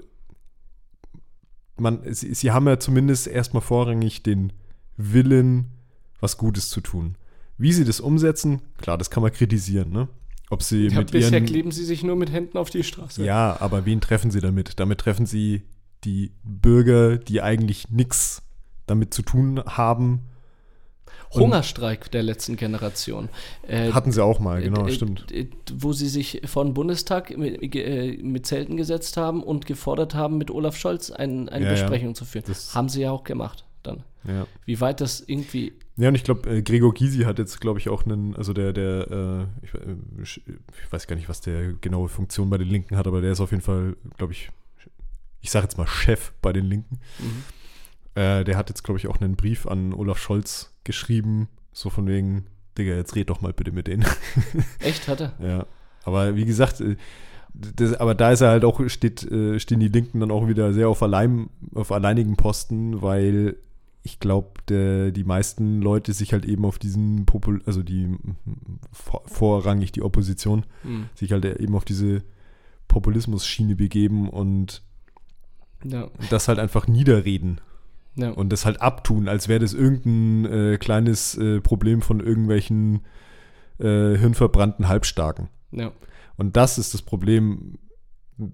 man, 1.78 2.02
sie, 2.14 2.34
sie 2.34 2.52
haben 2.52 2.68
ja 2.68 2.80
zumindest 2.80 3.28
erstmal 3.28 3.62
vorrangig 3.62 4.24
den 4.24 4.54
Willen, 4.96 5.72
was 6.20 6.38
Gutes 6.38 6.70
zu 6.70 6.82
tun. 6.82 7.16
Wie 7.58 7.74
sie 7.74 7.84
das 7.84 8.00
umsetzen, 8.00 8.62
klar, 8.78 8.98
das 8.98 9.10
kann 9.10 9.24
man 9.24 9.32
kritisieren, 9.32 9.92
ne? 9.92 10.08
Ob 10.52 10.64
sie 10.64 10.88
ja, 10.88 11.00
mit 11.00 11.12
bisher 11.12 11.32
ihren, 11.32 11.46
kleben 11.46 11.72
sie 11.72 11.86
sich 11.86 12.04
nur 12.04 12.18
mit 12.18 12.30
Händen 12.30 12.58
auf 12.58 12.70
die 12.70 12.84
Straße. 12.84 13.24
Ja, 13.24 13.56
aber 13.62 13.86
wen 13.86 14.02
treffen 14.02 14.32
sie 14.32 14.42
damit? 14.42 14.80
Damit 14.82 15.00
treffen 15.00 15.26
sie 15.26 15.64
die 16.04 16.34
Bürger, 16.44 17.18
die 17.18 17.42
eigentlich 17.42 17.90
nichts 17.90 18.44
damit 18.86 19.14
zu 19.14 19.22
tun 19.22 19.64
haben. 19.66 20.20
Hungerstreik 21.34 22.12
der 22.12 22.24
letzten 22.24 22.58
Generation. 22.58 23.30
Äh, 23.66 23.94
hatten 23.94 24.12
sie 24.12 24.22
auch 24.22 24.42
mal, 24.42 24.62
genau, 24.62 24.88
äh, 24.88 24.92
stimmt. 24.92 25.32
Äh, 25.32 25.48
wo 25.74 25.94
sie 25.94 26.10
sich 26.10 26.42
vor 26.44 26.66
den 26.66 26.74
Bundestag 26.74 27.38
mit, 27.38 27.74
äh, 27.74 28.18
mit, 28.22 28.46
Zelten 28.46 28.76
gesetzt 28.76 29.16
haben 29.16 29.42
und 29.44 29.66
gefordert 29.66 30.16
haben, 30.16 30.38
mit 30.38 30.52
Olaf 30.52 30.76
Scholz 30.76 31.12
ein, 31.12 31.48
eine 31.48 31.64
ja, 31.64 31.72
Besprechung 31.72 32.10
ja. 32.10 32.14
zu 32.16 32.26
führen. 32.26 32.44
Das 32.46 32.76
haben 32.76 32.90
sie 32.90 33.04
ja 33.04 33.12
auch 33.12 33.24
gemacht 33.24 33.64
dann. 33.84 34.04
Ja. 34.28 34.46
Wie 34.66 34.82
weit 34.82 35.00
das 35.00 35.22
irgendwie 35.26 35.72
ja, 36.02 36.10
und 36.10 36.16
ich 36.16 36.24
glaube, 36.24 36.50
äh, 36.50 36.64
Gregor 36.64 36.96
Gysi 36.96 37.20
hat 37.20 37.38
jetzt, 37.38 37.62
glaube 37.62 37.78
ich, 37.78 37.88
auch 37.88 38.06
einen, 38.06 38.36
also 38.36 38.54
der, 38.54 38.74
der, 38.74 39.12
äh, 39.12 39.66
ich, 39.66 39.74
äh, 39.76 39.96
ich, 40.24 40.92
weiß 40.92 41.06
gar 41.06 41.16
nicht, 41.16 41.30
was 41.30 41.42
der 41.42 41.74
genaue 41.74 42.10
Funktion 42.10 42.50
bei 42.50 42.58
den 42.58 42.70
Linken 42.70 42.98
hat, 42.98 43.06
aber 43.06 43.22
der 43.22 43.34
ist 43.34 43.40
auf 43.40 43.52
jeden 43.52 43.62
Fall, 43.62 43.96
glaube 44.18 44.34
ich, 44.34 44.50
ich 45.42 45.52
sage 45.52 45.66
jetzt 45.66 45.78
mal 45.78 45.86
Chef 45.86 46.34
bei 46.42 46.54
den 46.54 46.66
Linken. 46.66 47.00
Mhm. 47.20 47.44
Äh, 48.16 48.44
der 48.44 48.58
hat 48.58 48.70
jetzt, 48.70 48.84
glaube 48.84 48.98
ich, 48.98 49.08
auch 49.08 49.22
einen 49.22 49.36
Brief 49.36 49.68
an 49.68 49.94
Olaf 49.94 50.18
Scholz 50.18 50.74
geschrieben, 50.86 51.50
so 51.72 51.92
von 51.92 52.08
wegen, 52.08 52.48
Digga, 52.80 52.96
jetzt 52.96 53.16
red 53.16 53.30
doch 53.30 53.42
mal 53.42 53.54
bitte 53.54 53.72
mit 53.72 53.86
denen. 53.86 54.04
Echt, 54.80 55.08
hat 55.08 55.22
er? 55.22 55.34
Ja. 55.40 55.68
Aber 56.04 56.36
wie 56.36 56.46
gesagt, 56.46 56.84
das, 57.54 57.94
aber 57.94 58.16
da 58.16 58.32
ist 58.32 58.42
er 58.42 58.50
halt 58.50 58.66
auch, 58.66 58.82
steht, 58.90 59.20
stehen 59.22 59.80
die 59.80 59.88
Linken 59.88 60.20
dann 60.20 60.32
auch 60.32 60.48
wieder 60.48 60.74
sehr 60.74 60.90
auf, 60.90 61.04
allein, 61.04 61.52
auf 61.76 61.92
alleinigen 61.92 62.38
Posten, 62.38 63.04
weil 63.04 63.58
ich 64.04 64.20
glaube, 64.20 65.12
die 65.12 65.24
meisten 65.24 65.82
Leute 65.82 66.14
sich 66.14 66.34
halt 66.34 66.46
eben 66.46 66.66
auf 66.66 66.80
diesen 66.80 67.26
Popul 67.26 67.62
also 67.66 67.84
die 67.84 68.18
vor, 68.92 69.22
vorrangig 69.26 69.92
die 69.92 70.02
Opposition, 70.02 70.66
mhm. 70.84 71.10
sich 71.14 71.32
halt 71.32 71.46
eben 71.46 71.76
auf 71.76 71.86
diese 71.86 72.24
Populismus-Schiene 72.88 73.76
begeben 73.76 74.30
und 74.30 74.82
ja. 75.84 76.10
das 76.30 76.48
halt 76.48 76.60
einfach 76.60 76.88
niederreden. 76.88 77.62
Ja. 78.16 78.32
Und 78.32 78.50
das 78.50 78.66
halt 78.66 78.82
abtun, 78.82 79.30
als 79.30 79.48
wäre 79.48 79.60
das 79.60 79.74
irgendein 79.74 80.52
äh, 80.52 80.78
kleines 80.78 81.38
äh, 81.38 81.62
Problem 81.62 82.02
von 82.02 82.20
irgendwelchen 82.20 83.06
äh, 83.80 84.18
hirnverbrannten 84.18 84.88
Halbstarken. 84.88 85.50
Ja. 85.72 85.92
Und 86.38 86.58
das 86.58 86.78
ist 86.78 86.94
das 86.94 87.04
Problem, 87.04 87.78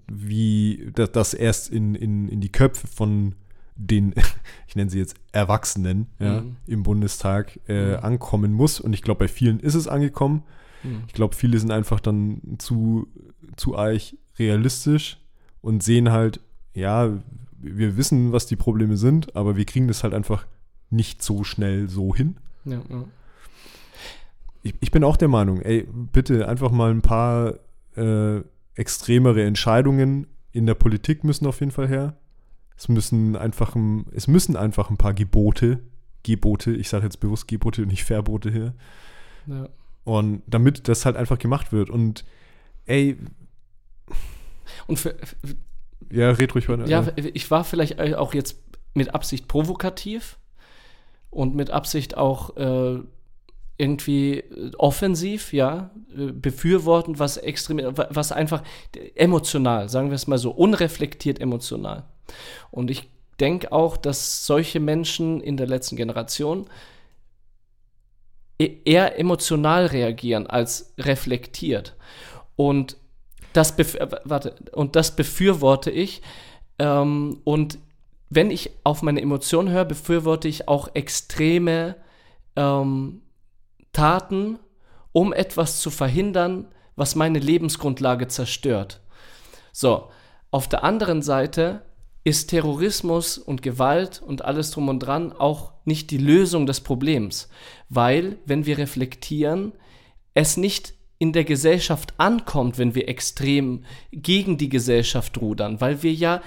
wie 0.06 0.90
das, 0.94 1.10
das 1.12 1.34
erst 1.34 1.70
in, 1.70 1.94
in, 1.94 2.28
in 2.28 2.40
die 2.40 2.52
Köpfe 2.52 2.86
von 2.86 3.34
den, 3.78 4.12
ich 4.66 4.76
nenne 4.76 4.90
sie 4.90 4.98
jetzt 4.98 5.16
Erwachsenen 5.32 6.08
ja, 6.18 6.42
mhm. 6.42 6.56
im 6.66 6.82
Bundestag 6.82 7.58
äh, 7.68 7.96
mhm. 7.96 8.04
ankommen 8.04 8.52
muss. 8.52 8.80
Und 8.80 8.92
ich 8.92 9.02
glaube, 9.02 9.20
bei 9.20 9.28
vielen 9.28 9.60
ist 9.60 9.74
es 9.74 9.88
angekommen. 9.88 10.42
Mhm. 10.82 11.04
Ich 11.06 11.14
glaube, 11.14 11.34
viele 11.34 11.58
sind 11.58 11.70
einfach 11.70 12.00
dann 12.00 12.42
zu, 12.58 13.08
zu 13.56 13.78
eich 13.78 14.16
realistisch 14.38 15.18
und 15.62 15.82
sehen 15.82 16.10
halt, 16.10 16.40
ja, 16.74 17.10
wir 17.60 17.96
wissen, 17.96 18.32
was 18.32 18.46
die 18.46 18.56
Probleme 18.56 18.96
sind, 18.96 19.34
aber 19.34 19.56
wir 19.56 19.64
kriegen 19.64 19.88
das 19.88 20.04
halt 20.04 20.14
einfach 20.14 20.46
nicht 20.90 21.22
so 21.22 21.44
schnell 21.44 21.88
so 21.88 22.14
hin. 22.14 22.36
Ja, 22.64 22.80
ja. 22.88 23.04
Ich, 24.62 24.74
ich, 24.80 24.90
bin 24.90 25.04
auch 25.04 25.16
der 25.16 25.28
Meinung, 25.28 25.60
ey, 25.60 25.86
bitte 26.12 26.48
einfach 26.48 26.70
mal 26.70 26.90
ein 26.90 27.02
paar 27.02 27.54
äh, 27.96 28.42
extremere 28.74 29.44
Entscheidungen 29.44 30.26
in 30.52 30.66
der 30.66 30.74
Politik 30.74 31.24
müssen 31.24 31.46
auf 31.46 31.60
jeden 31.60 31.72
Fall 31.72 31.88
her. 31.88 32.16
Es 32.78 32.88
müssen 32.88 33.34
einfach, 33.34 33.74
es 34.12 34.28
müssen 34.28 34.56
einfach 34.56 34.88
ein 34.88 34.96
paar 34.96 35.12
Gebote, 35.12 35.80
Gebote, 36.22 36.70
ich 36.70 36.88
sage 36.88 37.04
jetzt 37.04 37.18
bewusst 37.18 37.48
Gebote 37.48 37.82
und 37.82 37.88
nicht 37.88 38.04
Verbote 38.04 38.52
hier. 38.52 38.74
Ja. 39.46 39.68
Und 40.04 40.42
damit 40.46 40.86
das 40.86 41.04
halt 41.04 41.16
einfach 41.16 41.38
gemacht 41.38 41.72
wird. 41.72 41.90
Und 41.90 42.24
ey. 42.86 43.16
Und 44.86 44.98
für, 44.98 45.16
ja, 46.10 46.30
red 46.30 46.54
ruhig 46.54 46.68
weiter. 46.68 46.86
Ja, 46.86 47.04
ich 47.16 47.50
war 47.50 47.64
vielleicht 47.64 48.00
auch 48.00 48.32
jetzt 48.32 48.62
mit 48.94 49.12
Absicht 49.12 49.48
provokativ 49.48 50.38
und 51.30 51.56
mit 51.56 51.70
Absicht 51.70 52.16
auch 52.16 52.56
äh, 52.56 53.00
irgendwie 53.76 54.44
offensiv, 54.78 55.52
ja, 55.52 55.90
befürwortend, 56.14 57.18
was 57.18 57.38
extrem, 57.38 57.96
was 57.96 58.32
einfach 58.32 58.62
emotional, 59.14 59.88
sagen 59.88 60.10
wir 60.10 60.14
es 60.14 60.28
mal 60.28 60.38
so, 60.38 60.52
unreflektiert 60.52 61.40
emotional. 61.40 62.04
Und 62.70 62.90
ich 62.90 63.10
denke 63.40 63.72
auch, 63.72 63.96
dass 63.96 64.46
solche 64.46 64.80
Menschen 64.80 65.40
in 65.40 65.56
der 65.56 65.66
letzten 65.66 65.96
Generation 65.96 66.66
e- 68.58 68.78
eher 68.84 69.18
emotional 69.18 69.86
reagieren 69.86 70.46
als 70.46 70.92
reflektiert. 70.98 71.94
Und 72.56 72.96
das, 73.52 73.78
äh, 73.78 74.08
warte, 74.24 74.54
und 74.72 74.96
das 74.96 75.14
befürworte 75.14 75.90
ich. 75.90 76.22
Ähm, 76.78 77.40
und 77.44 77.78
wenn 78.30 78.50
ich 78.50 78.70
auf 78.84 79.02
meine 79.02 79.22
Emotionen 79.22 79.70
höre, 79.70 79.84
befürworte 79.84 80.48
ich 80.48 80.68
auch 80.68 80.94
extreme 80.94 81.96
ähm, 82.56 83.22
Taten, 83.92 84.58
um 85.12 85.32
etwas 85.32 85.80
zu 85.80 85.90
verhindern, 85.90 86.68
was 86.94 87.14
meine 87.14 87.38
Lebensgrundlage 87.38 88.28
zerstört. 88.28 89.00
So, 89.72 90.10
auf 90.50 90.68
der 90.68 90.84
anderen 90.84 91.22
Seite 91.22 91.82
ist 92.28 92.48
Terrorismus 92.48 93.38
und 93.38 93.62
Gewalt 93.62 94.22
und 94.24 94.44
alles 94.44 94.70
drum 94.70 94.88
und 94.88 95.00
dran 95.00 95.32
auch 95.32 95.72
nicht 95.84 96.10
die 96.10 96.18
Lösung 96.18 96.66
des 96.66 96.80
Problems, 96.80 97.48
weil, 97.88 98.38
wenn 98.44 98.66
wir 98.66 98.78
reflektieren, 98.78 99.72
es 100.34 100.56
nicht 100.56 100.94
in 101.18 101.32
der 101.32 101.44
Gesellschaft 101.44 102.14
ankommt, 102.18 102.78
wenn 102.78 102.94
wir 102.94 103.08
extrem 103.08 103.84
gegen 104.12 104.56
die 104.56 104.68
Gesellschaft 104.68 105.40
rudern, 105.40 105.80
weil 105.80 106.02
wir 106.02 106.12
ja 106.12 106.42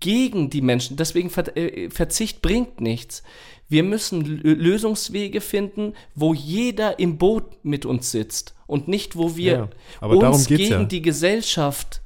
gegen 0.00 0.50
die 0.50 0.60
Menschen, 0.60 0.96
deswegen 0.96 1.30
Ver 1.30 1.56
äh, 1.56 1.88
Verzicht 1.88 2.42
bringt 2.42 2.80
nichts. 2.80 3.22
Wir 3.68 3.82
müssen 3.82 4.44
L 4.44 4.52
Lösungswege 4.54 5.40
finden, 5.40 5.94
wo 6.14 6.34
jeder 6.34 6.98
im 6.98 7.16
Boot 7.16 7.64
mit 7.64 7.86
uns 7.86 8.10
sitzt 8.10 8.54
und 8.66 8.88
nicht, 8.88 9.16
wo 9.16 9.36
wir 9.36 9.70
Ja, 10.02 10.06
uns 10.08 10.46
gegen 10.48 10.70
ja. 10.70 10.84
die 10.84 11.00
Gesellschaft 11.00 12.02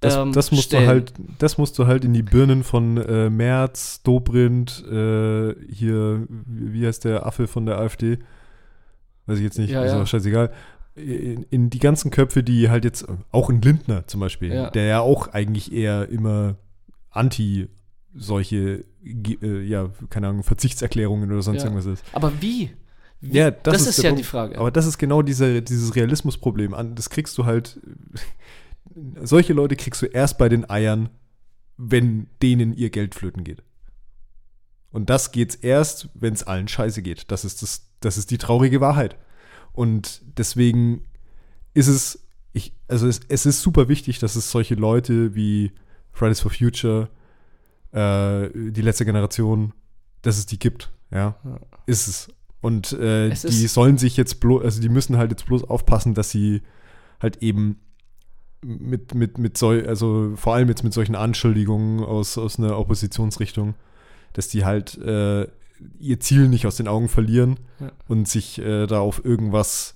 Das, 0.00 0.14
ähm, 0.16 0.32
das, 0.32 0.52
musst 0.52 0.64
stellen. 0.64 0.84
du 0.84 0.88
halt, 0.88 1.12
das 1.38 1.58
musst 1.58 1.78
du 1.78 1.86
halt 1.86 2.04
in 2.04 2.12
die 2.12 2.22
Birnen 2.22 2.62
von 2.62 2.98
äh, 2.98 3.30
Merz, 3.30 4.00
Dobrindt, 4.02 4.84
äh, 4.86 5.54
hier, 5.72 6.26
wie 6.46 6.86
heißt 6.86 7.04
der 7.04 7.26
Affe 7.26 7.48
von 7.48 7.66
der 7.66 7.78
AfD? 7.78 8.18
Weiß 9.26 9.38
ich 9.38 9.44
jetzt 9.44 9.58
nicht, 9.58 9.70
Ja, 9.70 9.82
ist 9.84 9.92
ja. 9.92 10.00
auch 10.02 10.06
scheißegal. 10.06 10.52
In, 10.94 11.42
in 11.50 11.70
die 11.70 11.80
ganzen 11.80 12.10
Köpfe, 12.10 12.42
die 12.42 12.70
halt 12.70 12.84
jetzt, 12.84 13.06
auch 13.32 13.50
in 13.50 13.60
Lindner 13.60 14.06
zum 14.06 14.20
Beispiel, 14.20 14.52
Ja. 14.52 14.70
der 14.70 14.84
ja 14.84 15.00
auch 15.00 15.28
eigentlich 15.28 15.72
eher 15.72 16.08
immer 16.08 16.56
anti 17.10 17.68
solche, 18.14 18.84
äh, 19.04 19.60
ja, 19.62 19.90
keine 20.10 20.28
Ahnung, 20.28 20.42
Verzichtserklärungen 20.44 21.30
oder 21.30 21.42
sonst 21.42 21.58
Ja. 21.58 21.64
irgendwas 21.64 21.86
ist. 21.86 22.04
Aber 22.12 22.32
wie? 22.40 22.70
wie? 23.20 23.36
Ja, 23.36 23.50
das, 23.50 23.74
das 23.74 23.82
ist, 23.82 23.88
ist 23.98 24.04
ja 24.04 24.10
Punkt. 24.10 24.20
die 24.20 24.24
Frage. 24.24 24.58
Aber 24.58 24.70
das 24.70 24.86
ist 24.86 24.98
genau 24.98 25.22
diese, 25.22 25.60
dieses 25.60 25.94
Realismusproblem. 25.96 26.74
Das 26.94 27.10
kriegst 27.10 27.36
du 27.36 27.44
halt. 27.44 27.80
Solche 29.22 29.52
Leute 29.52 29.76
kriegst 29.76 30.02
du 30.02 30.06
erst 30.06 30.38
bei 30.38 30.48
den 30.48 30.68
Eiern, 30.68 31.08
wenn 31.76 32.28
denen 32.42 32.72
ihr 32.72 32.90
Geld 32.90 33.14
flöten 33.14 33.44
geht. 33.44 33.62
Und 34.90 35.10
das 35.10 35.32
geht's 35.32 35.54
erst, 35.54 36.08
wenn 36.14 36.32
es 36.34 36.42
allen 36.42 36.66
scheiße 36.68 37.02
geht. 37.02 37.30
Das 37.30 37.44
ist, 37.44 37.62
das, 37.62 37.86
das 38.00 38.16
ist 38.18 38.30
die 38.30 38.38
traurige 38.38 38.80
Wahrheit. 38.80 39.16
Und 39.72 40.22
deswegen 40.36 41.04
ist 41.74 41.88
es, 41.88 42.26
ich, 42.52 42.72
also 42.88 43.06
es, 43.06 43.20
es 43.28 43.46
ist 43.46 43.60
super 43.62 43.88
wichtig, 43.88 44.18
dass 44.18 44.34
es 44.34 44.50
solche 44.50 44.74
Leute 44.74 45.34
wie 45.34 45.72
Fridays 46.10 46.40
for 46.40 46.50
Future, 46.50 47.10
äh, 47.92 48.48
die 48.54 48.82
letzte 48.82 49.04
Generation, 49.04 49.72
dass 50.22 50.38
es 50.38 50.46
die 50.46 50.58
gibt. 50.58 50.90
Ja, 51.10 51.36
ist 51.86 52.08
es. 52.08 52.28
Und 52.60 52.92
äh, 52.92 53.28
Es 53.28 53.42
die 53.42 53.64
ist- 53.64 53.74
sollen 53.74 53.98
sich 53.98 54.16
jetzt 54.16 54.40
bloß, 54.40 54.64
also 54.64 54.80
die 54.80 54.88
müssen 54.88 55.16
halt 55.16 55.30
jetzt 55.30 55.46
bloß 55.46 55.64
aufpassen, 55.64 56.14
dass 56.14 56.30
sie 56.30 56.62
halt 57.20 57.42
eben 57.42 57.78
mit, 58.62 59.14
mit, 59.14 59.38
mit 59.38 59.56
sol 59.58 59.86
also 59.86 60.32
vor 60.36 60.54
allem 60.54 60.68
jetzt 60.68 60.84
mit 60.84 60.92
solchen 60.92 61.14
Anschuldigungen 61.14 62.04
aus, 62.04 62.38
aus 62.38 62.58
einer 62.58 62.78
Oppositionsrichtung, 62.78 63.74
dass 64.32 64.48
die 64.48 64.64
halt 64.64 64.98
äh, 64.98 65.46
ihr 66.00 66.20
Ziel 66.20 66.48
nicht 66.48 66.66
aus 66.66 66.76
den 66.76 66.88
Augen 66.88 67.08
verlieren 67.08 67.58
Ja. 67.80 67.92
und 68.08 68.28
sich 68.28 68.58
äh, 68.58 68.86
da 68.86 69.00
auf 69.00 69.24
irgendwas 69.24 69.94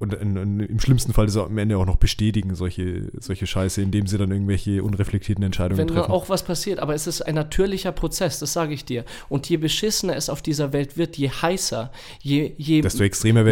und 0.00 0.14
in, 0.14 0.36
in, 0.36 0.60
im 0.60 0.78
schlimmsten 0.78 1.12
Fall 1.12 1.26
das 1.26 1.36
am 1.36 1.58
Ende 1.58 1.76
auch 1.76 1.86
noch 1.86 1.96
bestätigen, 1.96 2.54
solche, 2.54 3.10
solche 3.18 3.48
Scheiße, 3.48 3.82
indem 3.82 4.06
sie 4.06 4.16
dann 4.16 4.30
irgendwelche 4.30 4.82
unreflektierten 4.84 5.44
Entscheidungen 5.44 5.78
Wenn 5.78 5.88
treffen. 5.88 6.12
auch 6.12 6.28
was 6.28 6.44
passiert, 6.44 6.78
aber 6.78 6.94
es 6.94 7.08
ist 7.08 7.22
ein 7.22 7.34
natürlicher 7.34 7.90
Prozess, 7.90 8.38
das 8.38 8.52
sage 8.52 8.74
ich 8.74 8.84
dir. 8.84 9.04
Und 9.28 9.48
je 9.48 9.56
beschissener 9.56 10.14
es 10.14 10.30
auf 10.30 10.40
dieser 10.40 10.72
Welt 10.72 10.96
wird, 10.96 11.16
je 11.16 11.30
heißer, 11.30 11.90
je, 12.20 12.52
je 12.56 12.82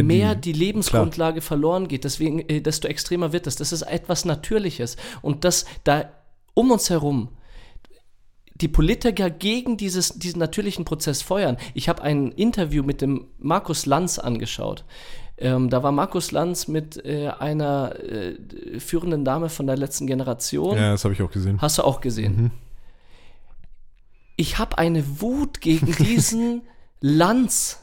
mehr 0.04 0.36
die. 0.36 0.52
die 0.52 0.58
Lebensgrundlage 0.58 1.40
verloren 1.40 1.88
geht, 1.88 2.04
deswegen, 2.04 2.40
äh, 2.48 2.60
desto 2.60 2.86
extremer 2.86 3.32
wird 3.32 3.48
es. 3.48 3.56
Das 3.56 3.72
ist 3.72 3.82
etwas 3.82 4.24
Natürliches. 4.24 4.96
Und 5.22 5.44
das 5.44 5.64
da 5.82 6.10
um 6.54 6.70
uns 6.70 6.90
herum 6.90 7.30
die 8.60 8.68
Politiker 8.68 9.30
gegen 9.30 9.76
dieses, 9.76 10.18
diesen 10.18 10.38
natürlichen 10.38 10.84
Prozess 10.84 11.20
feuern. 11.20 11.58
Ich 11.74 11.88
habe 11.88 12.02
ein 12.02 12.32
Interview 12.32 12.82
mit 12.82 13.02
dem 13.02 13.26
Markus 13.38 13.84
Lanz 13.84 14.18
angeschaut. 14.18 14.84
Ähm, 15.38 15.68
da 15.68 15.82
war 15.82 15.92
Markus 15.92 16.30
Lanz 16.32 16.66
mit 16.66 17.04
äh, 17.04 17.28
einer 17.28 17.94
äh, 18.00 18.80
führenden 18.80 19.24
Dame 19.24 19.50
von 19.50 19.66
der 19.66 19.76
letzten 19.76 20.06
Generation. 20.06 20.76
Ja, 20.76 20.92
das 20.92 21.04
habe 21.04 21.12
ich 21.12 21.22
auch 21.22 21.30
gesehen. 21.30 21.60
Hast 21.60 21.78
du 21.78 21.82
auch 21.82 22.00
gesehen. 22.00 22.36
Mhm. 22.36 22.50
Ich 24.36 24.58
habe 24.58 24.78
eine 24.78 25.20
Wut 25.20 25.60
gegen 25.60 25.92
diesen 25.92 26.62
Lanz 27.00 27.82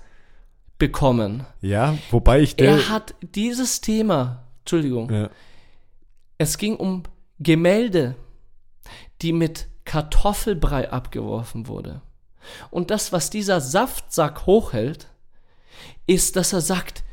bekommen. 0.80 1.45
Ja, 1.62 1.97
wobei 2.12 2.41
ich 2.41 2.56
der. 2.56 2.72
Er 2.72 2.89
hat 2.89 3.16
dieses 3.22 3.82
Thema, 3.82 4.47
Entschuldigung, 4.60 5.12
ja, 5.12 5.30
es 6.38 6.58
ging 6.58 6.76
um 6.76 7.04
Gemälde, 7.39 8.16
die 9.22 9.32
mit 9.32 9.68
Kartoffelbrei 9.86 10.91
abgeworfen 10.91 11.68
wurde. 11.68 12.01
Und 12.72 12.91
das, 12.91 13.14
was 13.14 13.30
dieser 13.30 13.62
Saftsack 13.62 14.45
hochhält, 14.45 15.08
ist, 16.08 16.36
dass 16.36 16.54
er 16.54 16.62
sagt, 16.62 17.04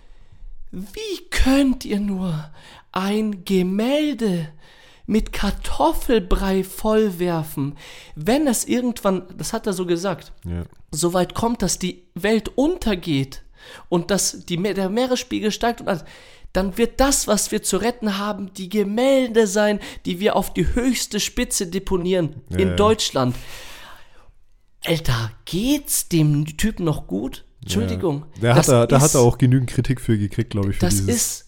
wie 0.70 1.28
könnt 1.30 1.84
ihr 1.84 2.00
nur 2.00 2.50
ein 2.92 3.44
Gemälde 3.44 4.48
mit 5.06 5.32
Kartoffelbrei 5.32 6.62
vollwerfen, 6.62 7.76
wenn 8.14 8.46
es 8.46 8.64
irgendwann, 8.64 9.24
das 9.36 9.52
hat 9.52 9.66
er 9.66 9.72
so 9.72 9.84
gesagt, 9.84 10.32
ja. 10.44 10.62
so 10.92 11.12
weit 11.12 11.34
kommt, 11.34 11.62
dass 11.62 11.80
die 11.80 12.04
Welt 12.14 12.56
untergeht 12.56 13.42
und 13.88 14.12
dass 14.12 14.46
die, 14.46 14.56
der 14.56 14.88
Meeresspiegel 14.88 15.50
steigt 15.50 15.80
und 15.80 15.88
alles, 15.88 16.04
dann 16.52 16.78
wird 16.78 17.00
das, 17.00 17.26
was 17.26 17.52
wir 17.52 17.62
zu 17.62 17.76
retten 17.76 18.18
haben, 18.18 18.52
die 18.54 18.68
Gemälde 18.68 19.46
sein, 19.46 19.80
die 20.04 20.20
wir 20.20 20.36
auf 20.36 20.52
die 20.52 20.74
höchste 20.74 21.20
Spitze 21.20 21.66
deponieren 21.66 22.42
Ja, 22.50 22.58
in. 22.58 22.76
Deutschland. 22.76 23.36
Alter, 24.84 25.32
geht's 25.44 26.08
dem 26.08 26.56
Typen 26.56 26.84
noch 26.84 27.06
gut? 27.06 27.44
Entschuldigung. 27.62 28.24
Ja. 28.40 28.54
Da, 28.54 28.56
hat 28.56 28.68
er, 28.68 28.86
da 28.86 29.00
hat 29.00 29.06
ist- 29.06 29.14
er 29.14 29.20
auch 29.20 29.38
genügend 29.38 29.70
Kritik 29.70 30.00
für 30.00 30.16
gekriegt, 30.18 30.50
glaube 30.50 30.70
ich. 30.70 30.76
Für 30.76 30.86
Das 30.86 30.94
dieses. 30.96 31.14
ist 31.14 31.46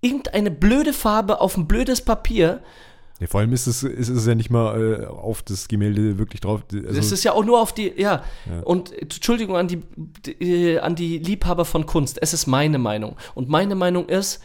irgendeine 0.00 0.50
blöde 0.50 0.92
Farbe 0.92 1.40
auf 1.40 1.56
ein 1.56 1.68
blödes 1.68 2.00
Papier. 2.00 2.62
Ja, 3.20 3.26
vor 3.26 3.40
allem 3.40 3.52
ist 3.52 3.66
es, 3.66 3.82
ist 3.82 4.08
es 4.08 4.26
ja 4.26 4.34
nicht 4.34 4.48
mal 4.48 5.02
äh, 5.02 5.06
auf 5.06 5.42
das 5.42 5.68
Gemälde 5.68 6.16
wirklich 6.18 6.40
drauf. 6.40 6.62
Also, 6.72 6.86
das 6.88 7.12
ist 7.12 7.22
ja 7.22 7.32
auch 7.32 7.44
nur 7.44 7.60
auf 7.60 7.74
die, 7.74 7.92
ja. 8.00 8.24
Ja. 8.50 8.60
Und 8.64 8.92
äh, 8.92 9.00
Entschuldigung 9.02 9.56
an 9.56 9.68
die, 9.68 9.82
die, 10.24 10.80
an 10.80 10.94
die 10.96 11.18
Liebhaber 11.18 11.66
von 11.66 11.84
Kunst. 11.84 12.16
Es 12.22 12.32
ist 12.32 12.46
meine 12.46 12.78
Meinung. 12.78 13.16
Und 13.34 13.50
meine 13.50 13.74
Meinung 13.74 14.08
ist, 14.08 14.40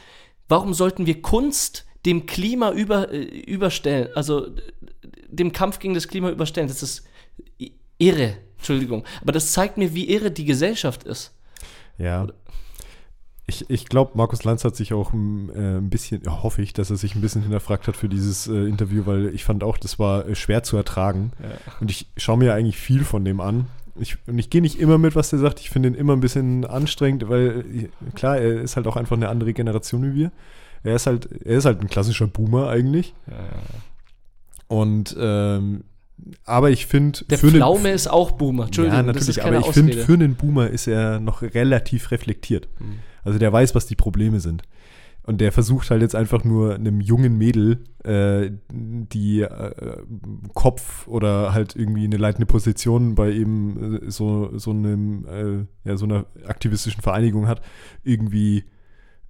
warum 0.49 0.73
sollten 0.73 1.05
wir 1.05 1.21
Kunst 1.21 1.85
dem 2.05 2.25
Klima 2.25 2.71
über, 2.73 3.13
äh, 3.13 3.23
überstellen, 3.23 4.09
also 4.13 4.47
äh, 4.47 4.51
dem 5.29 5.53
Kampf 5.53 5.79
gegen 5.79 5.93
das 5.93 6.09
Klima 6.09 6.29
überstellen? 6.29 6.67
Das 6.67 6.83
ist 6.83 7.05
irre. 7.97 8.35
Entschuldigung. 8.57 9.03
Aber 9.21 9.31
das 9.31 9.51
zeigt 9.51 9.77
mir, 9.77 9.93
wie 9.93 10.09
irre 10.09 10.31
die 10.31 10.45
Gesellschaft 10.45 11.03
ist. 11.03 11.33
ja. 11.97 12.27
Ich, 13.47 13.69
ich 13.69 13.85
glaube, 13.85 14.13
Markus 14.15 14.43
Lanz 14.43 14.63
hat 14.63 14.75
sich 14.75 14.91
auch 14.91 15.13
mm, 15.13 15.49
äh, 15.51 15.77
ein 15.77 15.91
bisschen, 15.91 16.23
ja, 16.25 16.41
hoffe 16.41 16.63
ich, 16.63 16.73
dass 16.73 16.89
er 16.89 16.95
sich 16.95 17.13
ein 17.13 17.21
bisschen 17.21 17.43
hinterfragt 17.43 17.87
hat 17.87 17.95
für 17.95 18.09
dieses 18.09 18.47
äh, 18.47 18.65
Interview, 18.65 19.05
weil 19.05 19.27
ich 19.35 19.43
fand 19.43 19.63
auch, 19.63 19.77
das 19.77 19.99
war 19.99 20.27
äh, 20.27 20.33
schwer 20.33 20.63
zu 20.63 20.77
ertragen. 20.77 21.31
Und 21.79 21.91
ich 21.91 22.07
schaue 22.17 22.39
mir 22.39 22.55
eigentlich 22.55 22.77
viel 22.77 23.03
von 23.03 23.23
dem 23.23 23.39
an. 23.39 23.67
Ich, 23.99 24.17
und 24.25 24.39
ich 24.39 24.49
gehe 24.49 24.61
nicht 24.61 24.79
immer 24.79 24.97
mit, 24.97 25.15
was 25.15 25.29
der 25.29 25.37
sagt. 25.37 25.59
Ich 25.59 25.69
finde 25.69 25.89
ihn 25.89 25.93
immer 25.93 26.13
ein 26.13 26.21
bisschen 26.21 26.65
anstrengend, 26.65 27.29
weil 27.29 27.63
äh, 27.71 28.11
klar, 28.15 28.37
er 28.37 28.61
ist 28.61 28.77
halt 28.77 28.87
auch 28.87 28.95
einfach 28.95 29.15
eine 29.15 29.29
andere 29.29 29.53
Generation 29.53 30.01
wie 30.01 30.15
wir. 30.15 30.31
Er 30.83 30.95
ist 30.95 31.05
halt, 31.05 31.29
er 31.43 31.57
ist 31.57 31.65
halt 31.65 31.81
ein 31.81 31.87
klassischer 31.87 32.25
Boomer 32.25 32.67
eigentlich. 32.67 33.13
Und 34.67 35.15
ähm, 35.19 35.83
aber 36.43 36.71
ich 36.71 36.85
finde, 36.85 37.25
Der 37.25 37.37
Pflaume 37.37 37.91
ist 37.91 38.07
auch 38.07 38.31
Boomer. 38.31 38.65
Entschuldigung, 38.65 38.97
ja, 38.97 39.03
natürlich, 39.03 39.43
aber 39.43 39.59
ich 39.59 39.67
finde, 39.67 39.97
für 39.97 40.13
einen 40.13 40.35
Boomer 40.35 40.69
ist 40.69 40.87
er 40.87 41.19
noch 41.19 41.41
relativ 41.41 42.11
reflektiert. 42.11 42.67
Mhm. 42.79 42.99
Also 43.23 43.39
der 43.39 43.51
weiß, 43.51 43.75
was 43.75 43.85
die 43.85 43.95
Probleme 43.95 44.39
sind. 44.39 44.63
Und 45.23 45.41
der 45.41 45.51
versucht 45.51 45.89
halt 45.89 46.03
jetzt 46.03 46.15
einfach 46.15 46.43
nur 46.43 46.75
einem 46.75 47.01
jungen 47.01 47.35
Mädel, 47.35 47.79
äh, 48.03 48.51
die 48.71 49.41
äh, 49.41 50.03
Kopf 50.53 51.07
oder 51.07 51.51
halt 51.51 51.75
irgendwie 51.75 52.03
eine 52.03 52.17
leitende 52.17 52.45
Position 52.45 53.15
bei 53.15 53.31
eben 53.31 54.03
äh, 54.05 54.11
so, 54.11 54.55
so 54.55 54.69
einem, 54.69 55.25
äh, 55.25 55.89
ja, 55.89 55.97
so 55.97 56.05
einer 56.05 56.27
aktivistischen 56.45 57.01
Vereinigung 57.01 57.47
hat, 57.47 57.61
irgendwie 58.03 58.65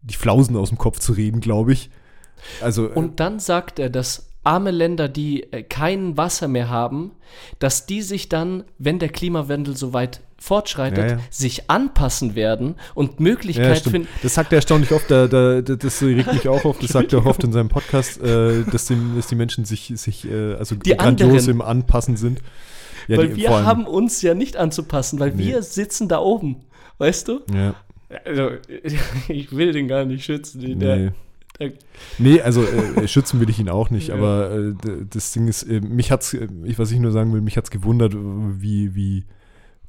die 0.02 0.16
Flausen 0.16 0.58
aus 0.58 0.68
dem 0.68 0.78
Kopf 0.78 1.00
zu 1.00 1.14
reden, 1.14 1.40
glaube 1.40 1.72
ich. 1.72 1.90
Also, 2.62 2.90
äh, 2.90 2.94
Und 2.94 3.22
dann 3.22 3.40
sagt 3.40 3.80
er, 3.80 3.90
dass 3.90 4.25
arme 4.46 4.72
Länder, 4.72 5.08
die 5.10 5.44
äh, 5.52 5.64
kein 5.64 6.16
Wasser 6.18 6.48
mehr 6.48 6.70
haben, 6.70 7.12
dass 7.60 7.86
die 7.86 8.02
sich 8.02 8.30
dann, 8.30 8.64
wenn 8.78 9.00
der 9.00 9.10
Klimawandel 9.10 9.76
so 9.76 9.92
weit 9.94 10.22
fortschreitet, 10.38 10.98
Ja, 11.12 11.16
ja. 11.18 11.20
sich 11.32 11.70
anpassen 11.70 12.36
werden 12.36 12.76
und 12.94 13.12
Ja, 13.12 13.16
Möglichkeit 13.20 13.78
stimmt. 13.80 13.92
finden. 13.94 14.08
Das 14.22 14.36
sagt 14.36 14.52
er 14.54 14.58
erstaunlich 14.58 14.92
oft, 14.92 15.10
da, 15.10 15.28
da, 15.28 15.62
da- 15.62 15.76
das 15.76 16.02
regt 16.04 16.32
mich 16.32 16.48
auch 16.48 16.64
auf, 16.66 16.78
das 16.80 16.92
sagt 16.92 17.14
er 17.14 17.20
auch 17.20 17.26
oft 17.26 17.44
in 17.44 17.52
seinem 17.52 17.70
Podcast, 17.70 18.22
äh, 18.22 18.64
dass, 18.72 18.86
die, 18.86 18.98
dass 19.16 19.28
die 19.28 19.36
Menschen 19.36 19.66
sich, 19.66 19.92
sich 19.96 20.30
äh, 20.30 20.54
also 20.54 20.76
Die 20.76 20.92
grandios 20.96 21.30
anderen. 21.30 21.50
im 21.50 21.62
Anpassen 21.62 22.16
sind. 22.18 22.40
Ja, 23.08 23.18
weil 23.18 23.30
die- 23.30 23.38
wir 23.38 23.66
haben 23.66 23.88
uns 23.88 24.22
ja 24.22 24.34
nicht 24.36 24.58
anzupassen, 24.58 25.20
weil 25.20 25.32
Nee. 25.32 25.46
wir 25.48 25.62
sitzen 25.64 26.08
da 26.08 26.20
oben. 26.20 26.58
Weißt 27.00 27.28
du? 27.28 27.42
Ja, 27.54 27.74
Also, 28.26 28.52
ich 29.28 29.56
will 29.56 29.72
den 29.72 29.88
gar 29.88 30.06
nicht 30.06 30.26
schützen. 30.26 30.62
Nee. 30.62 30.76
der, 30.76 31.14
Nee, 32.18 32.42
also 32.42 32.64
äh, 32.64 33.08
schützen 33.08 33.40
will 33.40 33.50
ich 33.50 33.60
ihn 33.60 33.70
auch 33.70 33.90
nicht, 33.90 34.10
Ja. 34.10 34.16
aber 34.16 34.52
äh, 34.52 34.74
das 35.10 35.32
Ding 35.34 35.48
ist, 35.48 35.64
äh, 35.64 35.80
mich 35.82 36.12
hat's, 36.12 36.34
äh, 36.34 36.48
ich, 36.64 36.78
was 36.80 36.92
ich 36.92 37.00
nur 37.00 37.12
sagen 37.12 37.32
will, 37.34 37.42
mich 37.42 37.56
hat's 37.58 37.72
gewundert, 37.72 38.14
wie, 38.16 38.94
wie 38.96 39.24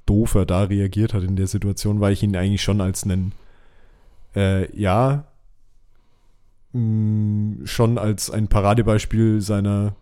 doof 0.06 0.34
er 0.36 0.46
da 0.46 0.62
reagiert 0.64 1.12
hat 1.14 1.24
in 1.24 1.34
der 1.36 1.48
Situation, 1.48 2.00
weil 2.00 2.12
ich 2.12 2.22
ihn 2.22 2.36
eigentlich 2.36 2.62
schon 2.62 2.80
als 2.80 3.02
einen, 3.04 3.32
äh, 4.36 4.70
ja, 4.80 5.24
mh, 6.72 7.66
schon 7.66 7.98
als 7.98 8.30
ein 8.30 8.48
Paradebeispiel 8.48 9.40
seiner, 9.40 9.96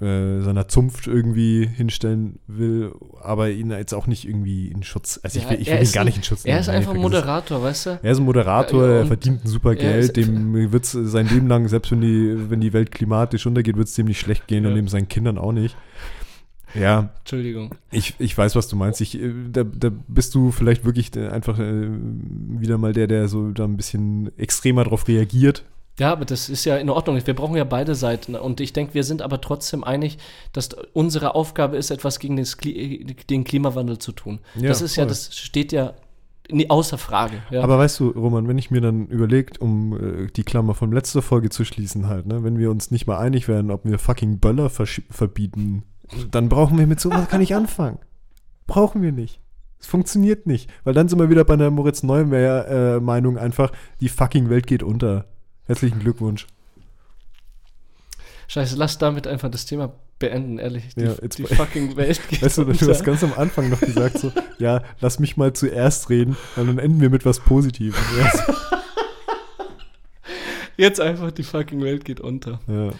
äh, 0.00 0.42
seiner 0.42 0.68
Zunft 0.68 1.06
irgendwie 1.06 1.66
hinstellen 1.66 2.38
will, 2.46 2.92
aber 3.22 3.50
ihn 3.50 3.70
jetzt 3.70 3.94
auch 3.94 4.06
nicht 4.06 4.26
irgendwie 4.28 4.68
in 4.68 4.82
Schutz, 4.82 5.18
also 5.22 5.38
ich 5.38 5.48
will, 5.48 5.58
ich 5.60 5.68
will 5.70 5.82
ihn 5.82 5.92
gar 5.92 6.02
ein- 6.02 6.06
nicht 6.06 6.18
in 6.18 6.22
Schutz 6.22 6.44
er 6.44 6.60
ist 6.60 6.66
nehmen. 6.66 6.76
einfach 6.78 6.94
es. 6.94 7.00
Moderator, 7.00 7.62
weißt 7.62 7.86
du? 7.86 7.90
Er 8.02 8.12
ist 8.12 8.18
ein 8.18 8.24
Moderator, 8.24 8.86
Ja, 8.86 8.94
er 8.98 9.06
verdient 9.06 9.44
ein 9.44 9.48
super 9.48 9.70
er 9.70 9.76
Geld, 9.76 10.16
dem 10.16 10.72
wird 10.72 10.84
es 10.84 10.92
sein 10.92 11.28
Leben 11.28 11.46
lang, 11.48 11.66
selbst 11.68 11.92
wenn 11.92 12.02
die, 12.02 12.50
wenn 12.50 12.60
die 12.60 12.72
Welt 12.74 12.90
klimatisch 12.90 13.46
untergeht, 13.46 13.76
wird 13.78 13.88
es 13.88 13.94
dem 13.94 14.06
nicht 14.06 14.20
schlecht 14.20 14.46
gehen 14.46 14.64
Ja. 14.64 14.70
und 14.70 14.76
dem 14.76 14.88
seinen 14.88 15.08
Kindern 15.08 15.38
auch 15.38 15.52
nicht. 15.52 15.76
Ja, 16.74 17.08
Entschuldigung. 17.20 17.74
ich, 17.90 18.14
ich 18.18 18.36
weiß, 18.36 18.54
was 18.54 18.68
du 18.68 18.76
meinst. 18.76 19.00
Ich, 19.00 19.18
äh, 19.18 19.32
da, 19.50 19.64
da 19.64 19.90
bist 20.08 20.34
du 20.34 20.50
vielleicht 20.50 20.84
wirklich 20.84 21.16
einfach 21.16 21.58
äh, 21.58 21.88
wieder 21.88 22.76
mal 22.76 22.92
der, 22.92 23.06
der 23.06 23.28
so 23.28 23.50
da 23.50 23.64
ein 23.64 23.78
bisschen 23.78 24.30
extremer 24.36 24.84
drauf 24.84 25.08
reagiert. 25.08 25.64
Ja, 25.98 26.12
aber 26.12 26.24
das 26.26 26.48
ist 26.48 26.64
ja 26.64 26.76
in 26.76 26.90
Ordnung. 26.90 27.18
Wir 27.24 27.34
brauchen 27.34 27.56
ja 27.56 27.64
beide 27.64 27.94
Seiten. 27.94 28.34
Und 28.34 28.60
ich 28.60 28.72
denke, 28.72 28.94
wir 28.94 29.04
sind 29.04 29.22
aber 29.22 29.40
trotzdem 29.40 29.82
einig, 29.82 30.18
dass 30.52 30.68
unsere 30.92 31.34
Aufgabe 31.34 31.76
ist, 31.76 31.90
etwas 31.90 32.18
gegen 32.18 32.36
den 32.36 33.44
Klimawandel 33.44 33.98
zu 33.98 34.12
tun. 34.12 34.40
Ja, 34.56 34.68
das 34.68 34.82
ist 34.82 34.96
ja, 34.96 35.04
voll. 35.04 35.08
das 35.08 35.36
steht 35.36 35.72
ja 35.72 35.94
außer 36.68 36.98
Frage. 36.98 37.42
Ja. 37.50 37.62
Aber 37.62 37.78
weißt 37.78 38.00
du, 38.00 38.10
Roman, 38.10 38.46
wenn 38.48 38.58
ich 38.58 38.70
mir 38.70 38.80
dann 38.80 39.06
überlegt, 39.06 39.60
um 39.60 40.26
äh, 40.26 40.26
die 40.28 40.44
Klammer 40.44 40.74
von 40.74 40.92
letzter 40.92 41.22
Folge 41.22 41.50
zu 41.50 41.64
schließen 41.64 42.08
halt, 42.08 42.26
ne, 42.26 42.44
wenn 42.44 42.58
wir 42.58 42.70
uns 42.70 42.90
nicht 42.90 43.06
mal 43.06 43.18
einig 43.18 43.48
werden, 43.48 43.70
ob 43.70 43.84
wir 43.84 43.98
fucking 43.98 44.38
Böller 44.38 44.70
verbieten, 44.70 45.82
dann 46.30 46.48
brauchen 46.48 46.78
wir 46.78 46.86
mit 46.86 47.00
sowas 47.00 47.28
gar 47.28 47.38
nicht 47.38 47.54
anfangen. 47.54 47.98
Brauchen 48.66 49.02
wir 49.02 49.12
nicht. 49.12 49.40
Es 49.80 49.86
funktioniert 49.86 50.46
nicht. 50.46 50.70
Weil 50.84 50.94
dann 50.94 51.08
sind 51.08 51.18
wir 51.18 51.30
wieder 51.30 51.44
bei 51.44 51.54
einer 51.54 51.70
Moritz 51.70 52.02
Neumeyer 52.02 52.96
äh, 52.96 53.38
einfach, 53.38 53.72
die 54.00 54.08
fucking 54.08 54.48
Welt 54.48 54.66
geht 54.66 54.82
unter. 54.82 55.26
Herzlichen 55.66 55.98
Glückwunsch. 56.00 56.46
Scheiße, 58.48 58.76
lass 58.76 58.98
damit 58.98 59.26
einfach 59.26 59.50
das 59.50 59.66
Thema 59.66 59.92
beenden, 60.18 60.58
ehrlich. 60.58 60.94
Die, 60.94 61.02
Ja, 61.02 61.14
jetzt 61.20 61.38
die 61.38 61.44
fucking 61.44 61.96
Welt 61.96 62.20
geht 62.28 62.42
Weißt 62.42 62.58
du, 62.58 62.64
du 62.64 62.70
unter. 62.70 62.88
hast 62.88 63.04
ganz 63.04 63.24
am 63.24 63.32
Anfang 63.34 63.68
noch 63.68 63.80
gesagt 63.80 64.18
so, 64.18 64.32
ja, 64.58 64.82
lass 65.00 65.18
mich 65.18 65.36
mal 65.36 65.52
zuerst 65.52 66.08
reden, 66.10 66.36
weil 66.54 66.66
dann 66.66 66.78
enden 66.78 67.00
wir 67.00 67.10
mit 67.10 67.24
was 67.24 67.40
Positivem. 67.40 67.94
Jetzt 70.76 71.00
einfach 71.00 71.30
die 71.30 71.42
fucking 71.42 71.82
Welt 71.82 72.04
geht 72.04 72.20
unter. 72.20 72.60
ja. 72.68 72.90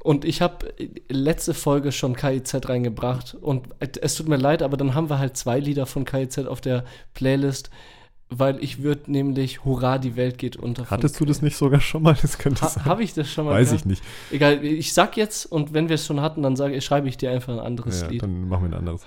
Und 0.00 0.24
ich 0.24 0.40
habe 0.40 0.72
letzte 1.08 1.54
Folge 1.54 1.90
schon 1.90 2.14
KIZ 2.14 2.68
reingebracht 2.68 3.34
und 3.34 3.66
es 3.80 4.14
tut 4.14 4.28
mir 4.28 4.36
leid, 4.36 4.62
aber 4.62 4.76
dann 4.76 4.94
haben 4.94 5.10
wir 5.10 5.18
halt 5.18 5.36
zwei 5.36 5.58
Lieder 5.58 5.86
von 5.86 6.04
KIZ 6.04 6.38
auf 6.46 6.60
der 6.60 6.84
Playlist, 7.14 7.70
weil 8.30 8.62
ich 8.62 8.82
würde 8.82 9.10
nämlich 9.10 9.64
Hurra, 9.64 9.98
die 9.98 10.14
Welt 10.16 10.36
geht 10.38 10.56
unter. 10.56 10.90
Hattest 10.90 11.18
du 11.18 11.24
das 11.24 11.40
nicht 11.42 11.56
sogar 11.56 11.80
schon 11.80 12.02
mal? 12.02 12.16
Das 12.20 12.36
könnte 12.38 12.60
Ha, 12.62 12.68
sein. 12.68 12.84
Habe 12.84 13.02
ich 13.02 13.14
das 13.14 13.30
schon 13.30 13.46
mal 13.46 13.52
Weiß 13.52 13.68
gehabt? 13.68 13.80
ich 13.82 13.86
nicht. 13.86 14.02
Egal, 14.30 14.62
ich 14.64 14.92
sag 14.92 15.16
jetzt 15.16 15.46
und 15.46 15.72
wenn 15.72 15.88
wir 15.88 15.94
es 15.94 16.04
schon 16.06 16.20
hatten, 16.20 16.42
dann 16.42 16.54
sage, 16.56 16.80
schreibe 16.80 17.08
ich 17.08 17.16
dir 17.16 17.30
einfach 17.30 17.52
ein 17.54 17.60
anderes 17.60 18.02
Ja, 18.02 18.08
Lied. 18.08 18.22
dann 18.22 18.48
machen 18.48 18.64
wir 18.64 18.76
ein 18.76 18.78
anderes. 18.80 19.02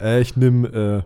äh, 0.00 0.20
ich 0.20 0.36
nehme 0.36 0.68
äh, 0.68 1.02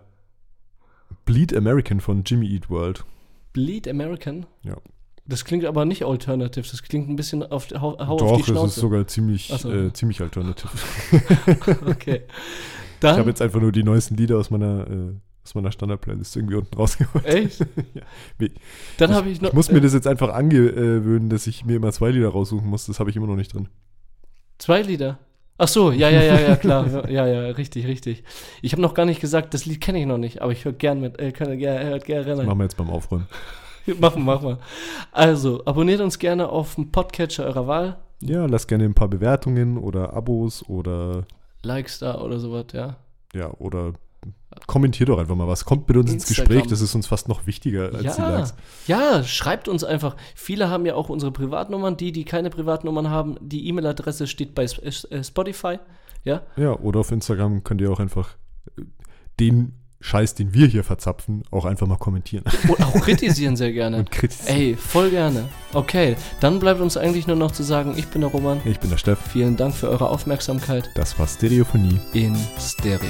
Bleed 1.25 1.55
American 1.55 1.99
von 1.99 2.23
Jimmy 2.25 2.47
Eat 2.53 2.69
World. 2.69 3.05
Bleed 3.53 3.87
American? 3.87 4.45
Ja. 4.63 4.77
Das 5.25 5.45
klingt 5.45 5.63
aber 5.65 5.85
nicht 5.85 6.03
alternative, 6.05 6.67
das 6.67 6.81
klingt 6.81 7.07
ein 7.07 7.15
bisschen 7.15 7.43
auf, 7.43 7.67
hau, 7.71 7.99
hau 7.99 8.13
auf 8.15 8.19
Doch, 8.19 8.27
die 8.37 8.41
es 8.41 8.47
ist 8.47 8.53
Schnauze. 8.53 8.79
sogar 8.79 9.05
ziemlich, 9.05 9.47
so. 9.55 9.71
äh, 9.71 9.93
ziemlich 9.93 10.21
alternativ. 10.21 10.71
okay. 11.85 12.21
Ich 12.25 12.99
Dann, 12.99 13.17
habe 13.17 13.29
jetzt 13.29 13.41
einfach 13.41 13.61
nur 13.61 13.71
die 13.71 13.83
neuesten 13.83 14.15
Lieder 14.17 14.37
aus 14.39 14.49
meiner, 14.49 14.87
äh, 14.89 15.13
aus 15.49 15.55
meiner 15.55 15.71
Standard-Playlist 15.71 16.35
irgendwie 16.35 16.55
unten 16.55 16.75
rausgeholt. 16.75 17.25
echt? 17.25 17.59
Ja. 17.93 18.01
Wie- 18.37 18.51
Dann 18.97 19.13
habe 19.13 19.29
ich 19.29 19.41
noch. 19.41 19.49
Ich 19.49 19.55
muss 19.55 19.71
mir 19.71 19.81
das 19.81 19.93
jetzt 19.93 20.05
einfach 20.07 20.29
angewöhnen, 20.33 21.29
dass 21.29 21.47
ich 21.47 21.65
mir 21.65 21.75
immer 21.77 21.91
zwei 21.91 22.11
Lieder 22.11 22.29
raussuchen 22.29 22.67
muss. 22.69 22.85
Das 22.85 22.99
habe 22.99 23.09
ich 23.09 23.15
immer 23.15 23.27
noch 23.27 23.35
nicht 23.35 23.53
drin. 23.53 23.67
Zwei 24.59 24.81
Lieder. 24.81 25.17
Ach 25.57 25.67
so, 25.67 25.91
ja, 25.91 26.09
ja, 26.09 26.21
ja, 26.21 26.39
ja, 26.39 26.55
klar. 26.55 26.85
Ja, 27.09 27.25
ja, 27.27 27.41
richtig, 27.51 27.85
richtig. 27.87 28.23
Ich 28.61 28.71
habe 28.73 28.81
noch 28.81 28.93
gar 28.93 29.05
nicht 29.05 29.19
gesagt, 29.21 29.53
das 29.53 29.65
Lied 29.65 29.81
kenne 29.81 29.99
ich 29.99 30.05
noch 30.05 30.17
nicht, 30.17 30.41
aber 30.41 30.51
ich 30.51 30.63
höre 30.65 30.71
gern 30.73 31.01
mit, 31.01 31.19
äh, 31.19 31.31
kann, 31.31 31.57
ja, 31.59 31.73
hört 31.79 32.05
gerne 32.05 32.25
Das 32.25 32.39
rein. 32.39 32.45
machen 32.45 32.59
wir 32.59 32.63
jetzt 32.65 32.77
beim 32.77 32.89
Aufräumen. 32.89 33.27
Machen, 33.99 34.23
machen 34.23 34.47
wir. 34.49 34.59
Also, 35.11 35.65
abonniert 35.65 35.99
uns 35.99 36.19
gerne 36.19 36.47
auf 36.49 36.75
dem 36.75 36.91
Podcatcher 36.91 37.45
eurer 37.45 37.65
Wahl. 37.67 37.97
Ja, 38.21 38.45
lasst 38.45 38.67
gerne 38.67 38.83
ein 38.85 38.93
paar 38.93 39.07
Bewertungen 39.07 39.77
oder 39.77 40.13
Abos 40.13 40.63
oder 40.69 41.25
Likes 41.63 41.97
da 41.99 42.21
oder 42.21 42.37
sowas, 42.39 42.65
ja. 42.73 42.97
ja, 43.33 43.49
oder 43.57 43.93
kommentiert 44.67 45.09
doch 45.09 45.17
einfach 45.19 45.35
mal 45.35 45.47
was. 45.47 45.65
Kommt 45.65 45.87
mit 45.87 45.97
uns 45.97 46.11
ins 46.11 46.23
Instagram. 46.29 46.47
Gespräch, 46.49 46.69
das 46.69 46.81
ist 46.81 46.95
uns 46.95 47.07
fast 47.07 47.27
noch 47.27 47.47
wichtiger 47.47 47.85
als 47.93 48.15
die 48.15 48.21
Ja, 48.21 48.29
Likes. 48.37 48.53
ja, 48.87 49.23
schreibt 49.23 49.67
uns 49.67 49.83
einfach. 49.83 50.15
Viele 50.35 50.69
haben 50.69 50.85
ja 50.85 50.95
auch 50.95 51.09
unsere 51.09 51.31
Privatnummern. 51.31 51.97
Die, 51.97 52.11
die 52.11 52.25
keine 52.25 52.49
Privatnummern 52.49 53.09
haben, 53.09 53.37
die 53.41 53.67
E-Mail-Adresse 53.67 54.27
steht 54.27 54.55
bei 54.55 54.63
äh, 54.63 55.23
Spotify. 55.23 55.79
Ja, 56.23 56.41
Ja, 56.57 56.73
oder 56.73 56.99
auf 56.99 57.11
Instagram 57.11 57.63
könnt 57.63 57.79
ihr 57.81 57.91
auch 57.91 57.99
einfach 57.99 58.35
äh, 58.77 58.81
den 59.39 59.73
Scheiß, 60.01 60.33
den 60.35 60.53
wir 60.53 60.65
hier 60.67 60.83
verzapfen, 60.85 61.43
auch 61.51 61.65
einfach 61.65 61.85
mal 61.85 61.97
kommentieren 61.97 62.45
und 62.69 62.81
auch 62.85 62.93
kritisieren 63.01 63.57
sehr 63.57 63.73
gerne. 63.73 63.97
und 63.99 64.11
kritisieren. 64.11 64.57
Ey, 64.57 64.75
voll 64.77 65.09
gerne. 65.09 65.49
Okay, 65.73 66.15
dann 66.39 66.59
bleibt 66.59 66.79
uns 66.79 66.95
eigentlich 66.95 67.27
nur 67.27 67.35
noch 67.35 67.51
zu 67.51 67.63
sagen, 67.63 67.93
ich 67.97 68.07
bin 68.07 68.21
der 68.21 68.29
Roman. 68.31 68.61
Ich 68.63 68.79
bin 68.79 68.89
der 68.89 68.97
Steff. 68.97 69.19
Vielen 69.31 69.57
Dank 69.57 69.75
für 69.75 69.89
eure 69.89 70.09
Aufmerksamkeit 70.09 70.89
Das 70.95 71.19
war 71.19 71.27
Stereophonie. 71.27 71.99
in 72.13 72.33
Stereo. 72.57 73.09